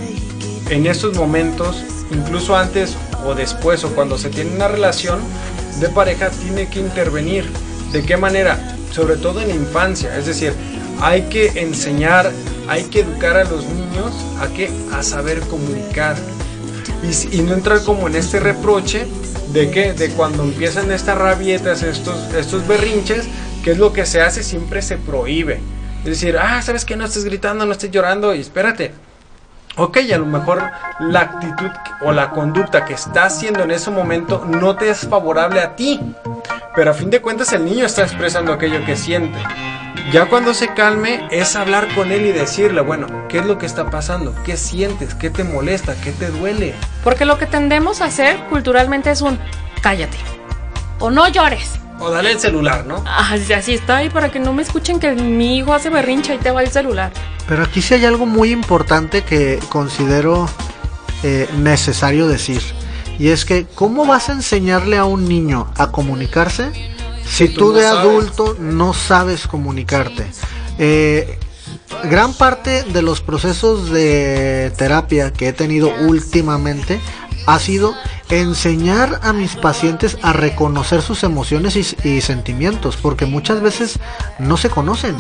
en 0.71 0.87
estos 0.87 1.17
momentos, 1.17 1.83
incluso 2.11 2.57
antes 2.57 2.97
o 3.27 3.35
después, 3.35 3.85
o 3.85 3.95
cuando 3.95 4.19
se 4.19 4.31
tiene 4.31 4.55
una 4.55 4.69
relación 4.69 5.21
de 5.81 5.89
pareja, 5.89 6.31
tiene 6.31 6.69
que 6.69 6.81
intervenir. 6.81 7.49
¿De 7.93 8.03
qué 8.03 8.17
manera? 8.17 8.77
Sobre 8.93 9.17
todo 9.17 9.41
en 9.41 9.49
la 9.49 9.55
infancia. 9.55 10.17
Es 10.17 10.27
decir, 10.27 10.53
hay 11.01 11.23
que 11.23 11.47
enseñar, 11.61 12.31
hay 12.69 12.85
que 12.85 13.01
educar 13.01 13.37
a 13.37 13.45
los 13.45 13.65
niños 13.65 14.13
a 14.41 14.49
que 14.49 14.71
a 14.93 15.03
saber 15.03 15.41
comunicar. 15.41 16.17
Y, 17.33 17.39
no 17.43 17.55
entrar 17.55 17.83
como 17.85 18.09
en 18.09 18.17
este 18.17 18.41
reproche 18.41 19.07
de 19.53 19.71
que 19.71 19.93
de 19.93 20.11
cuando 20.11 20.43
empiezan 20.43 20.91
estas 20.91 21.17
rabietas, 21.17 21.83
estos, 21.83 22.35
estos 22.35 22.67
berrinches, 22.67 23.27
que 23.63 23.71
es 23.71 23.79
lo 23.79 23.93
que 23.93 24.05
se 24.05 24.21
hace, 24.21 24.43
siempre 24.43 24.83
se 24.83 24.97
prohíbe. 24.97 25.61
Es 26.01 26.21
decir, 26.21 26.37
ah, 26.39 26.61
¿sabes 26.61 26.85
qué? 26.85 26.97
No 26.97 27.05
estés 27.05 27.25
gritando, 27.25 27.65
no 27.65 27.73
estés 27.73 27.91
llorando 27.91 28.35
y 28.35 28.41
espérate. 28.41 28.93
Ok, 29.81 29.99
a 30.13 30.19
lo 30.19 30.27
mejor 30.27 30.61
la 30.99 31.21
actitud 31.21 31.71
o 32.01 32.11
la 32.11 32.31
conducta 32.31 32.85
que 32.85 32.95
está 32.95 33.27
haciendo 33.27 33.63
en 33.63 33.71
ese 33.71 33.93
momento 33.93 34.45
no 34.45 34.75
te 34.75 34.91
es 34.91 35.07
favorable 35.07 35.61
a 35.61 35.77
ti. 35.77 36.01
Pero 36.75 36.91
a 36.91 36.95
fin 36.95 37.11
de 37.11 37.23
cuentas 37.23 37.53
el 37.53 37.65
niño 37.65 37.87
está 37.87 38.03
expresando 38.03 38.53
aquello 38.53 38.85
que 38.85 38.97
siente. 38.97 39.39
Ya 40.11 40.27
cuando 40.27 40.53
se 40.53 40.75
calme 40.75 41.29
es 41.31 41.55
hablar 41.55 41.87
con 41.95 42.11
él 42.11 42.27
y 42.27 42.33
decirle, 42.33 42.81
bueno, 42.81 43.07
¿qué 43.29 43.39
es 43.39 43.47
lo 43.47 43.59
que 43.59 43.67
está 43.67 43.89
pasando? 43.89 44.35
¿Qué 44.45 44.57
sientes? 44.57 45.15
¿Qué 45.15 45.31
te 45.31 45.45
molesta? 45.45 45.95
¿Qué 46.03 46.11
te 46.11 46.27
duele? 46.27 46.75
Porque 47.05 47.25
lo 47.25 47.39
que 47.39 47.47
tendemos 47.47 48.01
a 48.01 48.07
hacer 48.07 48.37
culturalmente 48.49 49.13
es 49.13 49.21
un 49.21 49.39
cállate 49.81 50.19
o 50.99 51.09
no 51.11 51.29
llores. 51.29 51.79
O 52.01 52.11
dale 52.11 52.33
el 52.33 52.39
celular, 52.41 52.87
¿no? 52.87 53.03
Ah, 53.07 53.35
así 53.57 53.75
está 53.75 53.97
ahí 53.99 54.09
para 54.11 54.31
que 54.31 54.39
no 54.39 54.53
me 54.53 54.63
escuchen 54.63 55.01
que 55.01 55.13
mi 55.13 55.59
hijo 55.59 55.75
hace 55.75 55.91
berrincha 55.91 56.35
y 56.35 56.39
te 56.39 56.51
va 56.51 56.63
el 56.63 56.71
celular. 56.71 57.13
Pero 57.49 57.65
aquí 57.65 57.83
sí 57.83 57.95
hay 57.95 58.05
algo 58.05 58.25
muy 58.27 58.53
importante 58.53 59.23
que 59.23 59.59
considero 59.69 60.49
eh, 61.23 61.49
necesario 61.59 62.29
decir. 62.29 62.63
Y 63.19 63.29
es 63.29 63.45
que, 63.45 63.67
¿cómo 63.75 64.07
vas 64.07 64.29
a 64.29 64.33
enseñarle 64.33 64.97
a 64.97 65.05
un 65.05 65.29
niño 65.29 65.73
a 65.77 65.91
comunicarse 65.91 66.71
si 67.25 67.49
Si 67.49 67.49
tú 67.49 67.61
tú 67.61 67.73
no 67.73 67.79
de 67.79 67.83
sabes? 67.83 68.01
adulto 68.01 68.57
no 68.61 68.95
sabes 68.95 69.49
comunicarte? 69.49 70.25
Eh, 70.79 71.37
gran 72.05 72.33
parte 72.33 72.85
de 72.85 73.03
los 73.03 73.21
procesos 73.21 73.91
de 73.91 74.73
terapia 74.77 75.33
que 75.33 75.49
he 75.49 75.53
tenido 75.53 75.91
últimamente 76.07 77.01
ha 77.49 77.59
sido 77.59 77.95
enseñar 78.29 79.21
a 79.23 79.33
mis 79.33 79.57
pacientes 79.57 80.19
a 80.21 80.35
reconocer 80.35 81.01
sus 81.01 81.25
emociones 81.25 81.77
y, 81.77 82.21
sentimientos, 82.21 82.99
porque 82.99 83.25
muchas 83.25 83.63
veces 83.63 83.99
no 84.39 84.59
se 84.59 84.69
conocen. 84.69 85.17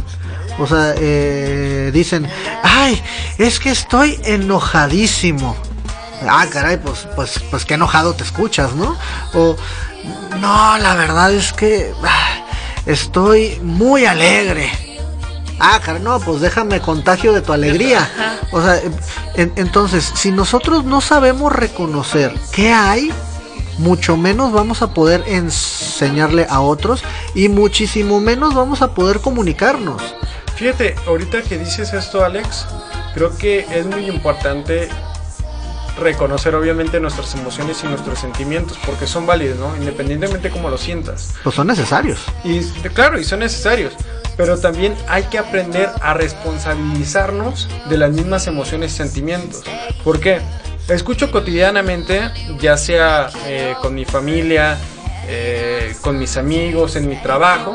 O 0.59 0.67
sea, 0.67 0.93
eh, 0.99 1.91
dicen, 1.95 2.29
ay, 2.63 3.03
es 3.39 3.59
que 3.59 3.71
estoy 3.71 4.21
enojadísimo. 4.25 5.57
Ah, 6.29 6.47
caray, 6.53 6.77
pues, 6.77 7.09
pues, 7.17 7.41
pues 7.51 7.65
qué 7.65 7.75
enojado 7.75 8.13
te 8.13 8.25
escuchas, 8.25 8.75
¿no? 8.75 8.95
O, 9.33 9.57
no, 10.39 10.79
la 10.79 10.97
verdad 10.97 11.33
es 11.33 11.55
que 11.55 11.95
ah, 12.05 12.45
estoy 12.85 13.59
muy 13.63 14.05
alegre. 14.05 14.88
Ah, 15.61 15.81
caray, 15.85 16.03
no, 16.03 16.21
pues 16.21 16.41
déjame 16.41 16.81
contagio 16.81 17.33
de 17.33 17.41
tu 17.43 17.53
alegría. 17.53 18.09
O 18.53 18.63
sea, 18.63 18.81
en- 19.35 19.53
entonces, 19.57 20.11
si 20.15 20.31
nosotros 20.31 20.85
no 20.85 21.01
sabemos 21.01 21.53
reconocer 21.53 22.33
qué 22.53 22.73
hay, 22.73 23.13
mucho 23.79 24.17
menos 24.17 24.53
vamos 24.53 24.83
a 24.83 24.93
poder 24.95 25.23
enseñarle 25.27 26.47
a 26.51 26.61
otros 26.61 27.03
y 27.35 27.49
muchísimo 27.49 28.21
menos 28.21 28.55
vamos 28.55 28.83
a 28.83 28.95
poder 28.95 29.21
comunicarnos. 29.21 30.03
Fíjate, 30.57 30.97
ahorita 31.07 31.43
que 31.43 31.59
dices 31.59 31.93
esto, 31.93 32.25
Alex, 32.25 32.67
creo 33.15 33.37
que 33.37 33.67
es 33.71 33.87
muy 33.87 34.07
importante 34.07 34.89
reconocer 36.01 36.55
obviamente 36.55 37.01
nuestras 37.01 37.35
emociones 37.35 37.83
y 37.83 37.89
nuestros 37.89 38.21
sentimientos 38.21 38.79
porque 38.87 39.07
son 39.07 39.27
válidos, 39.27 39.59
¿no? 39.59 39.77
Independientemente 39.77 40.51
cómo 40.51 40.71
lo 40.71 40.79
sientas. 40.79 41.35
Pues 41.43 41.57
son 41.57 41.67
necesarios. 41.67 42.21
Y 42.45 42.61
de- 42.61 42.91
claro, 42.91 43.19
y 43.19 43.25
son 43.25 43.41
necesarios, 43.41 43.95
pero 44.39 44.57
también 44.57 44.95
hay 45.09 45.25
que 45.25 45.37
aprender 45.37 45.91
a 46.01 46.15
responsabilizarnos 46.15 47.69
de 47.91 47.99
las 47.99 48.13
mismas 48.13 48.47
emociones 48.47 48.95
y 48.95 48.97
sentimientos. 48.97 49.65
¿Por 50.05 50.21
qué? 50.21 50.41
Escucho 50.89 51.31
cotidianamente, 51.33 52.31
ya 52.61 52.77
sea 52.77 53.31
eh, 53.47 53.75
con 53.83 53.97
mi 53.97 54.05
familia, 54.05 54.79
eh, 55.27 55.93
con 56.03 56.19
mis 56.19 56.37
amigos, 56.37 56.95
en 56.95 57.09
mi 57.09 57.21
trabajo, 57.21 57.75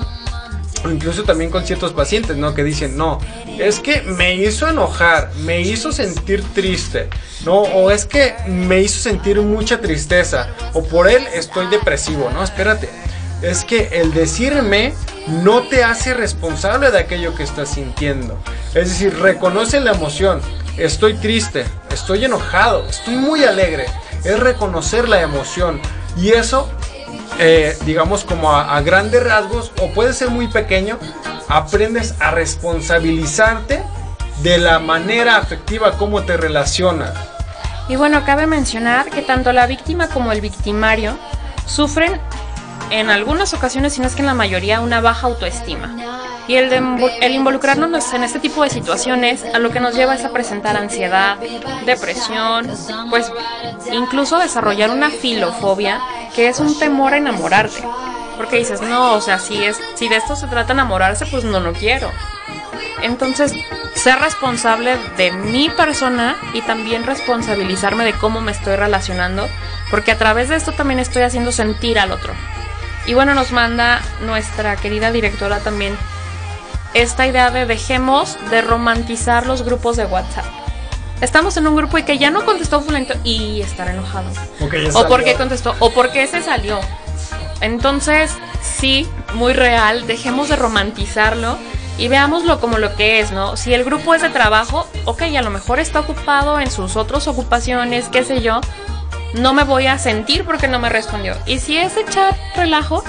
incluso 0.86 1.24
también 1.24 1.52
con 1.52 1.66
ciertos 1.66 1.92
pacientes, 1.92 2.38
¿no? 2.38 2.54
Que 2.56 2.64
dicen, 2.64 2.96
no, 2.96 3.20
es 3.60 3.82
que 3.82 4.02
me 4.02 4.36
hizo 4.36 4.68
enojar, 4.70 5.32
me 5.44 5.60
hizo 5.60 5.92
sentir 5.92 6.44
triste, 6.54 7.10
¿no? 7.44 7.60
O 7.60 7.92
es 7.92 8.06
que 8.06 8.36
me 8.48 8.80
hizo 8.80 9.00
sentir 9.00 9.40
mucha 9.42 9.82
tristeza, 9.82 10.48
o 10.72 10.82
por 10.82 11.10
él 11.10 11.28
estoy 11.36 11.68
depresivo, 11.68 12.32
¿no? 12.34 12.42
Espérate, 12.42 12.90
es 13.44 13.64
que 13.66 13.90
el 13.92 14.14
decirme 14.14 14.94
no 15.28 15.64
te 15.64 15.84
hace 15.84 16.14
responsable 16.14 16.90
de 16.90 17.00
aquello 17.00 17.36
que 17.36 17.44
estás 17.44 17.70
sintiendo. 17.70 18.40
Es 18.74 18.90
decir, 18.90 19.20
reconoce 19.20 19.80
la 19.80 19.92
emoción, 19.92 20.42
estoy 20.78 21.14
triste, 21.16 21.66
estoy 21.92 22.26
enojado, 22.26 22.88
estoy 22.88 23.16
muy 23.16 23.44
alegre, 23.44 23.86
es 24.24 24.40
reconocer 24.40 25.08
la 25.08 25.22
emoción. 25.22 25.80
Y 26.18 26.30
eso 26.30 26.70
eh, 27.40 27.76
digamos 27.86 28.24
como 28.24 28.52
a, 28.52 28.76
a 28.76 28.82
grandes 28.82 29.24
rasgos 29.24 29.72
o 29.82 29.90
puede 29.92 30.14
ser 30.14 30.30
muy 30.30 30.48
pequeño, 30.48 31.00
aprendes 31.50 32.16
a 32.20 32.32
responsabilizarte 32.32 33.84
de 34.42 34.58
la 34.58 34.80
manera 34.80 35.38
afectiva 35.38 35.98
como 35.98 36.24
te 36.24 36.38
relacionas. 36.38 37.14
Y 37.90 37.96
bueno, 37.96 38.24
cabe 38.26 38.48
mencionar 38.48 39.10
que 39.10 39.22
tanto 39.22 39.52
la 39.52 39.68
víctima 39.68 40.08
como 40.08 40.32
el 40.32 40.42
victimario 40.42 41.18
sufren 41.66 42.20
en 42.94 43.10
algunas 43.10 43.56
ocasiones, 43.56 43.94
si 43.94 44.02
no 44.02 44.08
es 44.08 44.14
que 44.14 44.22
en 44.22 44.28
la 44.28 44.36
mayoría, 44.36 44.80
una 44.80 45.02
baja 45.02 45.26
autoestima. 45.26 45.90
Y 46.48 46.58
el, 46.58 46.70
de 46.70 46.78
el 47.22 47.34
involucrarnos 47.34 48.14
en 48.14 48.24
este 48.24 48.40
tipo 48.40 48.64
de 48.64 48.70
situaciones 48.70 49.44
a 49.52 49.58
lo 49.58 49.72
que 49.72 49.80
nos 49.80 49.96
lleva 49.96 50.14
es 50.14 50.24
a 50.24 50.30
presentar 50.32 50.78
ansiedad, 50.78 51.38
depresión, 51.88 52.70
pues 53.10 53.32
incluso 53.92 54.38
desarrollar 54.38 54.92
una 54.92 55.10
filofobia, 55.10 56.02
que 56.36 56.50
es 56.50 56.60
un 56.60 56.78
temor 56.78 57.14
a 57.14 57.18
enamorarte. 57.18 57.84
Porque 58.38 58.58
dices, 58.58 58.82
no, 58.82 59.14
o 59.14 59.22
sea, 59.22 59.40
si, 59.40 59.64
es, 59.64 59.80
si 59.96 60.08
de 60.08 60.18
esto 60.18 60.36
se 60.36 60.46
trata 60.46 60.74
enamorarse, 60.74 61.26
pues 61.26 61.44
no, 61.46 61.60
no 61.60 61.74
quiero. 61.74 62.12
Entonces, 63.02 63.54
ser 63.96 64.20
responsable 64.20 64.98
de 65.18 65.32
mi 65.32 65.70
persona 65.70 66.36
y 66.54 66.62
también 66.62 67.06
responsabilizarme 67.06 68.06
de 68.06 68.14
cómo 68.14 68.40
me 68.40 68.52
estoy 68.52 68.76
relacionando, 68.76 69.50
porque 69.90 70.12
a 70.12 70.18
través 70.20 70.50
de 70.50 70.58
esto 70.58 70.74
también 70.74 71.00
estoy 71.00 71.24
haciendo 71.24 71.52
sentir 71.52 71.98
al 71.98 72.12
otro. 72.12 72.34
Y 73.06 73.14
bueno, 73.14 73.34
nos 73.34 73.52
manda 73.52 74.02
nuestra 74.22 74.76
querida 74.76 75.12
directora 75.12 75.60
también 75.60 75.98
esta 76.94 77.26
idea 77.26 77.50
de 77.50 77.66
dejemos 77.66 78.38
de 78.50 78.62
romantizar 78.62 79.48
los 79.48 79.64
grupos 79.64 79.98
de 79.98 80.06
WhatsApp. 80.06 80.46
Estamos 81.22 81.58
en 81.58 81.68
un 81.68 81.76
grupo 81.76 81.98
y 81.98 82.04
que 82.04 82.18
ya 82.18 82.30
no 82.32 82.46
contestó 82.46 82.82
fulanito 82.82 83.16
y 83.24 83.62
estar 83.62 83.88
enojado. 83.88 84.30
Ya 84.60 85.00
O 85.00 85.08
porque 85.08 85.36
contestó, 85.36 85.76
o 85.80 85.92
porque 85.92 86.28
se 86.28 86.42
salió. 86.42 86.80
Entonces, 87.62 88.32
sí, 88.62 89.08
muy 89.34 89.54
real, 89.54 90.06
dejemos 90.06 90.50
de 90.50 90.56
romantizarlo 90.56 91.58
y 91.98 92.10
veámoslo 92.10 92.60
como 92.60 92.78
lo 92.78 92.96
que 92.96 93.20
es, 93.20 93.32
¿no? 93.32 93.56
Si 93.56 93.74
el 93.74 93.86
grupo 93.86 94.14
es 94.14 94.22
de 94.22 94.30
trabajo, 94.30 94.88
ok, 95.06 95.22
a 95.38 95.42
lo 95.42 95.50
mejor 95.50 95.80
está 95.80 96.02
ocupado 96.02 96.60
en 96.60 96.70
sus 96.70 96.96
otras 96.98 97.28
ocupaciones, 97.28 98.10
qué 98.10 98.24
sé 98.24 98.42
yo, 98.42 98.60
no 99.34 99.54
me 99.54 99.64
voy 99.64 99.88
a 99.88 99.98
sentir 99.98 100.46
porque 100.46 100.68
no 100.68 100.80
me 100.80 100.90
respondió. 100.90 101.36
Y 101.46 101.60
si 101.60 101.78
es 101.78 101.96
de 101.96 102.06
chat 102.06 102.36
relajo, 102.56 103.04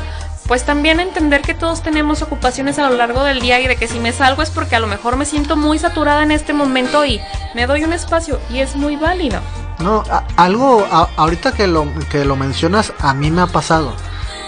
pues 0.47 0.65
también 0.65 1.01
entender 1.01 1.43
que 1.43 1.55
todos 1.55 1.83
tenemos 1.83 2.23
ocupaciones 2.23 2.79
a 2.79 2.89
lo 2.89 2.97
largo 2.97 3.25
del 3.25 3.41
día 3.41 3.61
y 3.61 3.67
de 3.67 3.77
que 3.77 3.89
si 3.89 3.99
me 3.99 4.13
salgo 4.13 4.43
es 4.43 4.51
porque 4.51 4.77
a 4.77 4.81
lo 4.81 4.87
mejor 4.87 5.17
me 5.17 5.25
siento 5.25 5.57
muy 5.57 5.79
saturada 5.79 6.23
en 6.23 6.31
este 6.31 6.53
momento 6.53 7.05
y 7.05 7.21
me 7.55 7.67
doy 7.67 7.85
un 7.85 7.93
espacio 7.93 8.39
y 8.51 8.59
es 8.59 8.77
muy 8.77 8.97
válido. 8.97 9.41
No, 9.79 10.05
algo 10.37 10.87
ahorita 11.17 11.53
que 11.53 11.67
lo, 11.67 11.87
que 12.11 12.25
lo 12.25 12.37
mencionas 12.37 12.93
a 13.01 13.15
mí 13.15 13.31
me 13.31 13.43
ha 13.43 13.47
pasado. 13.47 13.95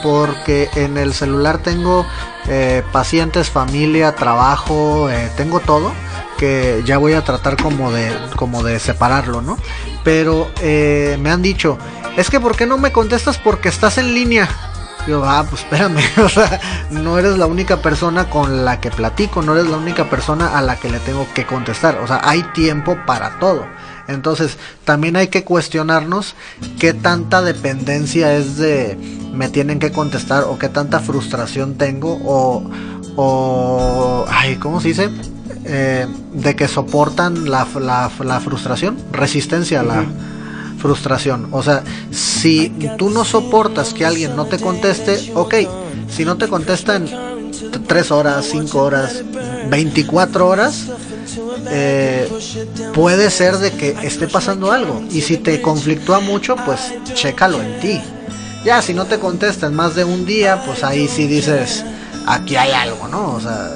Porque 0.02 0.70
en 0.74 0.98
el 0.98 1.14
celular 1.14 1.58
tengo 1.58 2.06
eh, 2.48 2.82
pacientes, 2.92 3.50
familia, 3.50 4.14
trabajo, 4.14 5.10
eh, 5.10 5.30
tengo 5.36 5.60
todo 5.60 5.92
que 6.36 6.82
ya 6.84 6.98
voy 6.98 7.14
a 7.14 7.24
tratar 7.24 7.56
como 7.60 7.90
de 7.90 8.12
como 8.36 8.62
de 8.62 8.78
separarlo, 8.78 9.40
¿no? 9.42 9.56
Pero 10.04 10.50
eh, 10.60 11.16
me 11.20 11.30
han 11.30 11.42
dicho, 11.42 11.78
es 12.16 12.30
que 12.30 12.40
¿por 12.40 12.56
qué 12.56 12.66
no 12.66 12.78
me 12.78 12.92
contestas 12.92 13.38
porque 13.38 13.68
estás 13.68 13.98
en 13.98 14.14
línea? 14.14 14.48
Yo, 15.06 15.24
ah, 15.24 15.46
pues 15.48 15.62
espérame, 15.62 16.02
o 16.24 16.28
sea, 16.28 16.60
no 16.90 17.18
eres 17.18 17.38
la 17.38 17.46
única 17.46 17.80
persona 17.80 18.28
con 18.28 18.64
la 18.64 18.80
que 18.80 18.90
platico, 18.90 19.40
no 19.40 19.54
eres 19.54 19.68
la 19.68 19.76
única 19.76 20.10
persona 20.10 20.58
a 20.58 20.62
la 20.62 20.76
que 20.76 20.90
le 20.90 20.98
tengo 21.00 21.26
que 21.32 21.46
contestar, 21.46 21.98
o 21.98 22.06
sea, 22.06 22.20
hay 22.24 22.42
tiempo 22.54 22.98
para 23.06 23.38
todo. 23.38 23.66
Entonces, 24.08 24.56
también 24.84 25.16
hay 25.16 25.28
que 25.28 25.44
cuestionarnos 25.44 26.34
qué 26.78 26.92
tanta 26.92 27.42
dependencia 27.42 28.36
es 28.36 28.56
de 28.56 28.96
me 29.32 29.48
tienen 29.48 29.78
que 29.78 29.92
contestar 29.92 30.44
o 30.44 30.58
qué 30.58 30.68
tanta 30.68 31.00
frustración 31.00 31.74
tengo 31.74 32.18
o, 32.24 32.62
o 33.16 34.24
ay, 34.28 34.56
¿cómo 34.56 34.80
se 34.80 34.88
dice? 34.88 35.10
Eh, 35.64 36.06
de 36.32 36.56
que 36.56 36.68
soportan 36.68 37.50
la, 37.50 37.66
la, 37.80 38.10
la 38.24 38.40
frustración, 38.40 38.96
resistencia 39.12 39.80
a 39.80 39.82
la 39.82 40.04
frustración. 40.78 41.48
O 41.50 41.62
sea, 41.62 41.82
si 42.10 42.72
tú 42.98 43.10
no 43.10 43.24
soportas 43.24 43.92
que 43.92 44.06
alguien 44.06 44.36
no 44.36 44.46
te 44.46 44.58
conteste, 44.58 45.32
ok, 45.34 45.54
si 46.08 46.24
no 46.24 46.36
te 46.36 46.48
contestan 46.48 47.08
3 47.86 48.10
horas, 48.10 48.46
5 48.50 48.82
horas, 48.82 49.22
24 49.68 50.48
horas, 50.48 50.84
eh, 51.70 52.28
puede 52.94 53.30
ser 53.30 53.56
de 53.58 53.72
que 53.72 53.96
esté 54.02 54.28
pasando 54.28 54.72
algo. 54.72 55.02
Y 55.10 55.20
si 55.22 55.36
te 55.38 55.60
conflictúa 55.62 56.20
mucho, 56.20 56.56
pues 56.64 56.80
chécalo 57.14 57.60
en 57.62 57.80
ti. 57.80 58.00
Ya, 58.64 58.82
si 58.82 58.94
no 58.94 59.04
te 59.06 59.18
contestan 59.18 59.74
más 59.74 59.94
de 59.94 60.04
un 60.04 60.26
día, 60.26 60.62
pues 60.66 60.82
ahí 60.82 61.06
sí 61.08 61.26
dices, 61.26 61.84
aquí 62.26 62.56
hay 62.56 62.72
algo, 62.72 63.06
¿no? 63.08 63.34
O 63.34 63.40
sea, 63.40 63.70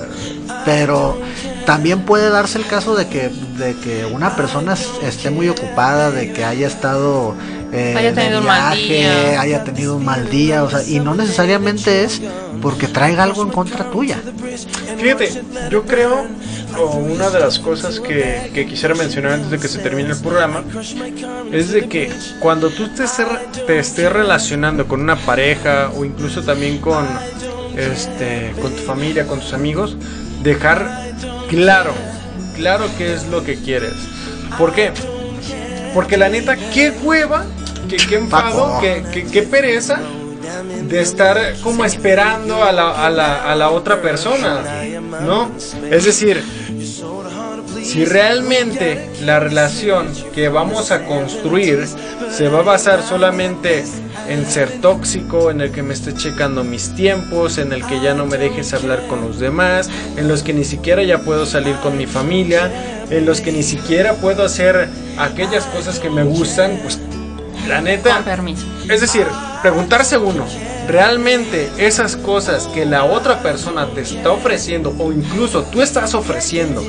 pero 0.64 1.16
también 1.64 2.02
puede 2.04 2.28
darse 2.30 2.58
el 2.58 2.66
caso 2.66 2.96
de 2.96 3.06
que, 3.06 3.28
de 3.28 3.76
que 3.76 4.04
una 4.06 4.34
persona 4.34 4.72
es- 4.74 4.88
esté 5.02 5.30
muy 5.30 5.48
ocupada, 5.48 6.10
de 6.10 6.32
que 6.32 6.44
haya 6.44 6.66
estado 6.66 7.34
eh, 7.72 7.94
Haya 7.96 8.12
tenido 8.14 8.40
un 8.40 8.46
mal 8.46 8.76
día. 8.76 9.40
haya 9.40 9.64
tenido 9.64 9.96
un 9.96 10.04
mal 10.04 10.28
día, 10.30 10.64
o 10.64 10.70
sea, 10.70 10.82
y 10.82 10.98
no 11.00 11.14
necesariamente 11.14 12.04
es 12.04 12.20
porque 12.60 12.86
traiga 12.88 13.22
algo 13.22 13.42
en 13.42 13.50
contra 13.50 13.90
tuya. 13.90 14.18
Fíjate, 14.98 15.42
yo 15.70 15.84
creo, 15.84 16.26
o 16.78 16.96
una 16.96 17.30
de 17.30 17.40
las 17.40 17.58
cosas 17.58 18.00
que, 18.00 18.50
que 18.52 18.66
quisiera 18.66 18.94
mencionar 18.94 19.32
antes 19.32 19.50
de 19.50 19.58
que 19.58 19.68
se 19.68 19.78
termine 19.78 20.10
el 20.10 20.18
programa, 20.20 20.62
es 21.52 21.70
de 21.70 21.88
que 21.88 22.10
cuando 22.40 22.68
tú 22.70 22.88
te, 22.88 23.04
estés- 23.04 23.64
te 23.66 23.78
estés 23.78 24.12
relacionando 24.12 24.86
con 24.86 25.00
una 25.00 25.16
pareja 25.16 25.90
o 25.96 26.04
incluso 26.04 26.42
también 26.42 26.78
con, 26.78 27.06
este, 27.76 28.52
con 28.60 28.72
tu 28.72 28.82
familia, 28.82 29.26
con 29.26 29.40
tus 29.40 29.52
amigos, 29.54 29.96
dejar 30.42 31.12
claro, 31.48 31.92
claro 32.56 32.86
qué 32.98 33.14
es 33.14 33.26
lo 33.28 33.42
que 33.44 33.56
quieres. 33.56 33.92
¿Por 34.58 34.72
qué? 34.74 34.90
Porque 35.94 36.16
la 36.16 36.28
neta, 36.28 36.56
qué 36.72 36.90
hueva, 37.02 37.46
que, 37.88 37.96
qué 37.96 38.16
enfado, 38.16 38.78
qué- 38.80 39.26
qué 39.30 39.42
pereza 39.42 40.00
de 40.88 41.00
estar 41.00 41.38
como 41.62 41.84
esperando 41.84 42.62
a 42.64 42.72
la, 42.72 43.06
a 43.06 43.10
la, 43.10 43.50
a 43.50 43.54
la 43.54 43.70
otra 43.70 44.00
persona, 44.02 44.62
¿no? 45.24 45.50
Es 45.90 46.04
decir, 46.04 46.42
si 47.82 48.04
realmente 48.04 49.10
la 49.24 49.40
relación 49.40 50.08
que 50.34 50.48
vamos 50.48 50.90
a 50.90 51.04
construir 51.04 51.86
se 52.30 52.48
va 52.48 52.60
a 52.60 52.62
basar 52.62 53.02
solamente 53.02 53.84
en 54.28 54.46
ser 54.46 54.80
tóxico, 54.80 55.50
en 55.50 55.60
el 55.60 55.72
que 55.72 55.82
me 55.82 55.94
esté 55.94 56.14
checando 56.14 56.62
mis 56.62 56.94
tiempos, 56.94 57.58
en 57.58 57.72
el 57.72 57.84
que 57.84 58.00
ya 58.00 58.14
no 58.14 58.26
me 58.26 58.38
dejes 58.38 58.72
hablar 58.74 59.06
con 59.08 59.20
los 59.22 59.40
demás, 59.40 59.88
en 60.16 60.28
los 60.28 60.42
que 60.42 60.52
ni 60.52 60.64
siquiera 60.64 61.02
ya 61.02 61.18
puedo 61.22 61.46
salir 61.46 61.74
con 61.76 61.96
mi 61.96 62.06
familia, 62.06 62.70
en 63.10 63.24
los 63.26 63.40
que 63.40 63.50
ni 63.50 63.62
siquiera 63.62 64.14
puedo 64.14 64.44
hacer 64.44 64.88
aquellas 65.18 65.64
cosas 65.66 65.98
que 65.98 66.10
me 66.10 66.22
gustan, 66.22 66.78
pues 66.82 67.00
la 67.66 67.80
neta, 67.80 68.16
Con 68.16 68.24
permiso. 68.24 68.66
es 68.88 69.00
decir, 69.00 69.26
preguntarse 69.62 70.18
uno, 70.18 70.44
¿realmente 70.88 71.70
esas 71.78 72.16
cosas 72.16 72.66
que 72.68 72.84
la 72.86 73.04
otra 73.04 73.42
persona 73.42 73.86
te 73.94 74.02
está 74.02 74.30
ofreciendo 74.30 74.94
o 74.98 75.12
incluso 75.12 75.62
tú 75.64 75.82
estás 75.82 76.14
ofreciendo, 76.14 76.82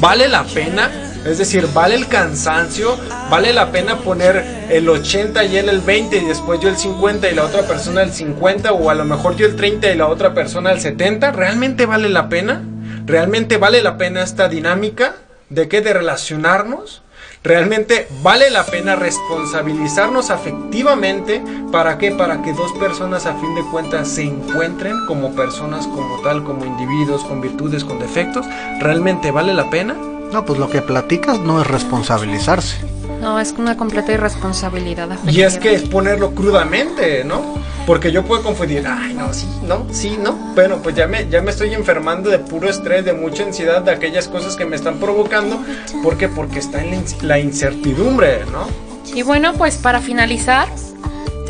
vale 0.00 0.28
la 0.28 0.44
pena? 0.44 0.90
Es 1.24 1.38
decir, 1.38 1.66
¿vale 1.72 1.94
el 1.94 2.06
cansancio? 2.06 2.98
¿Vale 3.30 3.54
la 3.54 3.72
pena 3.72 3.96
poner 3.96 4.66
el 4.68 4.86
80 4.86 5.42
y 5.44 5.56
él 5.56 5.70
el 5.70 5.80
20 5.80 6.18
y 6.18 6.24
después 6.26 6.60
yo 6.60 6.68
el 6.68 6.76
50 6.76 7.30
y 7.30 7.34
la 7.34 7.44
otra 7.44 7.62
persona 7.62 8.02
el 8.02 8.12
50 8.12 8.72
o 8.72 8.90
a 8.90 8.94
lo 8.94 9.06
mejor 9.06 9.34
yo 9.34 9.46
el 9.46 9.56
30 9.56 9.90
y 9.90 9.96
la 9.96 10.08
otra 10.08 10.34
persona 10.34 10.70
el 10.70 10.80
70? 10.82 11.30
¿Realmente 11.32 11.86
vale 11.86 12.10
la 12.10 12.28
pena? 12.28 12.62
¿Realmente 13.06 13.56
vale 13.56 13.80
la 13.82 13.96
pena 13.96 14.22
esta 14.22 14.50
dinámica? 14.50 15.14
¿De 15.48 15.66
qué? 15.66 15.80
¿De 15.80 15.94
relacionarnos? 15.94 17.00
¿Realmente 17.44 18.08
vale 18.22 18.48
la 18.48 18.64
pena 18.64 18.96
responsabilizarnos 18.96 20.30
afectivamente? 20.30 21.44
¿Para 21.70 21.98
qué? 21.98 22.10
Para 22.10 22.40
que 22.40 22.54
dos 22.54 22.72
personas 22.72 23.26
a 23.26 23.34
fin 23.34 23.54
de 23.54 23.60
cuentas 23.70 24.08
se 24.08 24.22
encuentren 24.22 24.94
como 25.06 25.34
personas, 25.34 25.86
como 25.86 26.22
tal, 26.22 26.42
como 26.42 26.64
individuos, 26.64 27.22
con 27.24 27.42
virtudes, 27.42 27.84
con 27.84 27.98
defectos. 27.98 28.46
¿Realmente 28.80 29.30
vale 29.30 29.52
la 29.52 29.68
pena? 29.68 29.94
No, 30.32 30.46
pues 30.46 30.58
lo 30.58 30.70
que 30.70 30.80
platicas 30.80 31.38
no 31.38 31.60
es 31.60 31.66
responsabilizarse. 31.66 32.78
No, 33.20 33.40
es 33.40 33.52
una 33.52 33.76
completa 33.76 34.12
irresponsabilidad. 34.12 35.08
Y 35.26 35.42
es 35.42 35.58
que 35.58 35.74
es 35.74 35.82
ponerlo 35.82 36.34
crudamente, 36.34 37.24
¿no? 37.24 37.54
Porque 37.86 38.12
yo 38.12 38.24
puedo 38.24 38.42
confundir, 38.42 38.86
ay, 38.86 39.14
no, 39.14 39.32
sí, 39.32 39.46
no, 39.62 39.86
sí, 39.90 40.18
no. 40.20 40.32
Bueno, 40.54 40.78
pues 40.82 40.94
ya 40.94 41.06
me, 41.06 41.28
ya 41.28 41.42
me 41.42 41.50
estoy 41.50 41.74
enfermando 41.74 42.30
de 42.30 42.38
puro 42.38 42.68
estrés, 42.68 43.04
de 43.04 43.12
mucha 43.12 43.42
ansiedad, 43.42 43.82
de 43.82 43.92
aquellas 43.92 44.28
cosas 44.28 44.56
que 44.56 44.64
me 44.64 44.76
están 44.76 44.98
provocando. 44.98 45.62
¿Por 46.02 46.16
qué? 46.16 46.28
Porque 46.28 46.58
está 46.58 46.82
en 46.82 47.04
la 47.22 47.38
incertidumbre, 47.38 48.44
¿no? 48.46 48.66
Y 49.14 49.22
bueno, 49.22 49.52
pues 49.54 49.76
para 49.76 50.00
finalizar, 50.00 50.68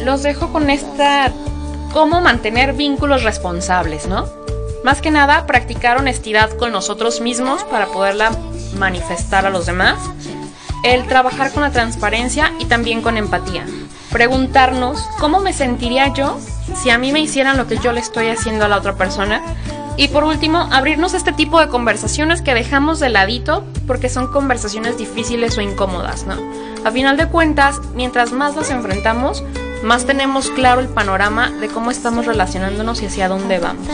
los 0.04 0.22
dejo 0.22 0.52
con 0.52 0.70
esta 0.70 1.32
cómo 1.92 2.20
mantener 2.20 2.72
vínculos 2.72 3.22
responsables, 3.22 4.06
¿no? 4.06 4.26
Más 4.82 5.00
que 5.00 5.10
nada, 5.10 5.46
practicar 5.46 5.96
honestidad 5.96 6.50
con 6.58 6.72
nosotros 6.72 7.20
mismos 7.20 7.62
para 7.64 7.86
poderla 7.86 8.36
manifestar 8.76 9.46
a 9.46 9.50
los 9.50 9.66
demás. 9.66 9.98
El 10.84 11.06
trabajar 11.06 11.50
con 11.50 11.62
la 11.62 11.70
transparencia 11.70 12.52
y 12.58 12.66
también 12.66 13.00
con 13.00 13.16
empatía. 13.16 13.64
Preguntarnos 14.12 15.00
cómo 15.18 15.40
me 15.40 15.54
sentiría 15.54 16.12
yo 16.12 16.38
si 16.76 16.90
a 16.90 16.98
mí 16.98 17.10
me 17.10 17.20
hicieran 17.20 17.56
lo 17.56 17.66
que 17.66 17.78
yo 17.78 17.90
le 17.92 18.00
estoy 18.00 18.28
haciendo 18.28 18.66
a 18.66 18.68
la 18.68 18.76
otra 18.76 18.94
persona. 18.94 19.42
Y 19.96 20.08
por 20.08 20.24
último, 20.24 20.68
abrirnos 20.70 21.14
este 21.14 21.32
tipo 21.32 21.58
de 21.58 21.68
conversaciones 21.68 22.42
que 22.42 22.52
dejamos 22.52 23.00
de 23.00 23.08
ladito 23.08 23.64
porque 23.86 24.10
son 24.10 24.26
conversaciones 24.26 24.98
difíciles 24.98 25.56
o 25.56 25.62
incómodas, 25.62 26.26
¿no? 26.26 26.36
A 26.84 26.90
final 26.90 27.16
de 27.16 27.28
cuentas, 27.28 27.80
mientras 27.94 28.32
más 28.32 28.54
las 28.54 28.68
enfrentamos, 28.68 29.42
más 29.82 30.04
tenemos 30.04 30.50
claro 30.50 30.82
el 30.82 30.88
panorama 30.88 31.50
de 31.50 31.68
cómo 31.68 31.92
estamos 31.92 32.26
relacionándonos 32.26 33.00
y 33.00 33.06
hacia 33.06 33.28
dónde 33.28 33.58
vamos. 33.58 33.88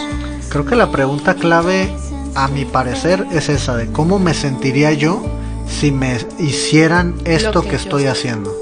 Creo 0.48 0.66
que 0.66 0.74
la 0.74 0.90
pregunta 0.90 1.34
clave, 1.34 1.94
a 2.34 2.48
mi 2.48 2.64
parecer, 2.64 3.24
es 3.30 3.48
esa 3.48 3.76
de 3.76 3.92
cómo 3.92 4.18
me 4.18 4.34
sentiría 4.34 4.90
yo 4.92 5.22
si 5.70 5.92
me 5.92 6.18
hicieran 6.38 7.14
esto 7.24 7.62
que 7.62 7.70
que, 7.70 7.76
yo 7.76 7.76
estoy 7.76 8.06
haciendo. 8.06 8.54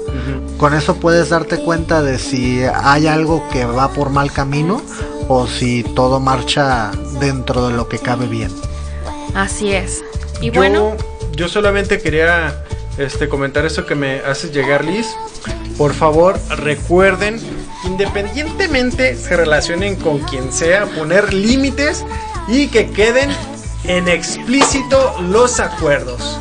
Con 0.57 0.73
eso 0.73 0.97
puedes 0.97 1.29
darte 1.29 1.57
cuenta 1.57 2.01
de 2.01 2.19
si 2.19 2.61
hay 2.63 3.07
algo 3.07 3.47
que 3.49 3.65
va 3.65 3.91
por 3.91 4.09
mal 4.09 4.31
camino 4.31 4.81
o 5.27 5.47
si 5.47 5.83
todo 5.83 6.19
marcha 6.19 6.91
dentro 7.19 7.67
de 7.67 7.73
lo 7.73 7.87
que 7.87 7.99
cabe 7.99 8.27
bien. 8.27 8.51
Así 9.33 9.71
es. 9.71 10.03
Y 10.41 10.51
yo, 10.51 10.59
bueno, 10.59 10.95
yo 11.33 11.47
solamente 11.47 12.01
quería 12.01 12.63
este, 12.97 13.29
comentar 13.29 13.65
eso 13.65 13.85
que 13.85 13.95
me 13.95 14.19
haces 14.19 14.53
llegar, 14.53 14.83
Liz. 14.85 15.07
Por 15.77 15.93
favor, 15.93 16.37
recuerden, 16.49 17.39
independientemente 17.85 19.15
se 19.15 19.37
relacionen 19.37 19.95
con 19.95 20.19
quien 20.19 20.51
sea, 20.51 20.85
poner 20.85 21.33
límites 21.33 22.05
y 22.49 22.67
que 22.67 22.89
queden 22.89 23.29
en 23.85 24.09
explícito 24.09 25.15
los 25.21 25.59
acuerdos. 25.59 26.39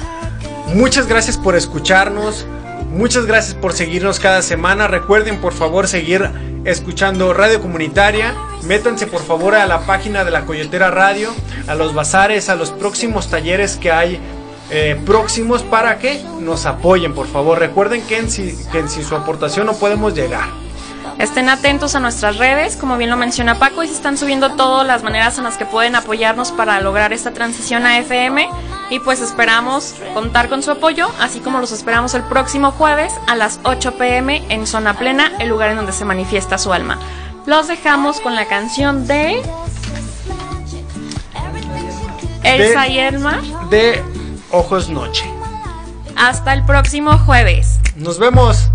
Muchas 0.74 1.06
gracias 1.06 1.36
por 1.36 1.56
escucharnos. 1.56 2.46
Muchas 2.90 3.26
gracias 3.26 3.54
por 3.54 3.72
seguirnos 3.72 4.18
cada 4.20 4.42
semana. 4.42 4.86
Recuerden 4.88 5.40
por 5.40 5.52
favor 5.52 5.88
seguir 5.88 6.30
escuchando 6.64 7.32
Radio 7.34 7.60
Comunitaria. 7.60 8.34
Métanse 8.64 9.06
por 9.06 9.22
favor 9.22 9.54
a 9.54 9.66
la 9.66 9.80
página 9.80 10.24
de 10.24 10.30
la 10.30 10.44
Coyotera 10.44 10.90
Radio, 10.90 11.30
a 11.66 11.74
los 11.74 11.94
bazares, 11.94 12.48
a 12.48 12.54
los 12.56 12.70
próximos 12.70 13.28
talleres 13.30 13.76
que 13.76 13.92
hay 13.92 14.18
eh, 14.70 15.00
próximos 15.06 15.62
para 15.62 15.98
que 15.98 16.22
nos 16.40 16.66
apoyen 16.66 17.14
por 17.14 17.26
favor. 17.26 17.58
Recuerden 17.58 18.02
que 18.02 18.18
en, 18.18 18.30
si- 18.30 18.56
que 18.72 18.86
su 18.88 19.14
aportación 19.14 19.66
no 19.66 19.74
podemos 19.74 20.14
llegar. 20.14 20.48
Estén 21.18 21.48
atentos 21.48 21.96
a 21.96 22.00
nuestras 22.00 22.36
redes, 22.36 22.76
como 22.76 22.96
bien 22.96 23.10
lo 23.10 23.16
menciona 23.16 23.58
Paco, 23.58 23.82
y 23.82 23.88
se 23.88 23.94
están 23.94 24.16
subiendo 24.16 24.52
todas 24.52 24.86
las 24.86 25.02
maneras 25.02 25.36
en 25.36 25.44
las 25.44 25.56
que 25.56 25.66
pueden 25.66 25.96
apoyarnos 25.96 26.52
para 26.52 26.80
lograr 26.80 27.12
esta 27.12 27.32
transición 27.32 27.86
a 27.86 27.98
FM. 27.98 28.48
Y 28.90 29.00
pues 29.00 29.20
esperamos 29.20 29.96
contar 30.14 30.48
con 30.48 30.62
su 30.62 30.70
apoyo, 30.70 31.10
así 31.20 31.40
como 31.40 31.58
los 31.58 31.72
esperamos 31.72 32.14
el 32.14 32.22
próximo 32.22 32.70
jueves 32.70 33.12
a 33.26 33.34
las 33.34 33.58
8 33.64 33.98
pm 33.98 34.44
en 34.48 34.66
Zona 34.66 34.94
Plena, 34.94 35.32
el 35.40 35.48
lugar 35.48 35.70
en 35.70 35.76
donde 35.76 35.92
se 35.92 36.04
manifiesta 36.04 36.56
su 36.56 36.72
alma. 36.72 36.98
Los 37.46 37.66
dejamos 37.66 38.20
con 38.20 38.36
la 38.36 38.46
canción 38.46 39.08
de. 39.08 39.42
Elsa 42.44 42.86
y 42.86 42.98
Elmar. 43.00 43.42
De 43.70 44.02
Ojos 44.52 44.88
Noche. 44.88 45.24
Hasta 46.14 46.52
el 46.52 46.64
próximo 46.64 47.18
jueves. 47.18 47.80
Nos 47.96 48.18
vemos. 48.20 48.70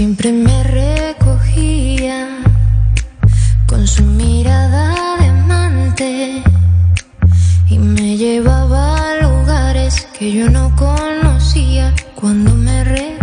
Siempre 0.00 0.32
me 0.32 0.62
recogía 0.62 2.38
con 3.66 3.86
su 3.86 4.02
mirada 4.02 5.18
de 5.18 5.26
amante 5.26 6.42
y 7.68 7.78
me 7.78 8.16
llevaba 8.16 9.10
a 9.10 9.16
lugares 9.16 10.08
que 10.18 10.32
yo 10.32 10.48
no 10.48 10.74
conocía 10.74 11.94
cuando 12.14 12.54
me 12.54 12.82
recogía. 12.82 13.19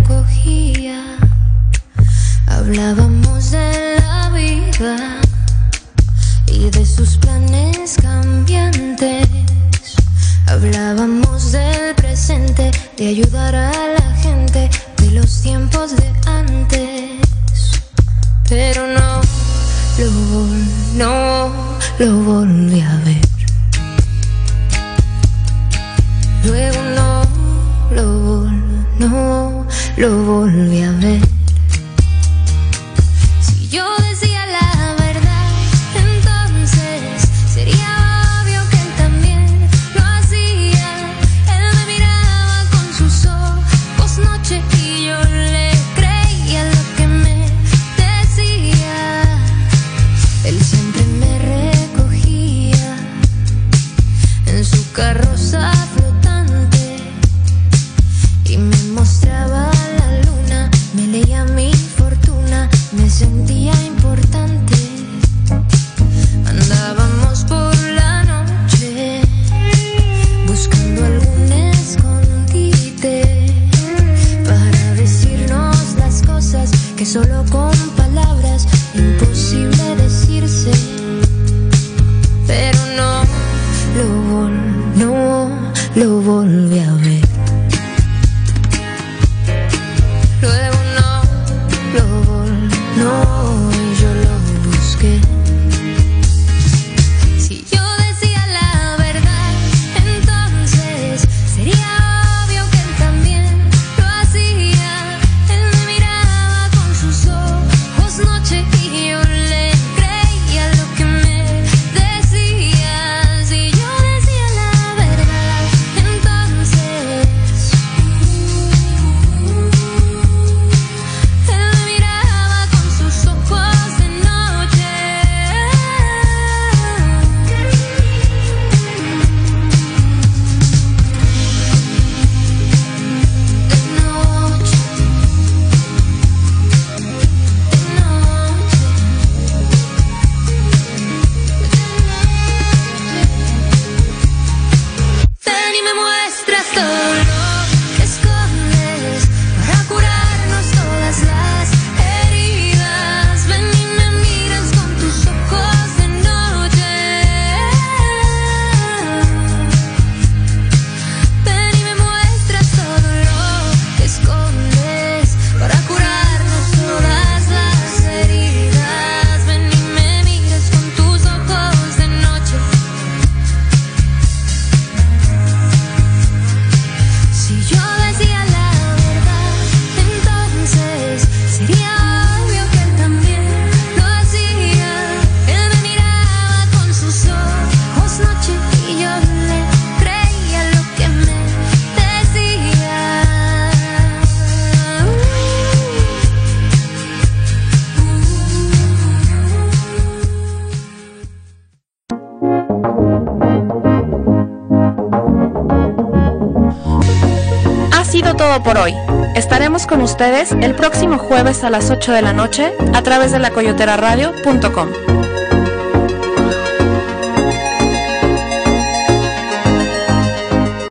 con 209.88 210.02
ustedes 210.02 210.52
el 210.52 210.76
próximo 210.76 211.18
jueves 211.18 211.64
a 211.64 211.70
las 211.70 211.90
8 211.90 212.12
de 212.12 212.22
la 212.22 212.34
noche 212.34 212.74
a 212.94 213.02
través 213.02 213.32
de 213.32 213.40
lacoyoteraradio.com. 213.40 215.07